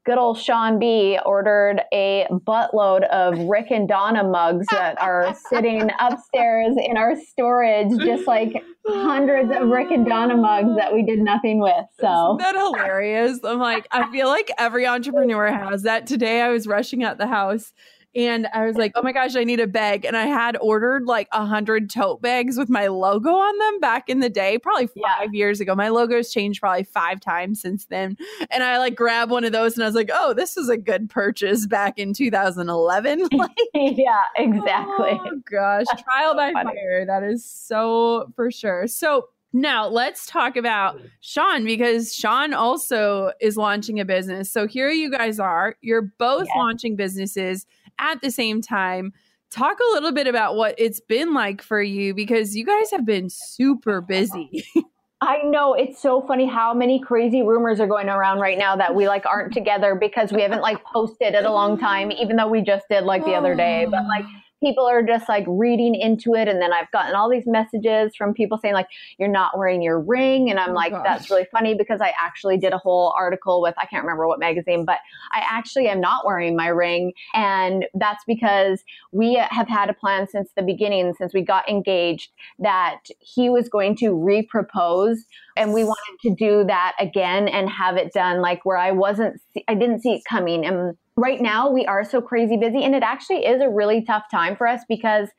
Good 0.05 0.19
old 0.19 0.37
Shawn 0.37 0.77
B 0.77 1.17
ordered 1.25 1.81
a 1.91 2.27
buttload 2.29 3.09
of 3.09 3.39
Rick 3.49 3.71
and 3.71 3.87
Donna 3.87 4.23
mugs 4.23 4.67
that 4.69 5.01
are 5.01 5.35
sitting 5.49 5.89
upstairs 5.99 6.75
in 6.77 6.95
our 6.95 7.15
storage, 7.15 7.89
just 7.97 8.27
like 8.27 8.53
hundreds 8.85 9.49
of 9.49 9.67
Rick 9.67 9.89
and 9.89 10.05
Donna 10.05 10.37
mugs 10.37 10.75
that 10.77 10.93
we 10.93 11.01
did 11.01 11.17
nothing 11.17 11.59
with. 11.59 11.85
So 11.99 12.35
Isn't 12.35 12.37
that 12.37 12.55
hilarious. 12.55 13.39
I'm 13.43 13.57
like, 13.57 13.87
I 13.89 14.11
feel 14.11 14.27
like 14.27 14.51
every 14.59 14.85
entrepreneur 14.85 15.47
has 15.47 15.81
that. 15.81 16.05
Today 16.05 16.41
I 16.41 16.49
was 16.49 16.67
rushing 16.67 17.03
out 17.03 17.17
the 17.17 17.25
house 17.25 17.73
and 18.15 18.47
I 18.53 18.65
was 18.65 18.77
like, 18.77 18.93
oh 18.95 19.01
my 19.01 19.11
gosh, 19.11 19.35
I 19.35 19.43
need 19.43 19.59
a 19.59 19.67
bag. 19.67 20.05
And 20.05 20.15
I 20.15 20.25
had 20.25 20.55
ordered 20.61 21.05
like 21.05 21.27
a 21.33 21.45
hundred 21.45 21.89
tote 21.89 22.21
bags 22.21 22.57
with 22.57 22.69
my 22.69 22.87
logo 22.87 23.29
on 23.29 23.57
them 23.57 23.79
back 23.81 24.09
in 24.09 24.21
the 24.21 24.29
day, 24.29 24.57
probably 24.57 24.87
five 24.87 25.33
yeah. 25.33 25.37
years 25.37 25.59
ago. 25.59 25.75
My 25.75 25.89
logo's 25.89 26.31
changed 26.31 26.61
probably 26.61 26.83
five 26.83 27.19
times 27.19 27.61
since 27.61 27.85
then. 27.87 28.15
And 28.49 28.63
I 28.63 28.77
like 28.77 28.95
grabbed 28.95 29.31
one 29.31 29.43
of 29.43 29.51
those 29.51 29.75
and 29.75 29.83
I 29.83 29.87
was 29.87 29.95
like, 29.95 30.09
oh, 30.13 30.33
this 30.33 30.55
is 30.55 30.69
a 30.69 30.77
good 30.77 31.09
purchase 31.09 31.67
back 31.67 31.99
in 31.99 32.13
2011. 32.13 33.27
yeah, 33.73 34.21
exactly. 34.37 35.19
Oh 35.19 35.41
gosh, 35.51 35.85
trial 36.01 36.35
by 36.35 36.53
funny. 36.53 36.69
fire. 36.73 37.05
That 37.05 37.23
is 37.23 37.43
so 37.43 38.31
for 38.35 38.49
sure. 38.49 38.87
So 38.87 39.27
now, 39.55 39.87
let's 39.87 40.25
talk 40.25 40.57
about 40.57 40.99
Shawn 41.21 41.63
because 41.63 42.13
Shawn 42.13 42.53
also 42.53 43.31
is 43.39 43.55
launching 43.55 44.01
a 44.01 44.05
business. 44.05 44.51
So 44.51 44.67
here 44.67 44.89
you 44.89 45.09
guys 45.09 45.39
are. 45.39 45.77
You're 45.79 46.01
both 46.01 46.47
yes. 46.47 46.57
launching 46.57 46.97
businesses 46.97 47.65
at 47.99 48.21
the 48.21 48.31
same 48.31 48.61
time, 48.61 49.13
talk 49.51 49.77
a 49.79 49.93
little 49.93 50.11
bit 50.11 50.27
about 50.27 50.55
what 50.55 50.75
it's 50.77 50.99
been 50.99 51.33
like 51.33 51.61
for 51.61 51.81
you 51.81 52.13
because 52.13 52.55
you 52.55 52.65
guys 52.65 52.91
have 52.91 53.05
been 53.05 53.29
super 53.29 54.01
busy. 54.01 54.65
I 55.21 55.37
know 55.43 55.73
it's 55.73 55.99
so 55.99 56.21
funny 56.27 56.45
how 56.45 56.73
many 56.73 56.99
crazy 56.99 57.41
rumors 57.41 57.79
are 57.79 57.87
going 57.87 58.09
around 58.09 58.39
right 58.39 58.57
now 58.57 58.75
that 58.75 58.93
we 58.93 59.07
like 59.07 59.25
aren't 59.25 59.53
together 59.53 59.95
because 59.95 60.31
we 60.31 60.41
haven't 60.41 60.61
like 60.61 60.83
posted 60.83 61.33
in 61.33 61.45
a 61.45 61.51
long 61.51 61.79
time, 61.79 62.11
even 62.11 62.35
though 62.35 62.49
we 62.49 62.61
just 62.61 62.85
did 62.89 63.05
like 63.05 63.23
the 63.23 63.33
other 63.33 63.55
day. 63.55 63.87
But 63.89 64.05
like 64.05 64.25
people 64.61 64.85
are 64.85 65.03
just 65.03 65.27
like 65.27 65.45
reading 65.47 65.95
into 65.95 66.33
it 66.33 66.47
and 66.47 66.61
then 66.61 66.71
i've 66.71 66.89
gotten 66.91 67.15
all 67.15 67.29
these 67.29 67.45
messages 67.45 68.15
from 68.15 68.33
people 68.33 68.57
saying 68.57 68.73
like 68.73 68.87
you're 69.17 69.29
not 69.29 69.57
wearing 69.57 69.81
your 69.81 69.99
ring 69.99 70.49
and 70.49 70.59
i'm 70.59 70.71
oh 70.71 70.73
like 70.73 70.91
gosh. 70.91 71.03
that's 71.05 71.29
really 71.29 71.45
funny 71.51 71.75
because 71.75 72.01
i 72.01 72.13
actually 72.19 72.57
did 72.57 72.73
a 72.73 72.77
whole 72.77 73.13
article 73.17 73.61
with 73.61 73.75
i 73.77 73.85
can't 73.85 74.03
remember 74.03 74.27
what 74.27 74.39
magazine 74.39 74.85
but 74.85 74.99
i 75.33 75.43
actually 75.49 75.87
am 75.87 75.99
not 75.99 76.25
wearing 76.25 76.55
my 76.55 76.67
ring 76.67 77.11
and 77.33 77.85
that's 77.95 78.23
because 78.25 78.83
we 79.11 79.35
have 79.35 79.67
had 79.67 79.89
a 79.89 79.93
plan 79.93 80.27
since 80.27 80.49
the 80.55 80.63
beginning 80.63 81.13
since 81.17 81.33
we 81.33 81.41
got 81.41 81.67
engaged 81.69 82.31
that 82.59 82.99
he 83.19 83.49
was 83.49 83.69
going 83.69 83.95
to 83.95 84.11
repropose 84.11 85.17
and 85.57 85.73
we 85.73 85.83
wanted 85.83 86.19
to 86.21 86.33
do 86.35 86.63
that 86.65 86.93
again 86.99 87.47
and 87.47 87.69
have 87.69 87.97
it 87.97 88.13
done 88.13 88.41
like 88.41 88.63
where 88.65 88.77
i 88.77 88.91
wasn't 88.91 89.39
i 89.67 89.73
didn't 89.73 89.99
see 89.99 90.13
it 90.13 90.21
coming 90.29 90.65
and 90.65 90.95
right 91.17 91.41
now 91.41 91.69
we 91.69 91.85
are 91.85 92.03
so 92.03 92.21
crazy 92.21 92.57
busy 92.57 92.83
and 92.83 92.93
it 92.93 93.03
actually 93.03 93.45
is 93.45 93.61
a 93.61 93.69
really 93.69 94.03
tough 94.03 94.23
time 94.29 94.55
for 94.55 94.67
us 94.67 94.81
because 94.89 95.29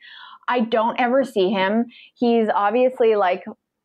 I 0.47 0.61
don't 0.61 0.99
ever 0.99 1.23
see 1.23 1.49
him. 1.49 1.85
He's 2.15 2.47
obviously 2.53 3.15
like 3.15 3.43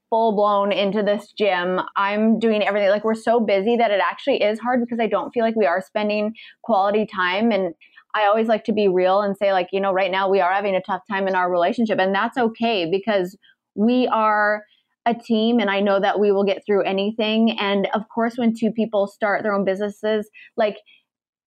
full 0.09 0.35
blown 0.35 0.73
into 0.73 1.03
this 1.03 1.33
gym. 1.37 1.81
I'm 1.97 2.39
doing 2.39 2.63
everything. 2.63 2.91
Like 2.91 3.05
we're 3.05 3.15
so 3.15 3.41
busy 3.41 3.77
that 3.77 3.91
it 3.91 4.01
actually 4.03 4.43
is 4.43 4.59
hard 4.59 4.81
because 4.81 5.01
I 5.01 5.07
don't 5.07 5.33
feel 5.33 5.43
like 5.43 5.57
we 5.57 5.67
are 5.67 5.83
spending 5.83 6.35
quality 6.63 7.07
time 7.07 7.51
and 7.51 7.75
I 8.15 8.25
always 8.25 8.47
like 8.47 8.65
to 8.65 8.73
be 8.73 8.89
real 8.89 9.21
and 9.21 9.37
say 9.37 9.53
like, 9.53 9.69
you 9.73 9.81
know, 9.81 9.93
right 9.93 10.11
now 10.11 10.29
we 10.29 10.41
are 10.41 10.53
having 10.53 10.75
a 10.75 10.83
tough 10.83 11.03
time 11.11 11.27
in 11.27 11.35
our 11.35 11.51
relationship 11.51 11.99
and 11.99 12.15
that's 12.15 12.39
okay 12.39 12.89
because 12.91 13.37
we 13.75 14.07
are 14.09 14.65
a 15.05 15.15
team 15.15 15.59
and 15.59 15.69
I 15.69 15.81
know 15.81 15.99
that 15.99 16.21
we 16.21 16.31
will 16.31 16.45
get 16.45 16.65
through 16.65 16.85
anything 16.85 17.59
and 17.59 17.89
of 17.93 18.03
course 18.15 18.35
when 18.37 18.55
two 18.55 18.71
people 18.71 19.09
start 19.09 19.43
their 19.43 19.53
own 19.53 19.65
businesses 19.65 20.31
like 20.57 20.77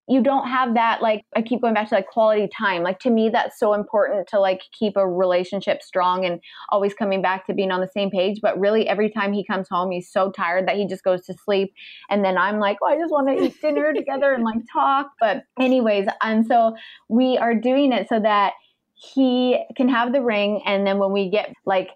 you 0.08 0.22
don't 0.22 0.48
have 0.48 0.76
that 0.76 1.02
like 1.02 1.24
i 1.36 1.42
keep 1.42 1.62
going 1.62 1.74
back 1.74 1.90
to 1.90 1.96
like 1.96 2.08
quality 2.08 2.48
time. 2.56 2.84
Like 2.84 3.00
to 3.00 3.10
me 3.10 3.30
that's 3.30 3.60
so 3.60 3.74
important 3.74 4.28
to 4.30 4.40
like 4.40 4.62
keep 4.78 4.96
a 4.98 5.08
relationship 5.08 5.82
strong 5.82 6.26
and 6.26 6.40
always 6.70 6.94
coming 6.94 7.22
back 7.22 7.46
to 7.48 7.54
being 7.54 7.72
on 7.72 7.82
the 7.82 7.88
same 7.88 8.12
page. 8.12 8.40
But 8.42 8.60
really 8.60 8.88
every 8.88 9.10
time 9.10 9.34
he 9.34 9.46
comes 9.46 9.68
home 9.70 9.92
he's 9.92 10.12
so 10.12 10.32
tired 10.32 10.68
that 10.68 10.76
he 10.76 10.88
just 10.88 11.04
goes 11.04 11.26
to 11.26 11.34
sleep. 11.34 11.74
And 12.10 12.24
then 12.24 12.38
i'm 12.38 12.60
like 12.60 12.78
oh 12.84 12.88
i 12.88 12.98
just 12.98 13.12
want 13.12 13.28
to 13.28 13.46
eat 13.46 13.60
dinner 13.62 13.94
together 13.94 14.34
and 14.34 14.44
like 14.44 14.62
talk. 14.72 15.08
But 15.20 15.44
anyways 15.60 16.08
and 16.22 16.46
so 16.46 16.76
we 17.10 17.38
are 17.38 17.56
doing 17.56 17.92
it 17.92 18.08
so 18.08 18.20
that 18.20 18.54
he 18.96 19.60
can 19.76 19.90
have 19.90 20.14
the 20.14 20.22
ring. 20.22 20.62
And 20.66 20.88
then 20.88 21.00
when 21.00 21.12
we 21.12 21.30
get 21.30 21.54
like 21.66 21.90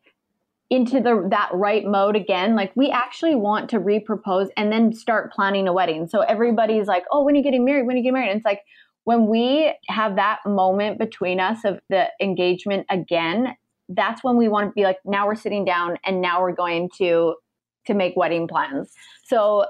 into 0.70 1.00
the 1.00 1.28
that 1.32 1.50
right 1.52 1.84
mode 1.86 2.16
again 2.16 2.56
like 2.56 2.72
we 2.76 2.92
actually 2.92 3.34
want 3.34 3.70
to 3.72 3.80
repropose 3.80 4.50
and 4.56 4.72
then 4.72 4.94
start 4.94 5.32
planning 5.34 5.68
a 5.68 5.74
wedding. 5.74 6.08
So 6.08 6.22
everybody's 6.22 6.88
like 6.88 7.04
oh 7.12 7.24
when 7.24 7.34
are 7.36 7.38
you 7.38 7.44
getting 7.44 7.66
married? 7.66 7.88
When 7.88 7.96
are 7.96 7.98
you 7.98 8.04
getting 8.04 8.14
married? 8.14 8.30
And 8.30 8.38
it's 8.38 8.46
like 8.46 8.62
when 9.04 9.28
we 9.28 9.74
have 9.88 10.16
that 10.18 10.40
moment 10.46 11.00
between 11.00 11.40
us 11.40 11.66
of 11.66 11.80
the 11.90 12.08
engagement 12.22 12.86
again 12.90 13.56
that's 13.90 14.24
when 14.24 14.38
we 14.38 14.48
want 14.48 14.70
to 14.70 14.74
be 14.74 14.84
like 14.84 15.00
now 15.04 15.26
we're 15.26 15.36
sitting 15.36 15.66
down 15.66 15.98
and 16.06 16.22
now 16.22 16.42
we're 16.42 16.54
going 16.54 16.90
to 16.98 17.36
to 17.88 17.94
make 17.96 18.16
wedding 18.16 18.48
plans. 18.48 18.94
So 19.26 19.66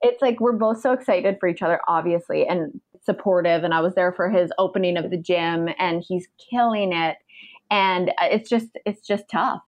it's 0.00 0.22
like 0.22 0.40
we're 0.40 0.52
both 0.52 0.80
so 0.80 0.92
excited 0.92 1.36
for 1.38 1.48
each 1.48 1.60
other 1.60 1.80
obviously 1.86 2.46
and 2.46 2.80
supportive 3.02 3.64
and 3.64 3.74
i 3.74 3.80
was 3.80 3.94
there 3.94 4.12
for 4.12 4.30
his 4.30 4.50
opening 4.58 4.96
of 4.96 5.10
the 5.10 5.16
gym 5.18 5.68
and 5.78 6.02
he's 6.06 6.26
killing 6.50 6.94
it. 6.94 7.18
And 7.70 8.08
uh, 8.10 8.28
it's 8.30 8.48
just 8.48 8.68
it's 8.86 9.06
just 9.06 9.24
tough 9.30 9.60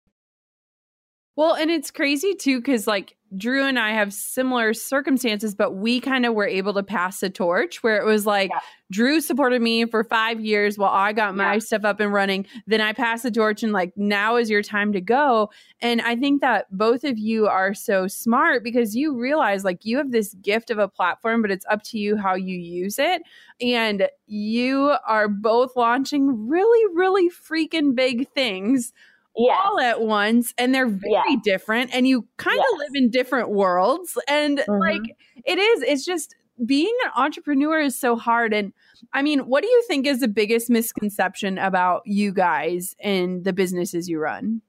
well, 1.35 1.55
and 1.55 1.71
it's 1.71 1.91
crazy 1.91 2.35
too, 2.35 2.59
because 2.59 2.85
like 2.85 3.15
Drew 3.35 3.65
and 3.65 3.79
I 3.79 3.93
have 3.93 4.13
similar 4.13 4.73
circumstances, 4.73 5.55
but 5.55 5.71
we 5.71 5.99
kind 5.99 6.25
of 6.25 6.35
were 6.35 6.47
able 6.47 6.73
to 6.75 6.83
pass 6.83 7.19
the 7.19 7.29
torch 7.29 7.81
where 7.81 7.97
it 7.97 8.05
was 8.05 8.27
like 8.27 8.51
yeah. 8.51 8.59
Drew 8.91 9.19
supported 9.19 9.59
me 9.59 9.85
for 9.85 10.03
five 10.03 10.39
years 10.39 10.77
while 10.77 10.91
I 10.91 11.13
got 11.13 11.35
my 11.35 11.53
yeah. 11.53 11.59
stuff 11.59 11.83
up 11.83 11.99
and 11.99 12.13
running. 12.13 12.45
Then 12.67 12.81
I 12.81 12.93
passed 12.93 13.23
the 13.23 13.31
torch 13.31 13.63
and 13.63 13.73
like 13.73 13.93
now 13.95 14.35
is 14.35 14.51
your 14.51 14.61
time 14.61 14.93
to 14.93 15.01
go. 15.01 15.49
And 15.81 16.01
I 16.01 16.15
think 16.15 16.41
that 16.41 16.67
both 16.69 17.03
of 17.03 17.17
you 17.17 17.47
are 17.47 17.73
so 17.73 18.07
smart 18.07 18.63
because 18.63 18.95
you 18.95 19.17
realize 19.17 19.63
like 19.63 19.83
you 19.83 19.97
have 19.97 20.11
this 20.11 20.35
gift 20.35 20.69
of 20.69 20.77
a 20.77 20.87
platform, 20.87 21.41
but 21.41 21.49
it's 21.49 21.65
up 21.71 21.81
to 21.85 21.97
you 21.97 22.17
how 22.17 22.35
you 22.35 22.57
use 22.57 22.99
it. 22.99 23.23
And 23.59 24.07
you 24.27 24.95
are 25.07 25.27
both 25.27 25.75
launching 25.75 26.47
really, 26.47 26.93
really 26.93 27.29
freaking 27.29 27.95
big 27.95 28.29
things 28.33 28.93
yes. 29.35 29.59
all 29.63 29.79
at 29.79 30.01
once 30.01 30.53
and 30.57 30.73
they're 30.73 30.87
very 30.87 31.11
yes. 31.11 31.39
different 31.43 31.93
and 31.93 32.07
you 32.07 32.27
kind 32.37 32.59
of 32.59 32.65
yes. 32.71 32.79
live 32.79 32.91
in 32.95 33.09
different 33.09 33.49
worlds 33.49 34.17
and 34.27 34.59
mm-hmm. 34.59 34.79
like 34.79 35.01
it 35.45 35.57
is 35.57 35.81
it's 35.83 36.05
just 36.05 36.35
being 36.65 36.95
an 37.05 37.11
entrepreneur 37.15 37.79
is 37.79 37.97
so 37.97 38.15
hard 38.15 38.53
and 38.53 38.73
i 39.11 39.21
mean 39.21 39.39
what 39.39 39.63
do 39.63 39.69
you 39.69 39.83
think 39.87 40.05
is 40.05 40.19
the 40.19 40.27
biggest 40.27 40.69
misconception 40.69 41.57
about 41.57 42.01
you 42.05 42.31
guys 42.31 42.95
and 42.99 43.43
the 43.43 43.53
businesses 43.53 44.07
you 44.07 44.19
run 44.19 44.61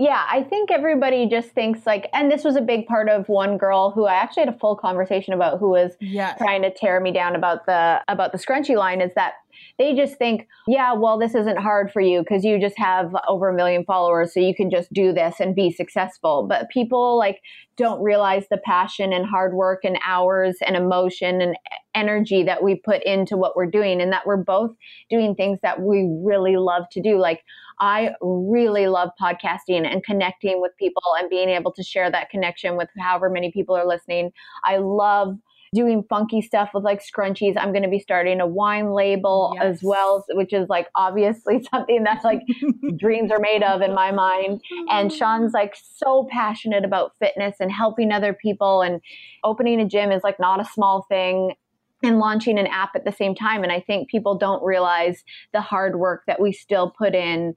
yeah, 0.00 0.24
I 0.30 0.44
think 0.44 0.70
everybody 0.70 1.26
just 1.28 1.48
thinks 1.48 1.84
like, 1.84 2.08
and 2.12 2.30
this 2.30 2.44
was 2.44 2.54
a 2.54 2.60
big 2.60 2.86
part 2.86 3.08
of 3.08 3.28
one 3.28 3.58
girl 3.58 3.90
who 3.90 4.04
I 4.04 4.14
actually 4.14 4.44
had 4.44 4.54
a 4.54 4.58
full 4.58 4.76
conversation 4.76 5.34
about 5.34 5.58
who 5.58 5.70
was 5.70 5.96
yes. 6.00 6.38
trying 6.38 6.62
to 6.62 6.72
tear 6.72 7.00
me 7.00 7.10
down 7.10 7.34
about 7.34 7.66
the 7.66 8.00
about 8.06 8.30
the 8.30 8.38
scrunchie 8.38 8.76
line 8.76 9.00
is 9.00 9.10
that 9.16 9.32
they 9.78 9.94
just 9.94 10.18
think, 10.18 10.46
yeah, 10.66 10.92
well, 10.92 11.18
this 11.18 11.34
isn't 11.34 11.58
hard 11.58 11.92
for 11.92 12.00
you 12.00 12.20
because 12.20 12.44
you 12.44 12.60
just 12.60 12.78
have 12.78 13.14
over 13.28 13.48
a 13.48 13.54
million 13.54 13.84
followers, 13.84 14.34
so 14.34 14.40
you 14.40 14.54
can 14.54 14.70
just 14.70 14.92
do 14.92 15.12
this 15.12 15.36
and 15.40 15.54
be 15.54 15.70
successful. 15.70 16.46
But 16.48 16.68
people 16.68 17.16
like 17.16 17.40
don't 17.76 18.02
realize 18.02 18.46
the 18.50 18.58
passion 18.58 19.12
and 19.12 19.24
hard 19.24 19.54
work 19.54 19.80
and 19.84 19.98
hours 20.04 20.56
and 20.66 20.76
emotion 20.76 21.40
and 21.40 21.56
energy 21.94 22.42
that 22.42 22.62
we 22.62 22.74
put 22.74 23.02
into 23.04 23.36
what 23.36 23.56
we're 23.56 23.70
doing, 23.70 24.00
and 24.00 24.12
that 24.12 24.26
we're 24.26 24.36
both 24.36 24.72
doing 25.08 25.34
things 25.34 25.58
that 25.62 25.80
we 25.80 26.08
really 26.22 26.56
love 26.56 26.84
to 26.92 27.00
do. 27.00 27.18
Like 27.18 27.42
I 27.80 28.10
really 28.20 28.88
love 28.88 29.10
podcasting 29.20 29.86
and 29.86 30.02
connecting 30.02 30.60
with 30.60 30.72
people 30.76 31.02
and 31.20 31.30
being 31.30 31.48
able 31.48 31.72
to 31.72 31.82
share 31.84 32.10
that 32.10 32.30
connection 32.30 32.76
with 32.76 32.88
however 32.98 33.30
many 33.30 33.52
people 33.52 33.76
are 33.76 33.86
listening. 33.86 34.32
I 34.64 34.78
love 34.78 35.36
doing 35.74 36.04
funky 36.08 36.40
stuff 36.40 36.70
with 36.74 36.84
like 36.84 37.02
scrunchies. 37.02 37.56
I'm 37.56 37.72
going 37.72 37.82
to 37.82 37.88
be 37.88 37.98
starting 37.98 38.40
a 38.40 38.46
wine 38.46 38.92
label 38.92 39.52
yes. 39.54 39.64
as 39.64 39.82
well, 39.82 40.24
which 40.30 40.52
is 40.52 40.68
like 40.68 40.88
obviously 40.94 41.62
something 41.70 42.04
that 42.04 42.24
like 42.24 42.42
dreams 42.96 43.30
are 43.30 43.40
made 43.40 43.62
of 43.62 43.82
in 43.82 43.94
my 43.94 44.12
mind. 44.12 44.62
And 44.88 45.10
mm. 45.10 45.16
Shawn's 45.16 45.52
like 45.52 45.76
so 45.96 46.28
passionate 46.30 46.84
about 46.84 47.12
fitness 47.18 47.56
and 47.60 47.70
helping 47.70 48.12
other 48.12 48.32
people 48.32 48.82
and 48.82 49.00
opening 49.44 49.80
a 49.80 49.86
gym 49.86 50.10
is 50.10 50.22
like 50.22 50.40
not 50.40 50.60
a 50.60 50.64
small 50.72 51.06
thing 51.08 51.54
and 52.02 52.18
launching 52.18 52.58
an 52.58 52.66
app 52.68 52.90
at 52.94 53.04
the 53.04 53.12
same 53.12 53.34
time. 53.34 53.62
And 53.62 53.72
I 53.72 53.80
think 53.80 54.08
people 54.08 54.38
don't 54.38 54.62
realize 54.62 55.24
the 55.52 55.60
hard 55.60 55.96
work 55.98 56.22
that 56.26 56.40
we 56.40 56.52
still 56.52 56.90
put 56.90 57.14
in 57.14 57.54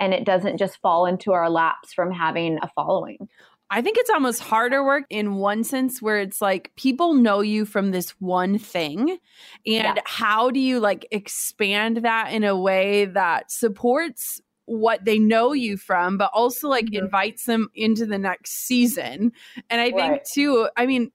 and 0.00 0.14
it 0.14 0.24
doesn't 0.24 0.58
just 0.58 0.80
fall 0.80 1.06
into 1.06 1.32
our 1.32 1.50
laps 1.50 1.92
from 1.92 2.12
having 2.12 2.58
a 2.62 2.70
following. 2.74 3.28
I 3.70 3.82
think 3.82 3.98
it's 3.98 4.10
almost 4.10 4.40
harder 4.40 4.82
work 4.82 5.04
in 5.10 5.34
one 5.34 5.62
sense 5.62 6.00
where 6.00 6.18
it's 6.18 6.40
like 6.40 6.72
people 6.76 7.12
know 7.12 7.40
you 7.40 7.66
from 7.66 7.90
this 7.90 8.10
one 8.18 8.58
thing. 8.58 9.10
And 9.10 9.18
yeah. 9.66 9.94
how 10.04 10.50
do 10.50 10.58
you 10.58 10.80
like 10.80 11.06
expand 11.10 11.98
that 11.98 12.32
in 12.32 12.44
a 12.44 12.56
way 12.56 13.04
that 13.06 13.50
supports 13.50 14.40
what 14.64 15.04
they 15.04 15.18
know 15.18 15.52
you 15.52 15.76
from, 15.76 16.16
but 16.16 16.30
also 16.32 16.68
like 16.68 16.86
mm-hmm. 16.86 17.04
invites 17.04 17.44
them 17.44 17.68
into 17.74 18.06
the 18.06 18.18
next 18.18 18.52
season? 18.66 19.32
And 19.68 19.80
I 19.80 19.90
think 19.90 20.22
too, 20.32 20.68
I 20.76 20.86
mean, 20.86 21.12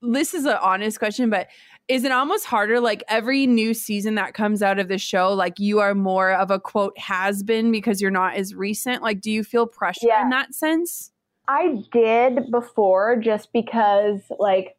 this 0.00 0.32
is 0.32 0.44
an 0.44 0.58
honest 0.62 1.00
question, 1.00 1.28
but 1.28 1.48
is 1.88 2.04
it 2.04 2.12
almost 2.12 2.44
harder 2.44 2.80
like 2.80 3.02
every 3.08 3.46
new 3.46 3.72
season 3.74 4.16
that 4.16 4.34
comes 4.34 4.62
out 4.62 4.78
of 4.78 4.88
the 4.88 4.98
show 4.98 5.32
like 5.32 5.58
you 5.58 5.78
are 5.78 5.94
more 5.94 6.32
of 6.32 6.50
a 6.50 6.58
quote 6.58 6.98
has 6.98 7.42
been 7.44 7.70
because 7.70 8.00
you're 8.00 8.10
not 8.10 8.34
as 8.34 8.54
recent 8.54 9.02
like 9.02 9.20
do 9.20 9.30
you 9.30 9.44
feel 9.44 9.68
pressure 9.68 10.00
yeah. 10.02 10.22
in 10.22 10.30
that 10.30 10.52
sense 10.52 11.12
i 11.48 11.82
did 11.92 12.50
before 12.50 13.16
just 13.16 13.52
because 13.52 14.20
like 14.38 14.76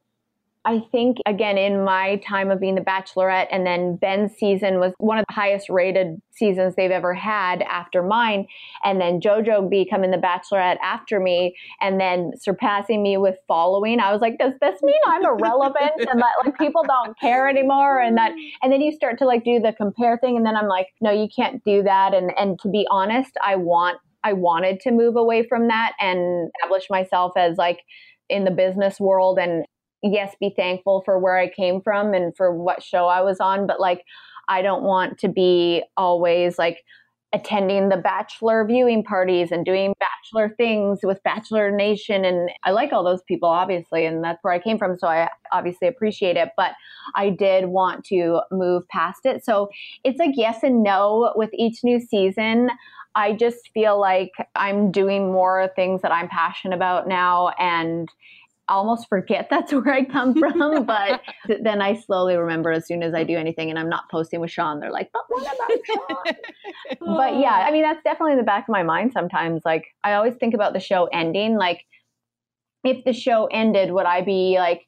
I 0.67 0.81
think, 0.91 1.19
again, 1.25 1.57
in 1.57 1.85
my 1.85 2.17
time 2.27 2.51
of 2.51 2.59
being 2.59 2.75
the 2.75 2.81
Bachelorette, 2.81 3.47
and 3.53 3.65
then 3.65 3.95
Ben's 3.95 4.33
season 4.33 4.81
was 4.81 4.91
one 4.97 5.17
of 5.17 5.23
the 5.29 5.33
highest 5.33 5.69
rated 5.69 6.21
seasons 6.31 6.75
they've 6.75 6.91
ever 6.91 7.13
had 7.13 7.61
after 7.61 8.03
mine. 8.03 8.47
And 8.83 8.99
then 8.99 9.21
JoJo 9.21 9.69
becoming 9.69 10.11
the 10.11 10.17
Bachelorette 10.17 10.77
after 10.83 11.21
me, 11.21 11.55
and 11.79 12.01
then 12.01 12.33
surpassing 12.37 13.01
me 13.01 13.15
with 13.15 13.35
following. 13.47 14.01
I 14.01 14.11
was 14.11 14.19
like, 14.19 14.39
does 14.39 14.55
this 14.59 14.83
mean 14.83 14.99
I'm 15.05 15.23
irrelevant 15.23 15.93
and 15.99 16.21
that 16.21 16.33
like 16.43 16.57
people 16.57 16.83
don't 16.85 17.17
care 17.17 17.47
anymore? 17.47 18.01
And 18.01 18.17
that, 18.17 18.33
and 18.61 18.69
then 18.69 18.81
you 18.81 18.91
start 18.91 19.17
to 19.19 19.25
like 19.25 19.45
do 19.45 19.61
the 19.61 19.71
compare 19.71 20.17
thing. 20.17 20.35
And 20.35 20.45
then 20.45 20.57
I'm 20.57 20.67
like, 20.67 20.87
no, 20.99 21.11
you 21.11 21.29
can't 21.33 21.63
do 21.63 21.81
that. 21.83 22.13
And, 22.13 22.33
and 22.37 22.59
to 22.59 22.67
be 22.67 22.85
honest, 22.91 23.31
I 23.41 23.55
want, 23.55 23.99
I 24.23 24.33
wanted 24.33 24.79
to 24.81 24.91
move 24.91 25.15
away 25.15 25.47
from 25.47 25.67
that 25.67 25.93
and 25.99 26.49
establish 26.55 26.87
myself 26.89 27.33
as 27.37 27.57
like, 27.57 27.79
in 28.29 28.43
the 28.43 28.51
business 28.51 28.99
world 28.99 29.39
and 29.39 29.65
yes, 30.03 30.35
be 30.37 30.53
thankful 30.55 31.01
for 31.05 31.17
where 31.17 31.37
I 31.37 31.49
came 31.49 31.81
from 31.81 32.13
and 32.13 32.35
for 32.35 32.53
what 32.53 32.83
show 32.83 33.07
I 33.07 33.21
was 33.21 33.39
on, 33.39 33.65
but 33.65 33.79
like, 33.79 34.03
I 34.49 34.61
don't 34.61 34.83
want 34.83 35.17
to 35.19 35.29
be 35.29 35.83
always 35.95 36.57
like 36.59 36.83
attending 37.33 37.89
the 37.89 37.97
bachelor 37.97 38.65
viewing 38.65 39.03
parties 39.03 39.51
and 39.51 39.65
doing 39.65 39.93
bachelor 39.99 40.53
things 40.55 40.99
with 41.03 41.21
Bachelor 41.23 41.71
Nation. 41.71 42.23
And 42.23 42.49
I 42.63 42.71
like 42.71 42.93
all 42.93 43.03
those 43.03 43.21
people, 43.23 43.49
obviously, 43.49 44.05
and 44.05 44.23
that's 44.23 44.41
where 44.43 44.53
I 44.53 44.59
came 44.59 44.77
from. 44.77 44.97
So 44.97 45.07
I 45.07 45.29
obviously 45.51 45.87
appreciate 45.87 46.37
it. 46.37 46.49
But 46.55 46.71
I 47.15 47.29
did 47.29 47.65
want 47.65 48.05
to 48.05 48.41
move 48.51 48.87
past 48.87 49.25
it. 49.25 49.43
So 49.43 49.69
it's 50.05 50.19
like 50.19 50.31
yes 50.35 50.63
and 50.63 50.83
no 50.83 51.33
with 51.35 51.49
each 51.53 51.83
new 51.83 51.99
season. 51.99 52.69
I 53.17 53.33
just 53.33 53.71
feel 53.73 53.99
like 53.99 54.31
I'm 54.55 54.91
doing 54.91 55.31
more 55.31 55.71
things 55.75 56.03
that 56.03 56.11
I'm 56.11 56.29
passionate 56.29 56.75
about 56.75 57.07
now. 57.07 57.49
And 57.57 58.07
almost 58.69 59.07
forget 59.09 59.47
that's 59.49 59.73
where 59.73 59.91
I 59.91 60.05
come 60.05 60.35
from. 60.39 60.85
but 60.85 61.21
then 61.61 61.81
I 61.81 61.95
slowly 61.95 62.35
remember 62.35 62.71
as 62.71 62.85
soon 62.85 63.01
as 63.01 63.15
I 63.15 63.23
do 63.23 63.35
anything 63.35 63.71
and 63.71 63.79
I'm 63.79 63.89
not 63.89 64.09
posting 64.11 64.39
with 64.39 64.51
Shawn, 64.51 64.79
they're 64.79 64.91
like, 64.91 65.09
but 65.11 65.23
what 65.29 65.43
about 65.43 65.71
Shawn? 65.85 66.35
but 67.17 67.39
yeah, 67.39 67.53
I 67.53 67.69
oh. 67.69 67.71
mean, 67.71 67.81
that's 67.81 68.03
definitely 68.03 68.33
in 68.33 68.37
the 68.37 68.43
back 68.43 68.65
of 68.65 68.71
my 68.71 68.83
mind 68.83 69.13
sometimes. 69.13 69.63
Like, 69.65 69.85
I 70.03 70.13
always 70.13 70.35
think 70.35 70.53
about 70.53 70.73
the 70.73 70.79
show 70.79 71.09
ending. 71.11 71.57
Like, 71.57 71.85
if 72.83 73.03
the 73.03 73.13
show 73.13 73.47
ended, 73.47 73.91
would 73.91 74.05
I 74.05 74.21
be 74.21 74.57
like, 74.59 74.83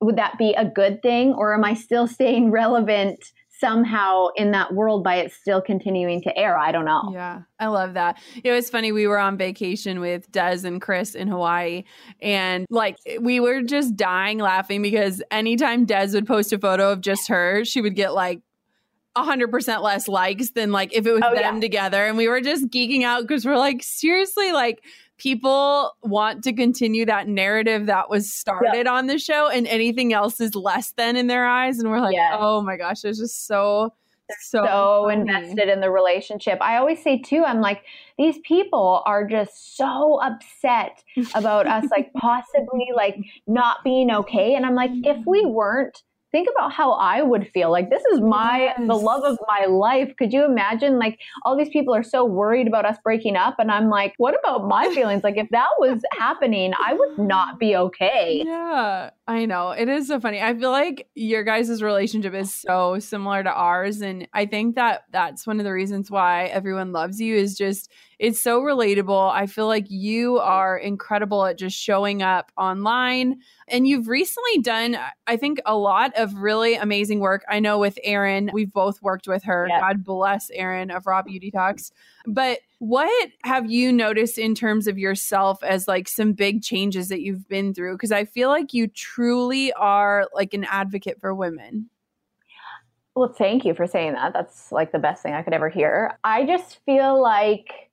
would 0.00 0.16
that 0.16 0.38
be 0.38 0.54
a 0.54 0.64
good 0.64 1.02
thing? 1.02 1.32
Or 1.32 1.52
am 1.52 1.64
I 1.64 1.74
still 1.74 2.06
staying 2.06 2.52
relevant 2.52 3.18
somehow 3.58 4.28
in 4.36 4.52
that 4.52 4.72
world 4.74 5.02
by 5.02 5.16
it 5.16 5.32
still 5.32 5.60
continuing 5.60 6.22
to 6.22 6.36
air. 6.36 6.58
I 6.58 6.72
don't 6.72 6.84
know. 6.84 7.10
Yeah, 7.12 7.42
I 7.58 7.66
love 7.66 7.94
that. 7.94 8.18
It 8.44 8.52
was 8.52 8.70
funny. 8.70 8.92
We 8.92 9.06
were 9.06 9.18
on 9.18 9.36
vacation 9.36 10.00
with 10.00 10.30
Des 10.30 10.60
and 10.64 10.80
Chris 10.80 11.14
in 11.14 11.28
Hawaii, 11.28 11.84
and 12.20 12.66
like 12.70 12.96
we 13.20 13.40
were 13.40 13.62
just 13.62 13.96
dying 13.96 14.38
laughing 14.38 14.82
because 14.82 15.22
anytime 15.30 15.84
Des 15.84 16.10
would 16.12 16.26
post 16.26 16.52
a 16.52 16.58
photo 16.58 16.92
of 16.92 17.00
just 17.00 17.28
her, 17.28 17.64
she 17.64 17.80
would 17.80 17.94
get 17.94 18.14
like 18.14 18.40
100% 19.16 19.82
less 19.82 20.08
likes 20.08 20.50
than 20.50 20.72
like 20.72 20.92
if 20.92 21.06
it 21.06 21.12
was 21.12 21.22
oh, 21.24 21.34
them 21.34 21.56
yeah. 21.56 21.60
together. 21.60 22.06
And 22.06 22.16
we 22.16 22.28
were 22.28 22.40
just 22.40 22.68
geeking 22.68 23.02
out 23.02 23.22
because 23.22 23.44
we're 23.44 23.56
like, 23.56 23.82
seriously, 23.82 24.52
like 24.52 24.82
people 25.18 25.92
want 26.02 26.42
to 26.44 26.52
continue 26.52 27.04
that 27.04 27.28
narrative 27.28 27.86
that 27.86 28.08
was 28.08 28.32
started 28.32 28.86
on 28.86 29.06
the 29.06 29.18
show 29.18 29.48
and 29.48 29.66
anything 29.66 30.12
else 30.12 30.40
is 30.40 30.54
less 30.54 30.92
than 30.92 31.16
in 31.16 31.26
their 31.26 31.46
eyes 31.46 31.78
and 31.78 31.90
we're 31.90 32.00
like 32.00 32.16
oh 32.32 32.62
my 32.62 32.76
gosh 32.76 33.04
it's 33.04 33.18
just 33.18 33.46
so 33.46 33.92
so, 34.40 34.64
so 34.64 35.08
invested 35.08 35.68
in 35.68 35.80
the 35.80 35.90
relationship. 35.90 36.58
I 36.60 36.76
always 36.76 37.02
say 37.02 37.18
too, 37.18 37.44
I'm 37.44 37.60
like, 37.60 37.82
these 38.18 38.38
people 38.44 39.02
are 39.06 39.26
just 39.26 39.76
so 39.76 40.20
upset 40.20 41.02
about 41.34 41.66
us 41.66 41.86
like 41.90 42.12
possibly 42.16 42.88
like 42.94 43.16
not 43.46 43.78
being 43.84 44.10
okay. 44.10 44.54
And 44.54 44.66
I'm 44.66 44.74
like, 44.74 44.90
if 45.04 45.24
we 45.26 45.46
weren't, 45.46 46.02
think 46.30 46.48
about 46.54 46.72
how 46.72 46.92
I 46.92 47.22
would 47.22 47.48
feel. 47.48 47.70
Like 47.70 47.90
this 47.90 48.04
is 48.12 48.20
my 48.20 48.74
yes. 48.76 48.80
the 48.86 48.94
love 48.94 49.24
of 49.24 49.38
my 49.46 49.66
life. 49.66 50.12
Could 50.18 50.32
you 50.32 50.44
imagine 50.44 50.98
like 50.98 51.18
all 51.44 51.56
these 51.56 51.70
people 51.70 51.94
are 51.94 52.02
so 52.02 52.24
worried 52.24 52.66
about 52.66 52.84
us 52.84 52.96
breaking 53.02 53.36
up 53.36 53.56
and 53.58 53.70
I'm 53.70 53.88
like, 53.88 54.14
what 54.18 54.38
about 54.38 54.66
my 54.66 54.88
feelings? 54.94 55.24
like 55.24 55.36
if 55.36 55.48
that 55.50 55.70
was 55.78 56.02
happening, 56.12 56.72
I 56.78 56.92
would 56.92 57.18
not 57.18 57.58
be 57.58 57.76
okay. 57.76 58.42
Yeah. 58.44 59.10
I 59.26 59.44
know. 59.46 59.70
It 59.70 59.88
is 59.88 60.08
so 60.08 60.20
funny. 60.20 60.40
I 60.40 60.54
feel 60.54 60.70
like 60.70 61.08
your 61.14 61.44
guys' 61.44 61.82
relationship 61.82 62.34
is 62.34 62.54
so 62.54 62.98
similar 62.98 63.42
to 63.42 63.50
ours 63.50 64.00
and 64.00 64.28
I 64.32 64.46
think 64.46 64.74
that 64.76 65.04
that's 65.10 65.46
one 65.46 65.60
of 65.60 65.64
the 65.64 65.72
reasons 65.72 66.10
why 66.10 66.46
everyone 66.46 66.92
loves 66.92 67.20
you 67.20 67.36
is 67.36 67.56
just 67.56 67.90
it's 68.18 68.40
so 68.40 68.60
relatable. 68.60 69.32
I 69.32 69.46
feel 69.46 69.66
like 69.66 69.86
you 69.88 70.38
are 70.38 70.76
incredible 70.76 71.44
at 71.44 71.56
just 71.56 71.76
showing 71.76 72.22
up 72.22 72.50
online. 72.56 73.38
And 73.68 73.86
you've 73.86 74.08
recently 74.08 74.58
done, 74.58 74.98
I 75.26 75.36
think, 75.36 75.60
a 75.64 75.76
lot 75.76 76.12
of 76.16 76.34
really 76.34 76.74
amazing 76.74 77.20
work. 77.20 77.44
I 77.48 77.60
know 77.60 77.78
with 77.78 77.98
Erin, 78.02 78.50
we've 78.52 78.72
both 78.72 79.00
worked 79.02 79.28
with 79.28 79.44
her. 79.44 79.66
Yep. 79.68 79.80
God 79.80 80.04
bless 80.04 80.50
Erin 80.50 80.90
of 80.90 81.06
Raw 81.06 81.22
Beauty 81.22 81.50
Talks. 81.50 81.92
But 82.26 82.58
what 82.78 83.30
have 83.44 83.70
you 83.70 83.92
noticed 83.92 84.38
in 84.38 84.54
terms 84.54 84.88
of 84.88 84.98
yourself 84.98 85.62
as 85.62 85.86
like 85.86 86.08
some 86.08 86.32
big 86.32 86.62
changes 86.62 87.08
that 87.08 87.20
you've 87.20 87.48
been 87.48 87.72
through? 87.72 87.94
Because 87.94 88.12
I 88.12 88.24
feel 88.24 88.48
like 88.48 88.74
you 88.74 88.88
truly 88.88 89.72
are 89.74 90.28
like 90.34 90.54
an 90.54 90.64
advocate 90.64 91.20
for 91.20 91.34
women. 91.34 91.88
Well, 93.14 93.32
thank 93.32 93.64
you 93.64 93.74
for 93.74 93.86
saying 93.86 94.12
that. 94.12 94.32
That's 94.32 94.70
like 94.70 94.92
the 94.92 94.98
best 95.00 95.24
thing 95.24 95.34
I 95.34 95.42
could 95.42 95.52
ever 95.52 95.68
hear. 95.68 96.16
I 96.22 96.46
just 96.46 96.78
feel 96.84 97.20
like 97.20 97.87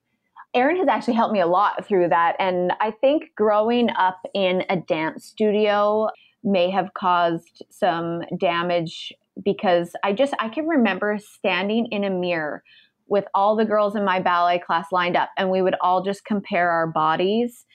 Erin 0.54 0.76
has 0.76 0.88
actually 0.88 1.14
helped 1.14 1.32
me 1.32 1.40
a 1.40 1.46
lot 1.46 1.86
through 1.86 2.08
that. 2.08 2.36
And 2.38 2.72
I 2.80 2.90
think 2.90 3.30
growing 3.36 3.90
up 3.90 4.20
in 4.34 4.64
a 4.68 4.76
dance 4.76 5.26
studio 5.26 6.08
may 6.42 6.70
have 6.70 6.94
caused 6.94 7.62
some 7.70 8.22
damage 8.38 9.12
because 9.44 9.92
I 10.02 10.12
just, 10.12 10.32
I 10.38 10.48
can 10.48 10.66
remember 10.66 11.18
standing 11.18 11.86
in 11.90 12.04
a 12.04 12.10
mirror 12.10 12.62
with 13.08 13.24
all 13.34 13.54
the 13.54 13.64
girls 13.64 13.94
in 13.96 14.04
my 14.04 14.20
ballet 14.20 14.58
class 14.58 14.86
lined 14.90 15.16
up 15.16 15.30
and 15.36 15.50
we 15.50 15.62
would 15.62 15.76
all 15.80 16.02
just 16.02 16.24
compare 16.24 16.70
our 16.70 16.86
bodies 16.86 17.66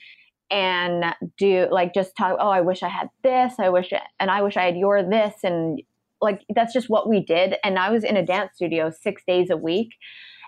and 0.50 1.04
do 1.38 1.66
like 1.70 1.94
just 1.94 2.14
talk 2.14 2.36
oh 2.38 2.50
i 2.50 2.60
wish 2.60 2.82
i 2.82 2.88
had 2.88 3.08
this 3.22 3.54
i 3.58 3.70
wish 3.70 3.90
it, 3.90 4.02
and 4.20 4.30
i 4.30 4.42
wish 4.42 4.58
i 4.58 4.64
had 4.64 4.76
your 4.76 5.02
this 5.02 5.32
and 5.42 5.80
like 6.22 6.44
that's 6.54 6.72
just 6.72 6.88
what 6.88 7.08
we 7.08 7.20
did. 7.20 7.56
And 7.62 7.78
I 7.78 7.90
was 7.90 8.04
in 8.04 8.16
a 8.16 8.24
dance 8.24 8.52
studio 8.54 8.90
six 8.90 9.22
days 9.26 9.50
a 9.50 9.56
week. 9.56 9.90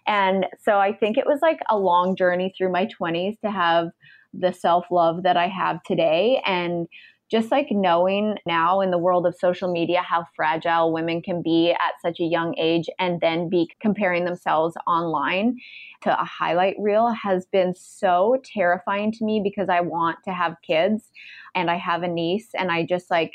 And 0.06 0.46
so 0.60 0.78
I 0.78 0.92
think 0.92 1.16
it 1.16 1.26
was 1.26 1.40
like 1.42 1.60
a 1.70 1.78
long 1.78 2.16
journey 2.16 2.52
through 2.56 2.72
my 2.72 2.86
20s 2.86 3.40
to 3.40 3.50
have 3.50 3.88
the 4.32 4.52
self 4.52 4.86
love 4.90 5.22
that 5.22 5.36
I 5.36 5.48
have 5.48 5.82
today. 5.84 6.42
And 6.44 6.88
just 7.30 7.50
like 7.50 7.68
knowing 7.70 8.36
now 8.46 8.80
in 8.80 8.90
the 8.90 8.98
world 8.98 9.26
of 9.26 9.34
social 9.34 9.72
media 9.72 10.02
how 10.02 10.24
fragile 10.36 10.92
women 10.92 11.22
can 11.22 11.42
be 11.42 11.72
at 11.72 12.00
such 12.02 12.20
a 12.20 12.24
young 12.24 12.54
age 12.58 12.88
and 12.98 13.20
then 13.20 13.48
be 13.48 13.68
comparing 13.80 14.24
themselves 14.24 14.76
online 14.86 15.56
to 16.02 16.20
a 16.20 16.24
highlight 16.24 16.76
reel 16.78 17.08
has 17.08 17.46
been 17.46 17.74
so 17.74 18.36
terrifying 18.44 19.10
to 19.10 19.24
me 19.24 19.40
because 19.42 19.68
I 19.68 19.80
want 19.80 20.18
to 20.24 20.32
have 20.32 20.56
kids 20.62 21.10
and 21.54 21.70
I 21.70 21.76
have 21.76 22.02
a 22.02 22.08
niece 22.08 22.50
and 22.54 22.70
I 22.70 22.84
just 22.84 23.10
like 23.10 23.32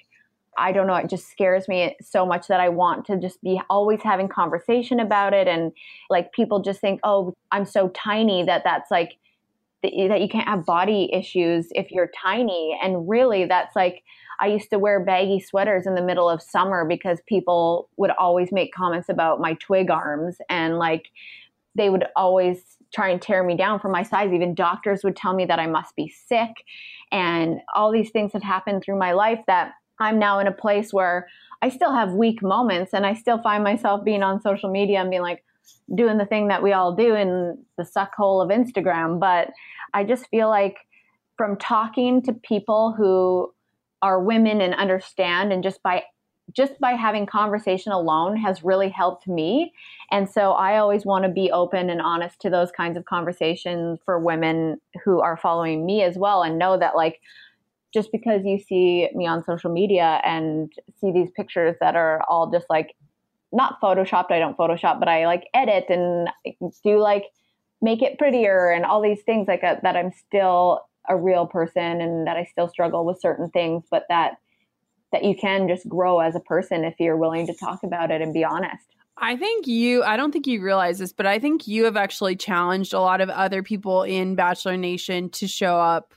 I 0.59 0.71
don't 0.71 0.87
know, 0.87 0.95
it 0.95 1.09
just 1.09 1.29
scares 1.29 1.67
me 1.67 1.95
so 2.01 2.25
much 2.25 2.47
that 2.47 2.59
I 2.59 2.69
want 2.69 3.05
to 3.05 3.17
just 3.17 3.41
be 3.41 3.61
always 3.69 4.01
having 4.01 4.27
conversation 4.27 4.99
about 4.99 5.33
it. 5.33 5.47
And 5.47 5.71
like 6.09 6.33
people 6.33 6.61
just 6.61 6.81
think, 6.81 6.99
oh, 7.03 7.33
I'm 7.51 7.65
so 7.65 7.89
tiny 7.89 8.43
that 8.43 8.63
that's 8.63 8.91
like, 8.91 9.17
that 9.81 9.93
you 9.93 10.27
can't 10.27 10.47
have 10.47 10.65
body 10.65 11.09
issues 11.13 11.69
if 11.71 11.89
you're 11.89 12.11
tiny. 12.21 12.77
And 12.83 13.07
really, 13.07 13.45
that's 13.45 13.75
like, 13.77 14.03
I 14.41 14.47
used 14.47 14.69
to 14.71 14.79
wear 14.79 14.99
baggy 14.99 15.39
sweaters 15.39 15.87
in 15.87 15.95
the 15.95 16.01
middle 16.01 16.29
of 16.29 16.41
summer 16.41 16.85
because 16.85 17.19
people 17.27 17.89
would 17.97 18.11
always 18.11 18.51
make 18.51 18.73
comments 18.73 19.09
about 19.09 19.39
my 19.39 19.53
twig 19.53 19.89
arms 19.89 20.37
and 20.49 20.77
like 20.77 21.07
they 21.75 21.89
would 21.89 22.05
always 22.15 22.77
try 22.93 23.09
and 23.09 23.21
tear 23.21 23.43
me 23.43 23.55
down 23.55 23.79
for 23.79 23.89
my 23.89 24.03
size. 24.03 24.33
Even 24.33 24.55
doctors 24.55 25.03
would 25.03 25.15
tell 25.15 25.33
me 25.33 25.45
that 25.45 25.59
I 25.59 25.67
must 25.67 25.95
be 25.95 26.09
sick. 26.09 26.51
And 27.11 27.59
all 27.75 27.91
these 27.91 28.11
things 28.11 28.33
have 28.33 28.43
happened 28.43 28.83
through 28.83 28.97
my 28.97 29.13
life 29.13 29.39
that 29.47 29.73
I'm 29.99 30.19
now 30.19 30.39
in 30.39 30.47
a 30.47 30.51
place 30.51 30.93
where 30.93 31.27
I 31.61 31.69
still 31.69 31.93
have 31.93 32.13
weak 32.13 32.41
moments 32.41 32.93
and 32.93 33.05
I 33.05 33.13
still 33.13 33.41
find 33.41 33.63
myself 33.63 34.03
being 34.03 34.23
on 34.23 34.41
social 34.41 34.69
media 34.69 35.01
and 35.01 35.09
being 35.09 35.21
like 35.21 35.43
doing 35.93 36.17
the 36.17 36.25
thing 36.25 36.47
that 36.47 36.63
we 36.63 36.73
all 36.73 36.95
do 36.95 37.15
in 37.15 37.57
the 37.77 37.85
suck 37.85 38.15
hole 38.15 38.41
of 38.41 38.49
Instagram. 38.49 39.19
But 39.19 39.49
I 39.93 40.03
just 40.03 40.27
feel 40.27 40.49
like 40.49 40.77
from 41.37 41.57
talking 41.57 42.21
to 42.23 42.33
people 42.33 42.93
who 42.97 43.53
are 44.01 44.21
women 44.21 44.61
and 44.61 44.73
understand 44.75 45.51
and 45.51 45.63
just 45.63 45.83
by 45.83 46.03
just 46.51 46.79
by 46.79 46.93
having 46.93 47.27
conversation 47.27 47.91
alone 47.91 48.35
has 48.35 48.63
really 48.63 48.89
helped 48.89 49.27
me. 49.27 49.71
And 50.09 50.27
so 50.27 50.53
I 50.53 50.77
always 50.77 51.05
want 51.05 51.23
to 51.25 51.29
be 51.29 51.51
open 51.51 51.91
and 51.91 52.01
honest 52.01 52.41
to 52.41 52.49
those 52.49 52.71
kinds 52.71 52.97
of 52.97 53.05
conversations 53.05 53.99
for 54.03 54.19
women 54.19 54.81
who 55.03 55.19
are 55.19 55.37
following 55.37 55.85
me 55.85 56.01
as 56.01 56.17
well 56.17 56.41
and 56.41 56.57
know 56.57 56.75
that 56.77 56.95
like 56.95 57.21
just 57.93 58.11
because 58.11 58.41
you 58.45 58.59
see 58.59 59.09
me 59.13 59.25
on 59.25 59.43
social 59.43 59.71
media 59.71 60.21
and 60.23 60.71
see 60.99 61.11
these 61.11 61.31
pictures 61.31 61.75
that 61.81 61.95
are 61.95 62.23
all 62.29 62.51
just 62.51 62.65
like 62.69 62.95
not 63.51 63.79
photoshopped 63.81 64.31
i 64.31 64.39
don't 64.39 64.57
photoshop 64.57 64.99
but 64.99 65.07
i 65.07 65.25
like 65.25 65.47
edit 65.53 65.85
and 65.89 66.29
do 66.83 66.99
like 66.99 67.25
make 67.81 68.01
it 68.01 68.17
prettier 68.17 68.69
and 68.69 68.85
all 68.85 69.01
these 69.01 69.21
things 69.23 69.47
like 69.47 69.63
a, 69.63 69.69
uh, 69.69 69.79
that 69.81 69.95
i'm 69.95 70.11
still 70.11 70.81
a 71.07 71.17
real 71.17 71.47
person 71.47 72.01
and 72.01 72.27
that 72.27 72.37
i 72.37 72.43
still 72.43 72.67
struggle 72.67 73.05
with 73.05 73.19
certain 73.19 73.49
things 73.49 73.83
but 73.89 74.05
that 74.09 74.33
that 75.11 75.23
you 75.23 75.35
can 75.35 75.67
just 75.67 75.87
grow 75.87 76.19
as 76.19 76.35
a 76.35 76.39
person 76.39 76.83
if 76.83 76.95
you're 76.99 77.17
willing 77.17 77.47
to 77.47 77.53
talk 77.53 77.83
about 77.83 78.11
it 78.11 78.21
and 78.21 78.33
be 78.33 78.43
honest. 78.43 78.85
I 79.17 79.35
think 79.35 79.67
you, 79.67 80.03
I 80.03 80.15
don't 80.15 80.31
think 80.31 80.47
you 80.47 80.61
realize 80.61 80.99
this, 80.99 81.11
but 81.11 81.25
I 81.25 81.39
think 81.39 81.67
you 81.67 81.83
have 81.85 81.97
actually 81.97 82.35
challenged 82.35 82.93
a 82.93 83.01
lot 83.01 83.19
of 83.19 83.29
other 83.29 83.61
people 83.63 84.03
in 84.03 84.35
Bachelor 84.35 84.77
Nation 84.77 85.29
to 85.31 85.47
show 85.47 85.77
up 85.77 86.13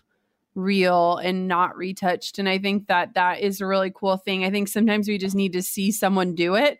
real 0.54 1.16
and 1.16 1.48
not 1.48 1.76
retouched. 1.76 2.38
And 2.38 2.48
i 2.48 2.58
think 2.58 2.88
that 2.88 3.14
that 3.14 3.40
is 3.40 3.60
a 3.60 3.66
really 3.66 3.92
cool 3.94 4.16
thing. 4.16 4.44
I 4.44 4.50
think 4.50 4.68
sometimes 4.68 5.08
we 5.08 5.18
just 5.18 5.34
need 5.34 5.52
to 5.54 5.62
see 5.62 5.92
someone 5.92 6.34
do 6.34 6.54
it 6.54 6.78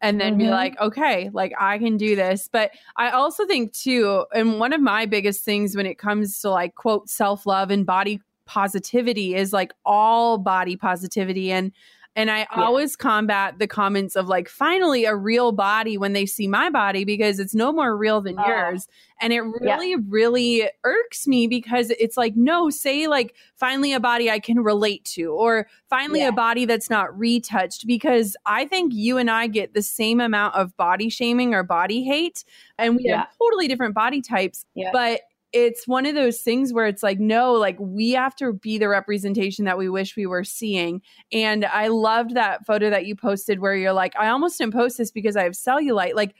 and 0.00 0.20
then 0.20 0.32
mm-hmm. 0.32 0.40
be 0.40 0.48
like 0.50 0.78
okay 0.80 1.30
like 1.32 1.52
i 1.58 1.78
can 1.78 1.96
do 1.96 2.16
this. 2.16 2.48
But 2.50 2.72
i 2.96 3.10
also 3.10 3.46
think 3.46 3.72
too 3.72 4.24
and 4.34 4.60
one 4.60 4.72
of 4.72 4.80
my 4.80 5.06
biggest 5.06 5.44
things 5.44 5.76
when 5.76 5.86
it 5.86 5.98
comes 5.98 6.40
to 6.40 6.50
like 6.50 6.74
quote 6.74 7.08
self-love 7.08 7.70
and 7.70 7.86
body 7.86 8.20
positivity 8.46 9.34
is 9.34 9.52
like 9.52 9.72
all 9.84 10.38
body 10.38 10.76
positivity. 10.76 11.50
And 11.50 11.72
and 12.16 12.30
I 12.30 12.40
yeah. 12.40 12.46
always 12.50 12.96
combat 12.96 13.58
the 13.58 13.66
comments 13.66 14.14
of 14.14 14.28
like, 14.28 14.48
finally 14.48 15.04
a 15.04 15.16
real 15.16 15.52
body 15.52 15.98
when 15.98 16.12
they 16.12 16.26
see 16.26 16.46
my 16.46 16.70
body 16.70 17.04
because 17.04 17.38
it's 17.38 17.54
no 17.54 17.72
more 17.72 17.96
real 17.96 18.20
than 18.20 18.38
oh. 18.38 18.46
yours. 18.46 18.86
And 19.20 19.32
it 19.32 19.40
really, 19.40 19.90
yeah. 19.90 19.96
really 20.08 20.68
irks 20.84 21.26
me 21.26 21.46
because 21.46 21.90
it's 21.90 22.16
like, 22.16 22.36
no, 22.36 22.70
say 22.70 23.06
like 23.06 23.34
finally 23.56 23.92
a 23.92 24.00
body 24.00 24.30
I 24.30 24.38
can 24.38 24.60
relate 24.60 25.04
to, 25.06 25.32
or 25.32 25.66
finally 25.88 26.20
yeah. 26.20 26.28
a 26.28 26.32
body 26.32 26.64
that's 26.66 26.90
not 26.90 27.16
retouched. 27.18 27.86
Because 27.86 28.36
I 28.44 28.66
think 28.66 28.92
you 28.94 29.18
and 29.18 29.30
I 29.30 29.46
get 29.46 29.74
the 29.74 29.82
same 29.82 30.20
amount 30.20 30.54
of 30.56 30.76
body 30.76 31.08
shaming 31.08 31.54
or 31.54 31.62
body 31.62 32.04
hate, 32.04 32.44
and 32.78 32.96
we 32.96 33.04
have 33.06 33.28
totally 33.38 33.68
different 33.68 33.94
body 33.94 34.20
types. 34.20 34.66
But 34.92 35.22
it's 35.54 35.86
one 35.86 36.04
of 36.04 36.16
those 36.16 36.40
things 36.40 36.72
where 36.72 36.86
it's 36.86 37.02
like, 37.02 37.20
no, 37.20 37.52
like 37.52 37.76
we 37.78 38.10
have 38.10 38.34
to 38.34 38.52
be 38.52 38.76
the 38.76 38.88
representation 38.88 39.64
that 39.66 39.78
we 39.78 39.88
wish 39.88 40.16
we 40.16 40.26
were 40.26 40.42
seeing. 40.42 41.00
And 41.32 41.64
I 41.64 41.86
loved 41.86 42.34
that 42.34 42.66
photo 42.66 42.90
that 42.90 43.06
you 43.06 43.14
posted 43.14 43.60
where 43.60 43.76
you're 43.76 43.92
like, 43.92 44.16
I 44.18 44.28
almost 44.28 44.58
didn't 44.58 44.72
post 44.72 44.98
this 44.98 45.12
because 45.12 45.36
I 45.36 45.44
have 45.44 45.52
cellulite. 45.52 46.14
Like, 46.14 46.34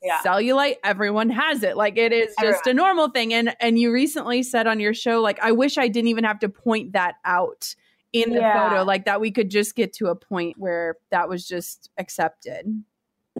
yeah. 0.00 0.18
cellulite 0.24 0.76
everyone 0.82 1.30
has 1.30 1.62
it 1.62 1.76
like 1.76 1.96
it 1.96 2.12
is 2.12 2.34
just 2.40 2.66
everyone. 2.66 2.66
a 2.66 2.74
normal 2.74 3.08
thing 3.10 3.32
and 3.32 3.54
and 3.60 3.78
you 3.78 3.92
recently 3.92 4.42
said 4.42 4.66
on 4.66 4.80
your 4.80 4.92
show 4.92 5.20
like 5.20 5.38
i 5.38 5.52
wish 5.52 5.78
i 5.78 5.86
didn't 5.86 6.08
even 6.08 6.24
have 6.24 6.40
to 6.40 6.48
point 6.48 6.90
that 6.94 7.14
out 7.24 7.72
in 8.12 8.30
the 8.30 8.40
yeah. 8.40 8.68
photo 8.68 8.82
like 8.82 9.04
that 9.04 9.20
we 9.20 9.30
could 9.30 9.48
just 9.48 9.76
get 9.76 9.92
to 9.92 10.08
a 10.08 10.16
point 10.16 10.58
where 10.58 10.96
that 11.12 11.28
was 11.28 11.46
just 11.46 11.88
accepted 11.98 12.82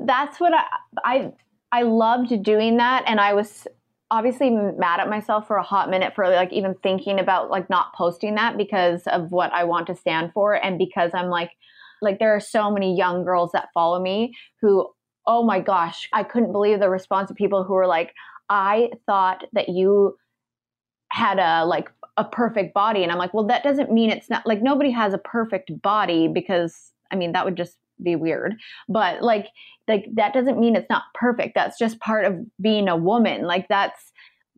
that's 0.06 0.38
what 0.38 0.54
i 0.54 0.64
i 1.04 1.32
i 1.72 1.82
loved 1.82 2.40
doing 2.44 2.76
that 2.76 3.02
and 3.08 3.18
i 3.18 3.32
was 3.32 3.66
obviously 4.12 4.50
mad 4.50 5.00
at 5.00 5.08
myself 5.08 5.46
for 5.46 5.56
a 5.56 5.62
hot 5.62 5.88
minute 5.88 6.14
for 6.14 6.28
like 6.28 6.52
even 6.52 6.74
thinking 6.82 7.18
about 7.18 7.50
like 7.50 7.70
not 7.70 7.94
posting 7.94 8.34
that 8.34 8.58
because 8.58 9.06
of 9.06 9.32
what 9.32 9.50
I 9.54 9.64
want 9.64 9.86
to 9.86 9.94
stand 9.94 10.32
for 10.34 10.52
and 10.52 10.76
because 10.76 11.12
I'm 11.14 11.30
like 11.30 11.50
like 12.02 12.18
there 12.18 12.36
are 12.36 12.40
so 12.40 12.70
many 12.70 12.94
young 12.94 13.24
girls 13.24 13.52
that 13.52 13.70
follow 13.72 14.02
me 14.02 14.34
who 14.60 14.86
oh 15.26 15.42
my 15.44 15.60
gosh, 15.60 16.10
I 16.12 16.24
couldn't 16.24 16.52
believe 16.52 16.78
the 16.78 16.90
response 16.90 17.30
of 17.30 17.36
people 17.36 17.64
who 17.64 17.72
were 17.72 17.86
like 17.86 18.12
I 18.50 18.90
thought 19.06 19.44
that 19.54 19.70
you 19.70 20.16
had 21.10 21.38
a 21.38 21.64
like 21.64 21.90
a 22.18 22.24
perfect 22.24 22.74
body. 22.74 23.02
And 23.02 23.10
I'm 23.10 23.18
like, 23.18 23.32
well 23.32 23.46
that 23.46 23.64
doesn't 23.64 23.90
mean 23.90 24.10
it's 24.10 24.28
not 24.28 24.46
like 24.46 24.60
nobody 24.60 24.90
has 24.90 25.14
a 25.14 25.18
perfect 25.18 25.70
body 25.80 26.28
because 26.28 26.92
I 27.10 27.16
mean 27.16 27.32
that 27.32 27.46
would 27.46 27.56
just 27.56 27.78
be 28.02 28.16
weird. 28.16 28.54
But 28.88 29.22
like 29.22 29.46
like 29.88 30.06
that 30.14 30.32
doesn't 30.32 30.60
mean 30.60 30.76
it's 30.76 30.90
not 30.90 31.04
perfect. 31.14 31.54
That's 31.54 31.78
just 31.78 32.00
part 32.00 32.24
of 32.24 32.36
being 32.60 32.88
a 32.88 32.96
woman. 32.96 33.42
Like 33.42 33.66
that's 33.68 34.12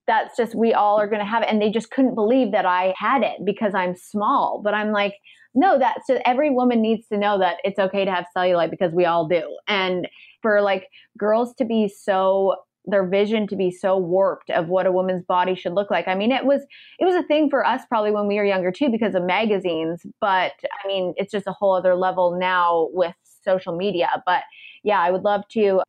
that's 0.07 0.37
just 0.37 0.55
we 0.55 0.75
all 0.75 1.01
are 1.01 1.09
going 1.09 1.21
to 1.21 1.27
have 1.27 1.43
it 1.43 1.49
and 1.51 1.63
they 1.63 1.71
just 1.71 1.91
couldn't 1.91 2.15
believe 2.15 2.53
that 2.53 2.67
I 2.67 2.95
had 2.99 3.23
it 3.23 3.39
because 3.45 3.75
I'm 3.75 3.97
small. 3.97 4.61
But 4.63 4.75
I'm 4.75 4.93
like 4.93 5.15
no, 5.55 5.79
that's 5.79 6.09
just 6.09 6.21
every 6.25 6.51
woman 6.51 6.83
needs 6.83 7.07
to 7.09 7.17
know 7.17 7.39
that 7.39 7.59
it's 7.63 7.79
okay 7.79 8.05
to 8.05 8.11
have 8.11 8.27
cellulite 8.37 8.71
because 8.71 8.93
we 8.93 9.05
all 9.05 9.29
do. 9.29 9.57
And 9.69 10.09
for 10.43 10.61
like 10.61 10.89
girls 11.17 11.55
to 11.59 11.65
be 11.65 11.89
so 11.89 12.57
their 12.87 13.07
vision 13.07 13.47
to 13.47 13.57
be 13.57 13.71
so 13.71 13.97
warped 13.97 14.51
of 14.51 14.69
what 14.69 14.87
a 14.87 14.93
woman's 14.93 15.25
body 15.25 15.55
should 15.55 15.73
look 15.73 15.91
like. 15.91 16.07
I 16.07 16.15
mean, 16.15 16.31
it 16.33 16.45
was 16.45 16.63
it 16.99 17.05
was 17.05 17.15
a 17.15 17.23
thing 17.23 17.49
for 17.49 17.67
us 17.67 17.83
probably 17.89 18.11
when 18.11 18.27
we 18.27 18.37
were 18.37 18.45
younger 18.45 18.71
too 18.71 18.91
because 18.91 19.15
of 19.15 19.23
magazines, 19.23 20.05
but 20.21 20.53
I 20.63 20.87
mean, 20.87 21.15
it's 21.17 21.33
just 21.33 21.47
a 21.47 21.53
whole 21.53 21.75
other 21.75 21.95
level 21.95 22.37
now 22.39 22.89
with 22.93 23.15
social 23.45 23.77
media. 23.77 24.23
But 24.27 24.43
yeah, 24.83 25.01
I 25.01 25.11
would 25.11 25.23
love 25.23 25.47
to 25.53 25.83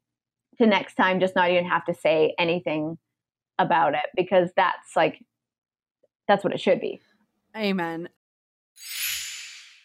to 0.58 0.66
next 0.66 0.96
time 0.96 1.20
just 1.20 1.36
not 1.36 1.52
even 1.52 1.66
have 1.66 1.86
to 1.86 1.94
say 1.94 2.34
anything 2.40 2.98
about 3.60 3.94
it 3.94 4.06
because 4.16 4.50
that's 4.56 4.96
like 4.96 5.24
that's 6.28 6.44
what 6.44 6.54
it 6.54 6.60
should 6.60 6.80
be. 6.80 7.00
Amen. 7.56 8.10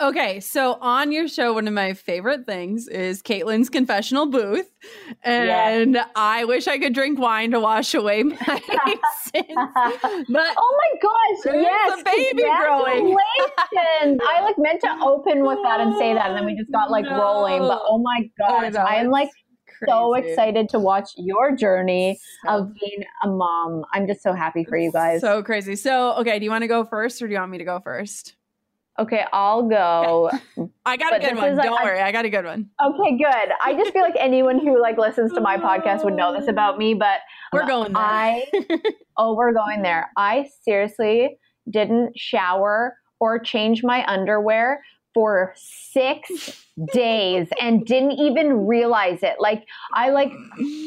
Okay, 0.00 0.38
so 0.38 0.74
on 0.80 1.10
your 1.10 1.26
show, 1.26 1.54
one 1.54 1.66
of 1.66 1.74
my 1.74 1.92
favorite 1.92 2.46
things 2.46 2.86
is 2.86 3.20
Kaitlyn's 3.20 3.68
confessional 3.68 4.26
booth, 4.26 4.70
and 5.24 5.94
yes. 5.94 6.06
I 6.14 6.44
wish 6.44 6.68
I 6.68 6.78
could 6.78 6.94
drink 6.94 7.18
wine 7.18 7.50
to 7.50 7.58
wash 7.58 7.94
away 7.94 8.22
my 8.22 8.36
sins. 9.24 9.44
But 10.28 10.54
oh 10.56 10.78
my 10.78 11.00
gosh, 11.02 11.52
yes, 11.52 12.00
a 12.00 12.04
baby 12.04 12.42
growing. 12.42 13.16
I 14.22 14.40
like 14.42 14.54
meant 14.56 14.80
to 14.82 14.98
open 15.02 15.44
with 15.44 15.58
that 15.64 15.80
and 15.80 15.96
say 15.98 16.14
that, 16.14 16.28
and 16.28 16.36
then 16.36 16.46
we 16.46 16.54
just 16.54 16.70
got 16.70 16.92
like 16.92 17.04
no. 17.04 17.20
rolling. 17.20 17.62
But 17.62 17.80
oh 17.84 17.98
my 17.98 18.30
gosh, 18.38 18.76
I 18.76 18.96
am 18.96 19.10
like 19.10 19.30
Crazy. 19.66 19.90
so 19.90 20.14
excited 20.14 20.68
to 20.68 20.78
watch 20.78 21.10
your 21.16 21.56
journey 21.56 22.20
so. 22.44 22.52
of 22.52 22.68
being 22.74 23.02
a 23.24 23.28
mom. 23.28 23.82
I'm 23.92 24.06
just 24.06 24.22
so 24.22 24.32
happy 24.32 24.64
for 24.64 24.78
you 24.78 24.92
guys. 24.92 25.22
So 25.22 25.42
crazy. 25.42 25.74
So, 25.74 26.12
okay, 26.18 26.38
do 26.38 26.44
you 26.44 26.52
want 26.52 26.62
to 26.62 26.68
go 26.68 26.84
first 26.84 27.20
or 27.20 27.26
do 27.26 27.32
you 27.32 27.40
want 27.40 27.50
me 27.50 27.58
to 27.58 27.64
go 27.64 27.80
first? 27.80 28.36
Okay, 28.98 29.24
I'll 29.32 29.68
go. 29.68 30.30
I 30.84 30.96
got 30.96 31.14
a 31.14 31.20
good 31.20 31.36
one. 31.36 31.56
Like, 31.56 31.66
Don't 31.66 31.80
I, 31.80 31.84
worry, 31.84 32.00
I 32.00 32.10
got 32.10 32.24
a 32.24 32.30
good 32.30 32.44
one. 32.44 32.68
Okay, 32.84 33.16
good. 33.16 33.52
I 33.64 33.74
just 33.74 33.92
feel 33.92 34.02
like 34.02 34.16
anyone 34.18 34.58
who 34.58 34.80
like 34.80 34.98
listens 34.98 35.32
to 35.34 35.40
my 35.40 35.56
podcast 35.56 36.04
would 36.04 36.14
know 36.14 36.38
this 36.38 36.48
about 36.48 36.78
me, 36.78 36.94
but 36.94 37.20
we're 37.52 37.66
going 37.66 37.92
there. 37.92 38.02
I 38.02 38.44
oh, 39.16 39.34
we're 39.36 39.52
going 39.52 39.82
there. 39.82 40.10
I 40.16 40.48
seriously 40.64 41.38
didn't 41.70 42.18
shower 42.18 42.96
or 43.20 43.38
change 43.38 43.84
my 43.84 44.04
underwear 44.06 44.82
for 45.14 45.54
six 45.56 46.64
days 46.92 47.48
and 47.60 47.84
didn't 47.84 48.12
even 48.12 48.66
realize 48.66 49.22
it. 49.22 49.36
Like 49.38 49.64
I 49.94 50.10
like 50.10 50.32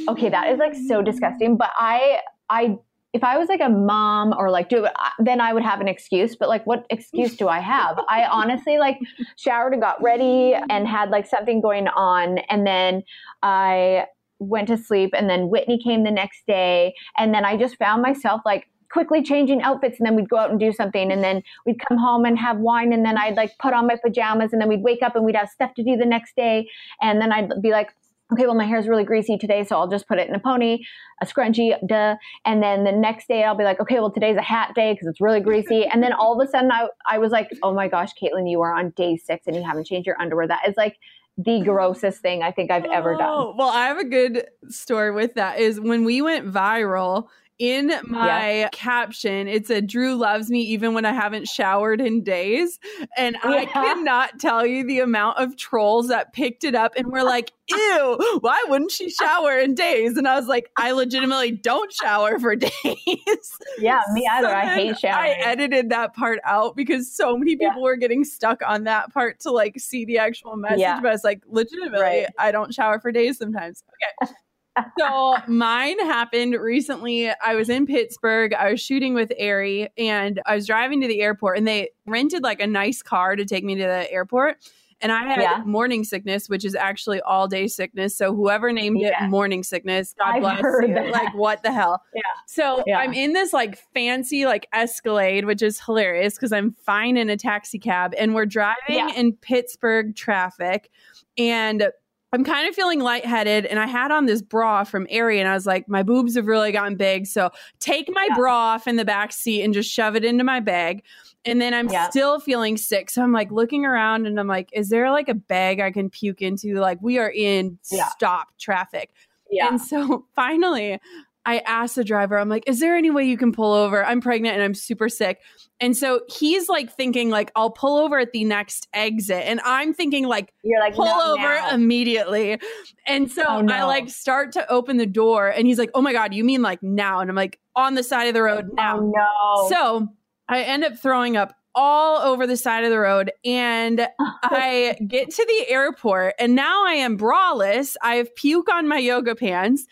okay, 0.09 0.30
that 0.30 0.49
is 0.49 0.59
like 0.59 0.74
so 0.88 1.01
disgusting, 1.01 1.55
but 1.55 1.72
I 1.78 2.20
I 2.49 2.76
if 3.14 3.24
I 3.24 3.38
was 3.38 3.49
like 3.49 3.62
a 3.62 3.70
mom 3.70 4.34
or 4.38 4.49
like 4.49 4.70
do 4.70 4.88
then 5.20 5.41
I 5.41 5.53
would 5.53 5.64
have 5.64 5.82
an 5.82 5.88
excuse. 5.88 6.36
But 6.36 6.49
like, 6.49 6.66
what 6.66 6.86
excuse 6.89 7.36
do 7.36 7.47
I 7.47 7.59
have? 7.59 7.99
I 8.09 8.26
honestly 8.26 8.78
like 8.78 8.99
showered 9.38 9.74
and 9.74 9.82
got 9.82 10.01
ready 10.01 10.53
and 10.70 10.88
had 10.88 11.09
like 11.09 11.28
something 11.28 11.62
going 11.62 11.88
on, 11.88 12.39
and 12.49 12.66
then 12.66 13.03
I 13.43 14.05
went 14.39 14.68
to 14.70 14.78
sleep, 14.78 15.12
and 15.14 15.30
then 15.30 15.49
Whitney 15.49 15.82
came 15.84 16.03
the 16.03 16.12
next 16.12 16.45
day, 16.47 16.93
and 17.18 17.34
then 17.34 17.45
I 17.45 17.57
just 17.57 17.78
found 17.78 18.01
myself 18.01 18.41
like 18.45 18.68
quickly 18.91 19.24
changing 19.24 19.62
outfits 19.62 19.99
and 19.99 20.05
then 20.05 20.16
we'd 20.16 20.30
go 20.30 20.38
out 20.38 20.51
and 20.51 20.59
do 20.59 20.72
something 20.72 21.12
and 21.12 21.24
then 21.24 21.41
we'd 21.66 21.80
come 21.88 21.97
home 21.97 22.26
and 22.26 22.38
have 22.38 22.57
wine 22.57 22.91
and 22.91 23.05
then 23.05 23.18
I'd 23.18 23.36
like 23.36 23.51
put 23.57 23.74
on 23.74 23.88
my 23.88 23.95
pajamas 23.95 24.51
and 24.51 24.62
then 24.62 24.68
we'd 24.68 24.84
wake 24.84 25.01
up 25.01 25.16
and 25.16 25.24
we'd 25.24 25.36
have 25.36 25.47
stuff 25.49 25.74
to 25.76 25.84
do 25.84 25.95
the 25.95 26.05
next 26.05 26.36
day 26.36 26.68
and 27.01 27.22
then 27.22 27.32
I'd 27.32 27.62
be 27.62 27.72
like 27.72 27.91
okay, 28.32 28.45
well, 28.45 28.55
my 28.55 28.65
hair 28.65 28.77
is 28.77 28.88
really 28.88 29.03
greasy 29.03 29.38
today, 29.38 29.63
so 29.63 29.77
I'll 29.77 29.89
just 29.89 30.07
put 30.07 30.19
it 30.19 30.29
in 30.29 30.36
a 30.36 30.39
pony, 30.39 30.79
a 31.21 31.25
scrunchie, 31.25 31.75
duh. 31.88 32.15
And 32.45 32.63
then 32.63 32.84
the 32.84 32.91
next 32.91 33.27
day 33.27 33.43
I'll 33.43 33.57
be 33.57 33.63
like, 33.63 33.79
okay, 33.79 33.95
well, 33.95 34.11
today's 34.11 34.38
a 34.38 34.41
hat 34.41 34.73
day 34.75 34.93
because 34.93 35.07
it's 35.07 35.21
really 35.21 35.41
greasy. 35.41 35.86
And 35.86 36.01
then 36.01 36.13
all 36.13 36.39
of 36.39 36.47
a 36.47 36.49
sudden 36.49 36.71
I, 36.71 36.88
I 37.09 37.17
was 37.17 37.32
like, 37.32 37.49
oh 37.63 37.73
my 37.73 37.88
gosh, 37.88 38.11
Kaitlyn, 38.21 38.49
you 38.49 38.61
are 38.61 38.73
on 38.73 38.91
day 38.91 39.17
six 39.17 39.47
and 39.47 39.55
you 39.55 39.63
haven't 39.63 39.88
changed 39.88 40.07
your 40.07 40.19
underwear. 40.21 40.47
That 40.47 40.67
is 40.67 40.75
like 40.77 40.97
the 41.38 41.61
grossest 41.61 42.21
thing 42.21 42.43
I 42.43 42.51
think 42.51 42.71
I've 42.71 42.86
ever 42.86 43.15
done. 43.15 43.29
Oh, 43.29 43.55
well, 43.57 43.69
I 43.69 43.86
have 43.86 43.97
a 43.97 44.05
good 44.05 44.45
story 44.69 45.11
with 45.11 45.36
that 45.36 45.59
is 45.59 45.79
when 45.79 46.03
we 46.03 46.21
went 46.21 46.51
viral, 46.51 47.27
in 47.62 47.93
my 48.05 48.51
yeah. 48.62 48.70
caption, 48.72 49.47
it 49.47 49.68
said, 49.68 49.86
Drew 49.86 50.16
loves 50.16 50.49
me 50.49 50.62
even 50.62 50.95
when 50.95 51.05
I 51.05 51.14
haven't 51.14 51.47
showered 51.47 52.01
in 52.01 52.24
days. 52.24 52.80
And 53.16 53.38
yeah. 53.43 53.51
I 53.51 53.66
cannot 53.72 54.39
tell 54.39 54.66
you 54.66 54.84
the 54.84 54.97
amount 54.97 55.38
of 55.38 55.55
trolls 55.57 56.07
that 56.07 56.34
picked 56.34 56.64
it 56.64 56.74
up 56.74 56.93
and 56.97 57.12
were 57.12 57.22
like, 57.22 57.51
ew, 57.70 58.39
why 58.41 58.66
wouldn't 58.68 58.89
she 58.89 59.12
shower 59.12 59.59
in 59.59 59.76
days? 59.76 60.18
And 60.18 60.28
I 60.28 60.39
was 60.39 60.47
like, 60.47 60.72
I 60.76 60.91
legitimately 60.93 61.51
don't 61.51 61.93
shower 61.93 62.39
for 62.39 62.55
days. 62.84 63.59
Yeah, 63.78 64.01
me 64.12 64.28
either. 64.28 64.47
So 64.47 64.53
I 64.55 64.66
hate 64.66 64.97
showering. 64.97 65.36
I 65.39 65.43
edited 65.43 65.91
that 65.91 66.16
part 66.16 66.39
out 66.43 66.76
because 66.76 67.16
so 67.16 67.38
many 67.38 67.57
people 67.57 67.76
yeah. 67.78 67.84
were 67.84 67.95
getting 67.95 68.24
stuck 68.24 68.62
on 68.66 68.86
that 68.86 69.14
part 69.14 69.39
to 69.41 69.51
like 69.51 69.80
see 69.80 70.03
the 70.03 70.18
actual 70.18 70.57
message. 70.57 70.80
But 70.80 71.05
I 71.05 71.12
was 71.12 71.24
like, 71.24 71.43
legitimately, 71.47 72.01
right. 72.01 72.28
I 72.39 72.51
don't 72.51 72.74
shower 72.74 72.99
for 72.99 73.12
days 73.12 73.38
sometimes. 73.38 73.84
Okay 74.24 74.34
so 74.97 75.38
mine 75.47 75.99
happened 75.99 76.53
recently. 76.53 77.30
I 77.30 77.55
was 77.55 77.69
in 77.69 77.86
Pittsburgh. 77.86 78.53
I 78.53 78.72
was 78.72 78.82
shooting 78.82 79.13
with 79.13 79.32
Aerie 79.38 79.89
and 79.97 80.41
I 80.45 80.55
was 80.55 80.67
driving 80.67 81.01
to 81.01 81.07
the 81.07 81.22
airport 81.22 81.57
and 81.57 81.67
they 81.67 81.89
rented 82.05 82.43
like 82.43 82.61
a 82.61 82.67
nice 82.67 83.01
car 83.01 83.36
to 83.36 83.45
take 83.45 83.63
me 83.63 83.76
to 83.76 83.84
the 83.84 84.11
airport. 84.11 84.57
And 85.03 85.11
I 85.11 85.24
had 85.24 85.41
yeah. 85.41 85.63
morning 85.65 86.03
sickness, 86.03 86.47
which 86.47 86.63
is 86.63 86.76
actually 86.76 87.22
all 87.22 87.47
day 87.47 87.67
sickness. 87.67 88.15
So 88.15 88.36
whoever 88.36 88.72
named 88.72 89.01
yeah. 89.01 89.26
it 89.26 89.30
morning 89.30 89.63
sickness, 89.63 90.13
God 90.17 90.36
I've 90.36 90.41
bless 90.41 90.63
you. 90.82 91.11
Like 91.11 91.34
what 91.34 91.63
the 91.63 91.72
hell? 91.72 92.01
Yeah. 92.13 92.22
So 92.45 92.84
yeah. 92.86 92.99
I'm 92.99 93.13
in 93.13 93.34
this 93.34 93.53
like 93.53 93.78
fancy 93.93 94.45
like 94.45 94.67
Escalade, 94.74 95.45
which 95.45 95.61
is 95.61 95.80
hilarious 95.80 96.36
because 96.36 96.51
I'm 96.51 96.76
fine 96.86 97.17
in 97.17 97.30
a 97.30 97.38
taxi 97.38 97.80
cab 97.80 98.13
and 98.17 98.36
we're 98.36 98.45
driving 98.45 99.09
in 99.15 99.34
Pittsburgh 99.34 100.15
traffic. 100.15 100.91
And 101.38 101.89
I'm 102.34 102.45
kind 102.45 102.67
of 102.67 102.73
feeling 102.73 103.01
lightheaded 103.01 103.65
and 103.65 103.77
I 103.77 103.88
had 103.88 104.09
on 104.11 104.25
this 104.25 104.41
bra 104.41 104.86
from 104.86 105.05
Aerie 105.09 105.39
and 105.39 105.49
I 105.49 105.53
was 105.53 105.65
like, 105.65 105.89
my 105.89 106.01
boobs 106.01 106.36
have 106.36 106.47
really 106.47 106.71
gotten 106.71 106.95
big. 106.95 107.27
So 107.27 107.49
take 107.79 108.09
my 108.09 108.25
yeah. 108.29 108.36
bra 108.36 108.55
off 108.55 108.88
in 108.88 108.95
the 108.95 109.03
back 109.03 109.34
seat 109.34 109.63
and 109.63 109.73
just 109.73 109.91
shove 109.91 110.15
it 110.15 110.23
into 110.23 110.43
my 110.45 110.61
bag. 110.61 111.03
And 111.43 111.59
then 111.59 111.73
I'm 111.73 111.89
Yeah. 111.89 112.09
still 112.09 112.39
feeling 112.39 112.77
sick. 112.77 113.09
So 113.09 113.21
I'm 113.21 113.34
like 113.34 113.51
looking 113.51 113.86
around 113.86 114.27
and 114.27 114.39
I'm 114.39 114.47
like, 114.47 114.69
is 114.71 114.88
there 114.89 115.11
like 115.11 115.27
a 115.27 115.34
bag 115.34 115.82
I 115.82 115.91
can 115.91 116.09
puke 116.09 116.41
into? 116.41 116.75
Like, 116.75 116.99
we 117.01 117.17
are 117.19 117.32
in 117.32 117.77
Yeah. 117.91 118.07
stop 118.09 118.47
traffic. 118.57 119.11
Yeah. 119.49 119.67
And 119.67 119.82
so 119.82 120.25
finally, 120.36 120.99
I 121.46 121.60
asked 121.60 121.96
the 121.96 122.04
driver, 122.04 122.38
I'm 122.38 122.50
like, 122.50 122.64
is 122.68 122.80
there 122.80 122.96
any 122.96 123.10
way 123.10 123.24
you 123.24 123.38
can 123.38 123.52
pull 123.52 123.74
over? 123.74 124.06
I'm 124.06 124.22
pregnant 124.22 124.54
and 124.56 124.64
I'm 124.64 124.76
super 124.76 125.10
sick. 125.10 125.39
And 125.80 125.98
so 125.98 126.22
he's 126.30 126.70
like 126.70 126.96
thinking 126.96 127.30
like 127.30 127.52
I'll 127.56 127.72
pull 127.72 127.98
over 127.98 128.20
at 128.20 128.32
the 128.32 128.44
next 128.44 128.88
exit. 128.94 129.44
And 129.46 129.60
I'm 129.66 129.94
thinking 129.94 130.28
like 130.28 130.54
You're 130.64 130.80
like 130.80 130.94
pull 130.94 131.06
"Not 131.06 131.32
over 131.32 131.42
now." 131.42 131.74
immediately. 131.74 132.60
And 133.08 133.32
so 133.32 133.44
Oh, 133.48 133.68
I 133.68 133.84
like 133.84 134.10
start 134.10 134.52
to 134.54 134.72
open 134.72 134.98
the 134.98 135.08
door 135.08 135.48
and 135.48 135.66
he's 135.66 135.80
like, 135.80 135.89
Oh 135.96 136.02
my 136.02 136.14
God, 136.14 136.34
you 136.34 136.44
mean 136.44 136.62
like 136.62 136.84
now? 136.84 137.20
And 137.20 137.30
I'm 137.30 137.36
like, 137.36 137.60
on 137.76 137.96
the 137.96 138.04
side 138.04 138.28
of 138.28 138.34
the 138.34 138.44
road 138.44 138.70
now. 138.74 139.00
Oh 139.00 139.12
no. 139.16 139.70
So 139.70 140.08
I 140.48 140.62
end 140.62 140.84
up 140.84 141.00
throwing 141.00 141.38
up 141.38 141.56
all 141.74 142.20
over 142.20 142.46
the 142.46 142.58
side 142.58 142.84
of 142.84 142.89
the 142.89 143.00
road 143.00 143.32
and 143.46 144.08
I 144.20 144.98
get 145.08 145.32
to 145.32 145.46
the 145.46 145.70
airport 145.70 146.36
and 146.38 146.54
now 146.54 146.86
I 146.86 146.94
am 146.94 147.18
braless. 147.18 147.96
I 148.02 148.16
have 148.16 148.36
puke 148.36 148.70
on 148.72 148.88
my 148.88 148.98
yoga 148.98 149.36
pants. 149.36 149.88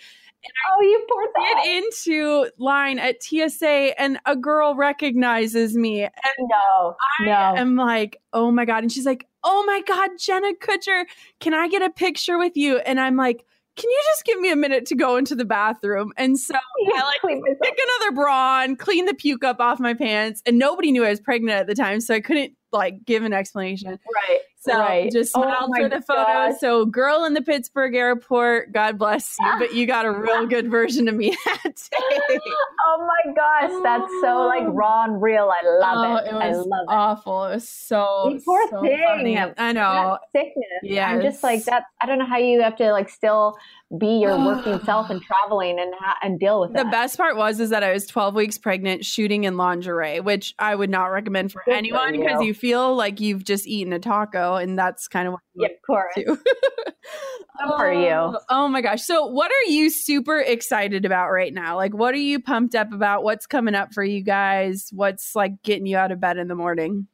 Oh, 0.45 0.81
you 0.81 1.05
poor 1.11 1.27
Get 1.45 1.63
thing. 1.63 1.83
into 1.83 2.49
line 2.57 2.99
at 2.99 3.21
TSA 3.21 3.99
and 3.99 4.19
a 4.25 4.35
girl 4.35 4.75
recognizes 4.75 5.75
me 5.75 6.03
and 6.03 6.11
No, 6.39 6.95
no. 7.21 7.31
I'm 7.31 7.75
like, 7.75 8.21
oh 8.33 8.51
my 8.51 8.65
God. 8.65 8.83
And 8.83 8.91
she's 8.91 9.05
like, 9.05 9.27
oh 9.43 9.63
my 9.65 9.81
God, 9.87 10.11
Jenna 10.17 10.53
Kutcher, 10.61 11.03
can 11.39 11.53
I 11.53 11.67
get 11.67 11.81
a 11.81 11.89
picture 11.89 12.37
with 12.37 12.55
you? 12.55 12.77
And 12.79 12.99
I'm 12.99 13.15
like, 13.15 13.45
can 13.75 13.89
you 13.89 14.01
just 14.11 14.25
give 14.25 14.39
me 14.39 14.51
a 14.51 14.57
minute 14.57 14.85
to 14.87 14.95
go 14.95 15.15
into 15.15 15.35
the 15.35 15.45
bathroom? 15.45 16.11
And 16.17 16.37
so 16.37 16.53
I 16.95 17.13
like 17.23 17.43
pick 17.61 17.77
another 18.01 18.15
bra 18.15 18.61
on, 18.63 18.75
clean 18.75 19.05
the 19.05 19.13
puke 19.13 19.43
up 19.43 19.59
off 19.61 19.79
my 19.79 19.93
pants, 19.93 20.41
and 20.45 20.59
nobody 20.59 20.91
knew 20.91 21.05
I 21.05 21.09
was 21.09 21.21
pregnant 21.21 21.57
at 21.57 21.67
the 21.67 21.75
time, 21.75 22.01
so 22.01 22.13
I 22.13 22.19
couldn't 22.19 22.53
like 22.73 23.05
give 23.05 23.23
an 23.23 23.31
explanation. 23.31 23.91
Right. 23.91 24.39
So 24.61 24.77
Right. 24.77 25.09
just 25.09 25.31
Oh 25.35 25.41
smiled 25.41 25.69
my 25.69 25.83
for 25.83 25.89
the 25.89 26.01
photo. 26.01 26.23
gosh. 26.23 26.59
So 26.59 26.85
girl 26.85 27.23
in 27.23 27.33
the 27.33 27.41
Pittsburgh 27.41 27.95
airport, 27.95 28.73
God 28.73 28.97
bless 28.97 29.37
you, 29.39 29.53
but 29.59 29.73
you 29.73 29.85
got 29.85 30.05
a 30.05 30.11
real 30.11 30.45
good 30.47 30.69
version 30.69 31.07
of 31.07 31.15
me 31.15 31.29
that 31.45 31.63
day. 31.63 32.39
Oh 32.85 33.07
my 33.07 33.33
gosh, 33.33 33.71
that's 33.83 34.11
so 34.21 34.45
like 34.47 34.63
oh. 34.63 34.71
raw 34.71 35.05
and 35.05 35.21
real. 35.21 35.49
I 35.49 35.65
love 35.65 35.97
oh, 35.97 36.15
it. 36.17 36.29
Oh, 36.33 36.37
I 36.39 36.51
love 36.51 36.65
it. 36.65 36.85
awful. 36.89 37.45
It 37.45 37.55
was 37.55 37.69
so, 37.69 38.37
poor 38.43 38.67
so 38.69 38.81
thing. 38.81 39.01
funny. 39.07 39.39
I 39.39 39.71
know. 39.71 40.17
That 40.33 40.45
sickness. 40.45 40.99
I'm 40.99 41.21
just 41.21 41.41
like 41.41 41.63
that. 41.65 41.85
I 42.01 42.05
don't 42.05 42.19
know 42.19 42.25
how 42.25 42.37
you 42.37 42.61
have 42.61 42.75
to 42.77 42.91
like 42.91 43.09
still 43.09 43.57
be 43.97 44.19
your 44.19 44.37
working 44.37 44.79
self 44.85 45.09
and 45.09 45.21
traveling 45.21 45.79
and 45.79 45.93
ha- 45.99 46.17
and 46.21 46.39
deal 46.39 46.61
with 46.61 46.71
it. 46.71 46.77
The 46.77 46.83
that. 46.83 46.91
best 46.91 47.17
part 47.17 47.35
was 47.37 47.59
is 47.59 47.69
that 47.71 47.83
I 47.83 47.91
was 47.91 48.05
12 48.05 48.35
weeks 48.35 48.57
pregnant 48.57 49.03
shooting 49.05 49.45
in 49.45 49.57
lingerie, 49.57 50.19
which 50.19 50.53
I 50.59 50.75
would 50.75 50.89
not 50.89 51.05
recommend 51.05 51.51
for 51.51 51.63
Good 51.65 51.73
anyone 51.75 52.11
because 52.11 52.41
you. 52.41 52.47
you 52.47 52.53
feel 52.53 52.95
like 52.95 53.19
you've 53.19 53.43
just 53.43 53.65
eaten 53.67 53.91
a 53.93 53.99
taco 53.99 54.55
and 54.55 54.77
that's 54.77 55.07
kind 55.07 55.27
of 55.27 55.33
what 55.33 55.41
you 55.55 55.63
Yeah, 55.67 55.73
of 55.73 55.81
course. 55.85 56.13
too. 56.15 56.23
Good 56.25 57.73
for 57.77 57.91
you. 57.91 58.09
Oh, 58.09 58.39
oh 58.49 58.67
my 58.67 58.81
gosh. 58.81 59.01
So 59.03 59.25
what 59.25 59.51
are 59.51 59.69
you 59.71 59.89
super 59.89 60.39
excited 60.39 61.03
about 61.05 61.29
right 61.31 61.53
now? 61.53 61.75
Like 61.75 61.93
what 61.93 62.13
are 62.13 62.17
you 62.17 62.39
pumped 62.39 62.75
up 62.75 62.93
about? 62.93 63.23
What's 63.23 63.47
coming 63.47 63.75
up 63.75 63.93
for 63.93 64.03
you 64.03 64.21
guys? 64.21 64.89
What's 64.93 65.35
like 65.35 65.61
getting 65.63 65.85
you 65.87 65.97
out 65.97 66.11
of 66.11 66.19
bed 66.21 66.37
in 66.37 66.47
the 66.47 66.55
morning? 66.55 67.07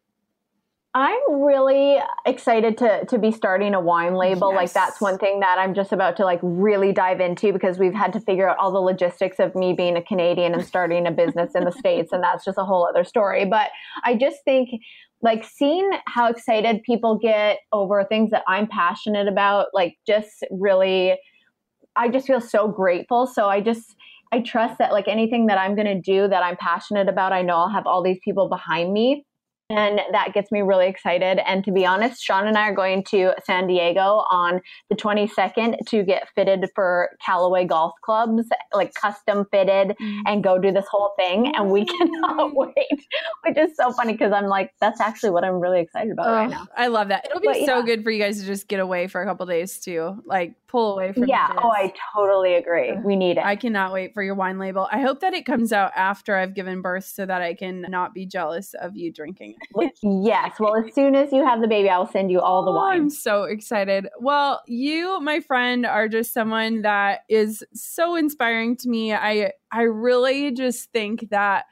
I'm 0.95 1.41
really 1.41 1.97
excited 2.25 2.77
to 2.77 3.03
to 3.07 3.19
be 3.19 3.29
starting 3.29 3.73
a 3.73 3.81
wine 3.81 4.15
label. 4.15 4.55
Like 4.55 4.71
that's 4.71 5.01
one 5.01 5.17
thing 5.17 5.41
that 5.41 5.57
I'm 5.59 5.73
just 5.73 5.91
about 5.91 6.15
to 6.15 6.23
like 6.23 6.39
really 6.41 6.93
dive 6.93 7.19
into 7.19 7.51
because 7.51 7.77
we've 7.77 7.93
had 7.93 8.13
to 8.13 8.21
figure 8.21 8.47
out 8.47 8.57
all 8.59 8.71
the 8.71 8.79
logistics 8.79 9.37
of 9.39 9.53
me 9.55 9.73
being 9.73 9.97
a 9.97 10.01
Canadian 10.01 10.53
and 10.53 10.65
starting 10.65 11.05
a 11.05 11.11
business 11.11 11.53
in 11.53 11.65
the 11.65 11.71
states 11.77 12.13
and 12.13 12.23
that's 12.23 12.45
just 12.45 12.57
a 12.57 12.63
whole 12.63 12.87
other 12.87 13.03
story. 13.03 13.43
But 13.43 13.71
I 14.05 14.15
just 14.15 14.37
think 14.45 14.69
like 15.21 15.43
seeing 15.43 15.91
how 16.07 16.29
excited 16.29 16.81
people 16.83 17.19
get 17.21 17.59
over 17.73 18.05
things 18.05 18.31
that 18.31 18.43
I'm 18.47 18.65
passionate 18.65 19.27
about 19.27 19.67
like 19.73 19.97
just 20.07 20.45
really 20.49 21.17
I 21.97 22.07
just 22.07 22.25
feel 22.25 22.39
so 22.39 22.69
grateful. 22.69 23.27
So 23.27 23.49
I 23.49 23.59
just 23.59 23.97
I 24.31 24.39
trust 24.39 24.77
that 24.77 24.93
like 24.93 25.09
anything 25.09 25.47
that 25.47 25.57
I'm 25.57 25.75
going 25.75 25.87
to 25.87 25.99
do 25.99 26.29
that 26.29 26.41
I'm 26.41 26.55
passionate 26.55 27.09
about, 27.09 27.33
I 27.33 27.41
know 27.41 27.57
I'll 27.57 27.69
have 27.69 27.85
all 27.85 28.01
these 28.01 28.19
people 28.23 28.47
behind 28.47 28.93
me. 28.93 29.25
And 29.71 29.99
that 30.11 30.33
gets 30.33 30.51
me 30.51 30.61
really 30.61 30.87
excited. 30.87 31.39
And 31.49 31.63
to 31.65 31.71
be 31.71 31.87
honest, 31.87 32.21
Shawn 32.21 32.47
and 32.47 32.55
I 32.55 32.69
are 32.69 32.75
going 32.75 33.03
to 33.05 33.33
San 33.45 33.65
Diego 33.65 34.23
on 34.29 34.61
the 34.91 34.95
22nd 34.95 35.77
to 35.87 36.03
get 36.03 36.27
fitted 36.35 36.67
for 36.75 37.09
Callaway 37.25 37.65
Golf 37.65 37.93
Clubs, 38.03 38.47
like 38.73 38.93
custom 38.93 39.45
fitted, 39.51 39.95
mm. 39.99 40.21
and 40.27 40.43
go 40.43 40.59
do 40.59 40.71
this 40.71 40.85
whole 40.89 41.13
thing. 41.17 41.55
And 41.55 41.71
we 41.71 41.85
cannot 41.85 42.51
wait, 42.55 43.07
which 43.43 43.57
is 43.57 43.75
so 43.75 43.91
funny 43.91 44.13
because 44.13 44.31
I'm 44.31 44.45
like, 44.45 44.71
that's 44.79 45.01
actually 45.01 45.31
what 45.31 45.43
I'm 45.43 45.59
really 45.59 45.79
excited 45.79 46.11
about 46.11 46.27
right 46.27 46.45
Oh, 46.45 46.49
now. 46.49 46.67
I 46.77 46.87
love 46.87 47.07
that. 47.07 47.25
It'll 47.25 47.41
be 47.41 47.47
But 47.47 47.65
so 47.65 47.79
yeah. 47.79 47.85
good 47.85 48.03
for 48.03 48.11
you 48.11 48.21
guys 48.21 48.39
to 48.41 48.45
just 48.45 48.67
get 48.67 48.79
away 48.79 49.07
for 49.07 49.23
a 49.23 49.25
couple 49.25 49.47
days 49.47 49.79
too. 49.79 50.21
Like 50.25 50.53
pull 50.75 50.93
away 50.93 51.13
from 51.13 51.25
Yeah. 51.25 51.53
Oh, 51.57 51.71
I 51.71 51.93
totally 52.13 52.55
agree. 52.55 52.93
We 53.03 53.15
need 53.15 53.37
it. 53.37 53.45
I 53.45 53.55
cannot 53.55 53.93
wait 53.93 54.13
for 54.13 54.21
your 54.21 54.35
wine 54.35 54.59
label. 54.59 54.87
I 54.91 54.99
hope 55.01 55.21
that 55.21 55.33
it 55.33 55.45
comes 55.45 55.71
out 55.71 55.91
after 55.95 56.35
I've 56.35 56.53
given 56.53 56.81
birth 56.81 57.05
so 57.05 57.25
that 57.25 57.41
I 57.41 57.53
can 57.53 57.85
not 57.89 58.13
be 58.13 58.25
jealous 58.25 58.73
of 58.75 58.95
you 58.95 59.11
drinking 59.11 59.55
it. 59.75 59.91
yes. 60.03 60.59
Well, 60.59 60.75
as 60.85 60.93
soon 60.93 61.15
as 61.15 61.31
you 61.31 61.45
have 61.45 61.61
the 61.61 61.67
baby, 61.67 61.89
I 61.89 61.97
will 61.97 62.07
send 62.07 62.29
you 62.31 62.41
all 62.41 62.65
the 62.65 62.71
Oh, 62.71 62.75
wine. 62.75 63.01
I'm 63.01 63.09
so 63.09 63.43
excited. 63.43 64.07
Well, 64.19 64.61
you, 64.67 65.19
my 65.21 65.39
friend, 65.39 65.85
are 65.85 66.07
just 66.09 66.33
someone 66.33 66.81
that 66.81 67.21
is 67.29 67.63
so 67.73 68.15
inspiring 68.15 68.75
to 68.77 68.89
me. 68.89 69.13
I 69.13 69.53
I 69.71 69.83
really 69.83 70.51
just 70.51 70.91
think 70.91 71.29
that 71.29 71.65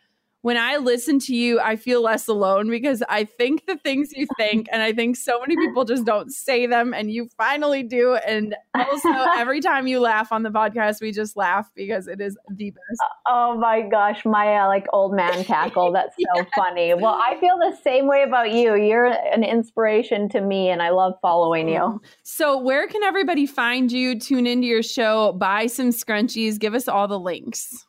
when 0.43 0.57
I 0.57 0.75
listen 0.75 1.19
to 1.19 1.35
you, 1.35 1.61
I 1.61 1.77
feel 1.77 2.01
less 2.01 2.27
alone 2.27 2.69
because 2.69 3.01
I 3.07 3.23
think 3.23 3.65
the 3.65 3.77
things 3.77 4.09
you 4.13 4.27
think, 4.35 4.67
and 4.73 4.81
I 4.81 4.91
think 4.91 5.15
so 5.15 5.39
many 5.39 5.55
people 5.55 5.85
just 5.85 6.03
don't 6.03 6.33
say 6.33 6.67
them, 6.67 6.93
and 6.93 7.09
you 7.09 7.29
finally 7.37 7.81
do. 7.81 8.15
And 8.27 8.53
also, 8.75 9.09
every 9.37 9.61
time 9.61 9.87
you 9.87 10.01
laugh 10.01 10.33
on 10.33 10.43
the 10.43 10.49
podcast, 10.49 10.99
we 10.99 11.13
just 11.13 11.37
laugh 11.37 11.71
because 11.75 12.09
it 12.09 12.19
is 12.19 12.37
the 12.57 12.71
best. 12.71 13.01
Oh 13.25 13.57
my 13.57 13.83
gosh, 13.83 14.25
my 14.25 14.57
uh, 14.57 14.67
like 14.67 14.85
old 14.91 15.15
man 15.15 15.45
cackle. 15.45 15.93
That's 15.93 16.13
so 16.35 16.45
funny. 16.53 16.93
Well, 16.93 17.17
I 17.23 17.39
feel 17.39 17.57
the 17.57 17.77
same 17.81 18.05
way 18.05 18.23
about 18.23 18.51
you. 18.51 18.75
You're 18.75 19.05
an 19.05 19.45
inspiration 19.45 20.27
to 20.29 20.41
me, 20.41 20.67
and 20.69 20.81
I 20.81 20.89
love 20.89 21.13
following 21.21 21.69
you. 21.69 22.01
So, 22.23 22.57
where 22.57 22.85
can 22.87 23.01
everybody 23.01 23.45
find 23.45 23.89
you? 23.89 24.19
Tune 24.19 24.45
into 24.45 24.67
your 24.67 24.83
show, 24.83 25.31
buy 25.31 25.67
some 25.67 25.91
scrunchies, 25.91 26.59
give 26.59 26.73
us 26.73 26.89
all 26.89 27.07
the 27.07 27.17
links. 27.19 27.85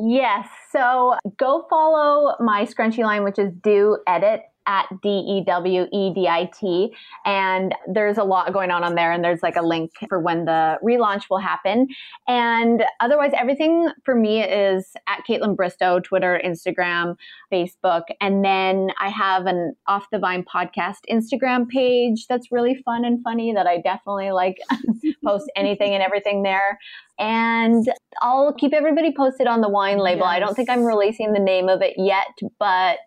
Yes. 0.00 0.48
So 0.72 1.16
go 1.36 1.66
follow 1.68 2.34
my 2.40 2.64
scrunchie 2.64 3.04
line, 3.04 3.24
which 3.24 3.38
is 3.38 3.52
Dew 3.62 3.98
Edit 4.06 4.42
at 4.66 4.86
D 5.02 5.08
E 5.08 5.44
W 5.46 5.86
E 5.92 6.12
D 6.14 6.28
I 6.28 6.50
T. 6.58 6.94
And 7.24 7.74
there's 7.86 8.18
a 8.18 8.24
lot 8.24 8.52
going 8.52 8.70
on 8.70 8.84
on 8.84 8.94
there. 8.94 9.12
And 9.12 9.24
there's 9.24 9.42
like 9.42 9.56
a 9.56 9.62
link 9.62 9.92
for 10.08 10.20
when 10.20 10.44
the 10.44 10.78
relaunch 10.82 11.24
will 11.30 11.38
happen. 11.38 11.88
And 12.28 12.84
otherwise, 13.00 13.32
everything 13.36 13.88
for 14.04 14.14
me 14.14 14.42
is 14.42 14.92
at 15.08 15.24
Kaitlyn 15.28 15.56
Bristowe, 15.56 16.02
Twitter, 16.02 16.40
Instagram, 16.44 17.16
Facebook. 17.52 18.02
And 18.20 18.44
then 18.44 18.90
I 19.00 19.08
have 19.08 19.46
an 19.46 19.74
Off 19.86 20.06
the 20.10 20.18
Vine 20.18 20.44
podcast 20.44 21.00
Instagram 21.10 21.68
page 21.68 22.26
that's 22.28 22.52
really 22.52 22.80
fun 22.84 23.04
and 23.04 23.22
funny 23.22 23.52
that 23.52 23.66
I 23.66 23.78
definitely 23.78 24.30
like 24.30 24.58
post 25.24 25.50
anything 25.56 25.94
and 25.94 26.02
everything 26.02 26.42
there. 26.42 26.78
And 27.18 27.86
I'll 28.20 28.52
keep 28.52 28.72
everybody 28.72 29.14
posted 29.14 29.46
on 29.46 29.60
the 29.60 29.68
wine 29.68 29.98
label. 29.98 30.24
I 30.24 30.40
don't 30.40 30.54
think 30.54 30.68
I'm 30.68 30.82
releasing 30.82 31.32
the 31.32 31.38
name 31.38 31.68
of 31.68 31.82
it 31.82 31.94
yet, 31.96 32.26
but 32.58 32.98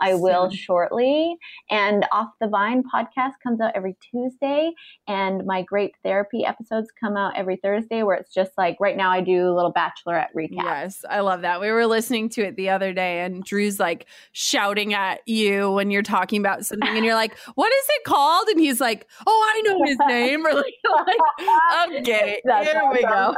I 0.00 0.14
will 0.14 0.50
Soon. 0.50 0.58
Shortly. 0.98 1.36
And 1.70 2.06
Off 2.12 2.28
the 2.40 2.48
Vine 2.48 2.82
podcast 2.82 3.32
comes 3.42 3.60
out 3.60 3.72
every 3.74 3.96
Tuesday, 4.10 4.70
and 5.06 5.44
my 5.44 5.62
Grape 5.62 5.94
Therapy 6.02 6.44
episodes 6.44 6.88
come 6.98 7.16
out 7.16 7.36
every 7.36 7.56
Thursday, 7.56 8.02
where 8.02 8.16
it's 8.16 8.32
just 8.32 8.52
like 8.56 8.76
right 8.80 8.96
now 8.96 9.10
I 9.10 9.20
do 9.20 9.48
a 9.48 9.54
little 9.54 9.72
bachelorette 9.72 10.28
recap. 10.36 10.64
Yes, 10.64 11.04
I 11.08 11.20
love 11.20 11.42
that. 11.42 11.60
We 11.60 11.70
were 11.70 11.86
listening 11.86 12.28
to 12.30 12.42
it 12.42 12.56
the 12.56 12.70
other 12.70 12.92
day, 12.92 13.20
and 13.20 13.44
Drew's 13.44 13.78
like 13.78 14.06
shouting 14.32 14.94
at 14.94 15.20
you 15.26 15.70
when 15.72 15.90
you're 15.90 16.02
talking 16.02 16.40
about 16.40 16.64
something, 16.64 16.88
and 16.88 17.04
you're 17.04 17.14
like, 17.14 17.36
"What 17.54 17.72
is 17.72 17.86
it 17.90 18.04
called?" 18.04 18.48
And 18.48 18.60
he's 18.60 18.80
like, 18.80 19.06
"Oh, 19.26 19.52
I 19.54 19.60
know 19.62 19.84
his 19.84 19.98
name." 20.06 20.46
Or 20.46 20.54
like, 20.54 20.74
like, 21.06 21.98
okay, 22.00 22.40
That's 22.44 22.70
here 22.70 22.82
we 22.90 23.02
go. 23.02 23.34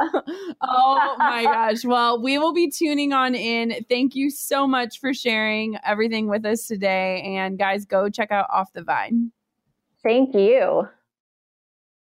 oh 0.61 1.15
my 1.17 1.43
gosh! 1.43 1.83
Well, 1.83 2.21
we 2.21 2.37
will 2.37 2.53
be 2.53 2.69
tuning 2.69 3.13
on 3.13 3.35
in. 3.35 3.83
Thank 3.89 4.15
you 4.15 4.29
so 4.29 4.67
much 4.67 4.99
for 4.99 5.13
sharing 5.13 5.77
everything 5.85 6.27
with 6.27 6.45
us 6.45 6.67
today, 6.67 7.21
and 7.21 7.50
guys, 7.57 7.85
go 7.85 8.09
check 8.09 8.31
out 8.31 8.47
Off 8.51 8.73
the 8.73 8.83
Vine. 8.83 9.31
Thank 10.03 10.33
you. 10.35 10.87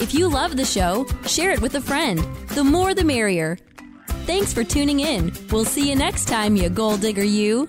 If 0.00 0.12
you 0.14 0.28
love 0.28 0.56
the 0.56 0.64
show, 0.64 1.06
share 1.26 1.52
it 1.52 1.62
with 1.62 1.76
a 1.76 1.80
friend. 1.80 2.18
The 2.48 2.64
more 2.64 2.94
the 2.94 3.04
merrier. 3.04 3.56
Thanks 4.26 4.52
for 4.52 4.64
tuning 4.64 5.00
in. 5.00 5.32
We'll 5.50 5.64
see 5.64 5.88
you 5.88 5.96
next 5.96 6.26
time, 6.28 6.56
you 6.56 6.68
goal 6.68 6.96
digger, 6.96 7.24
you. 7.24 7.68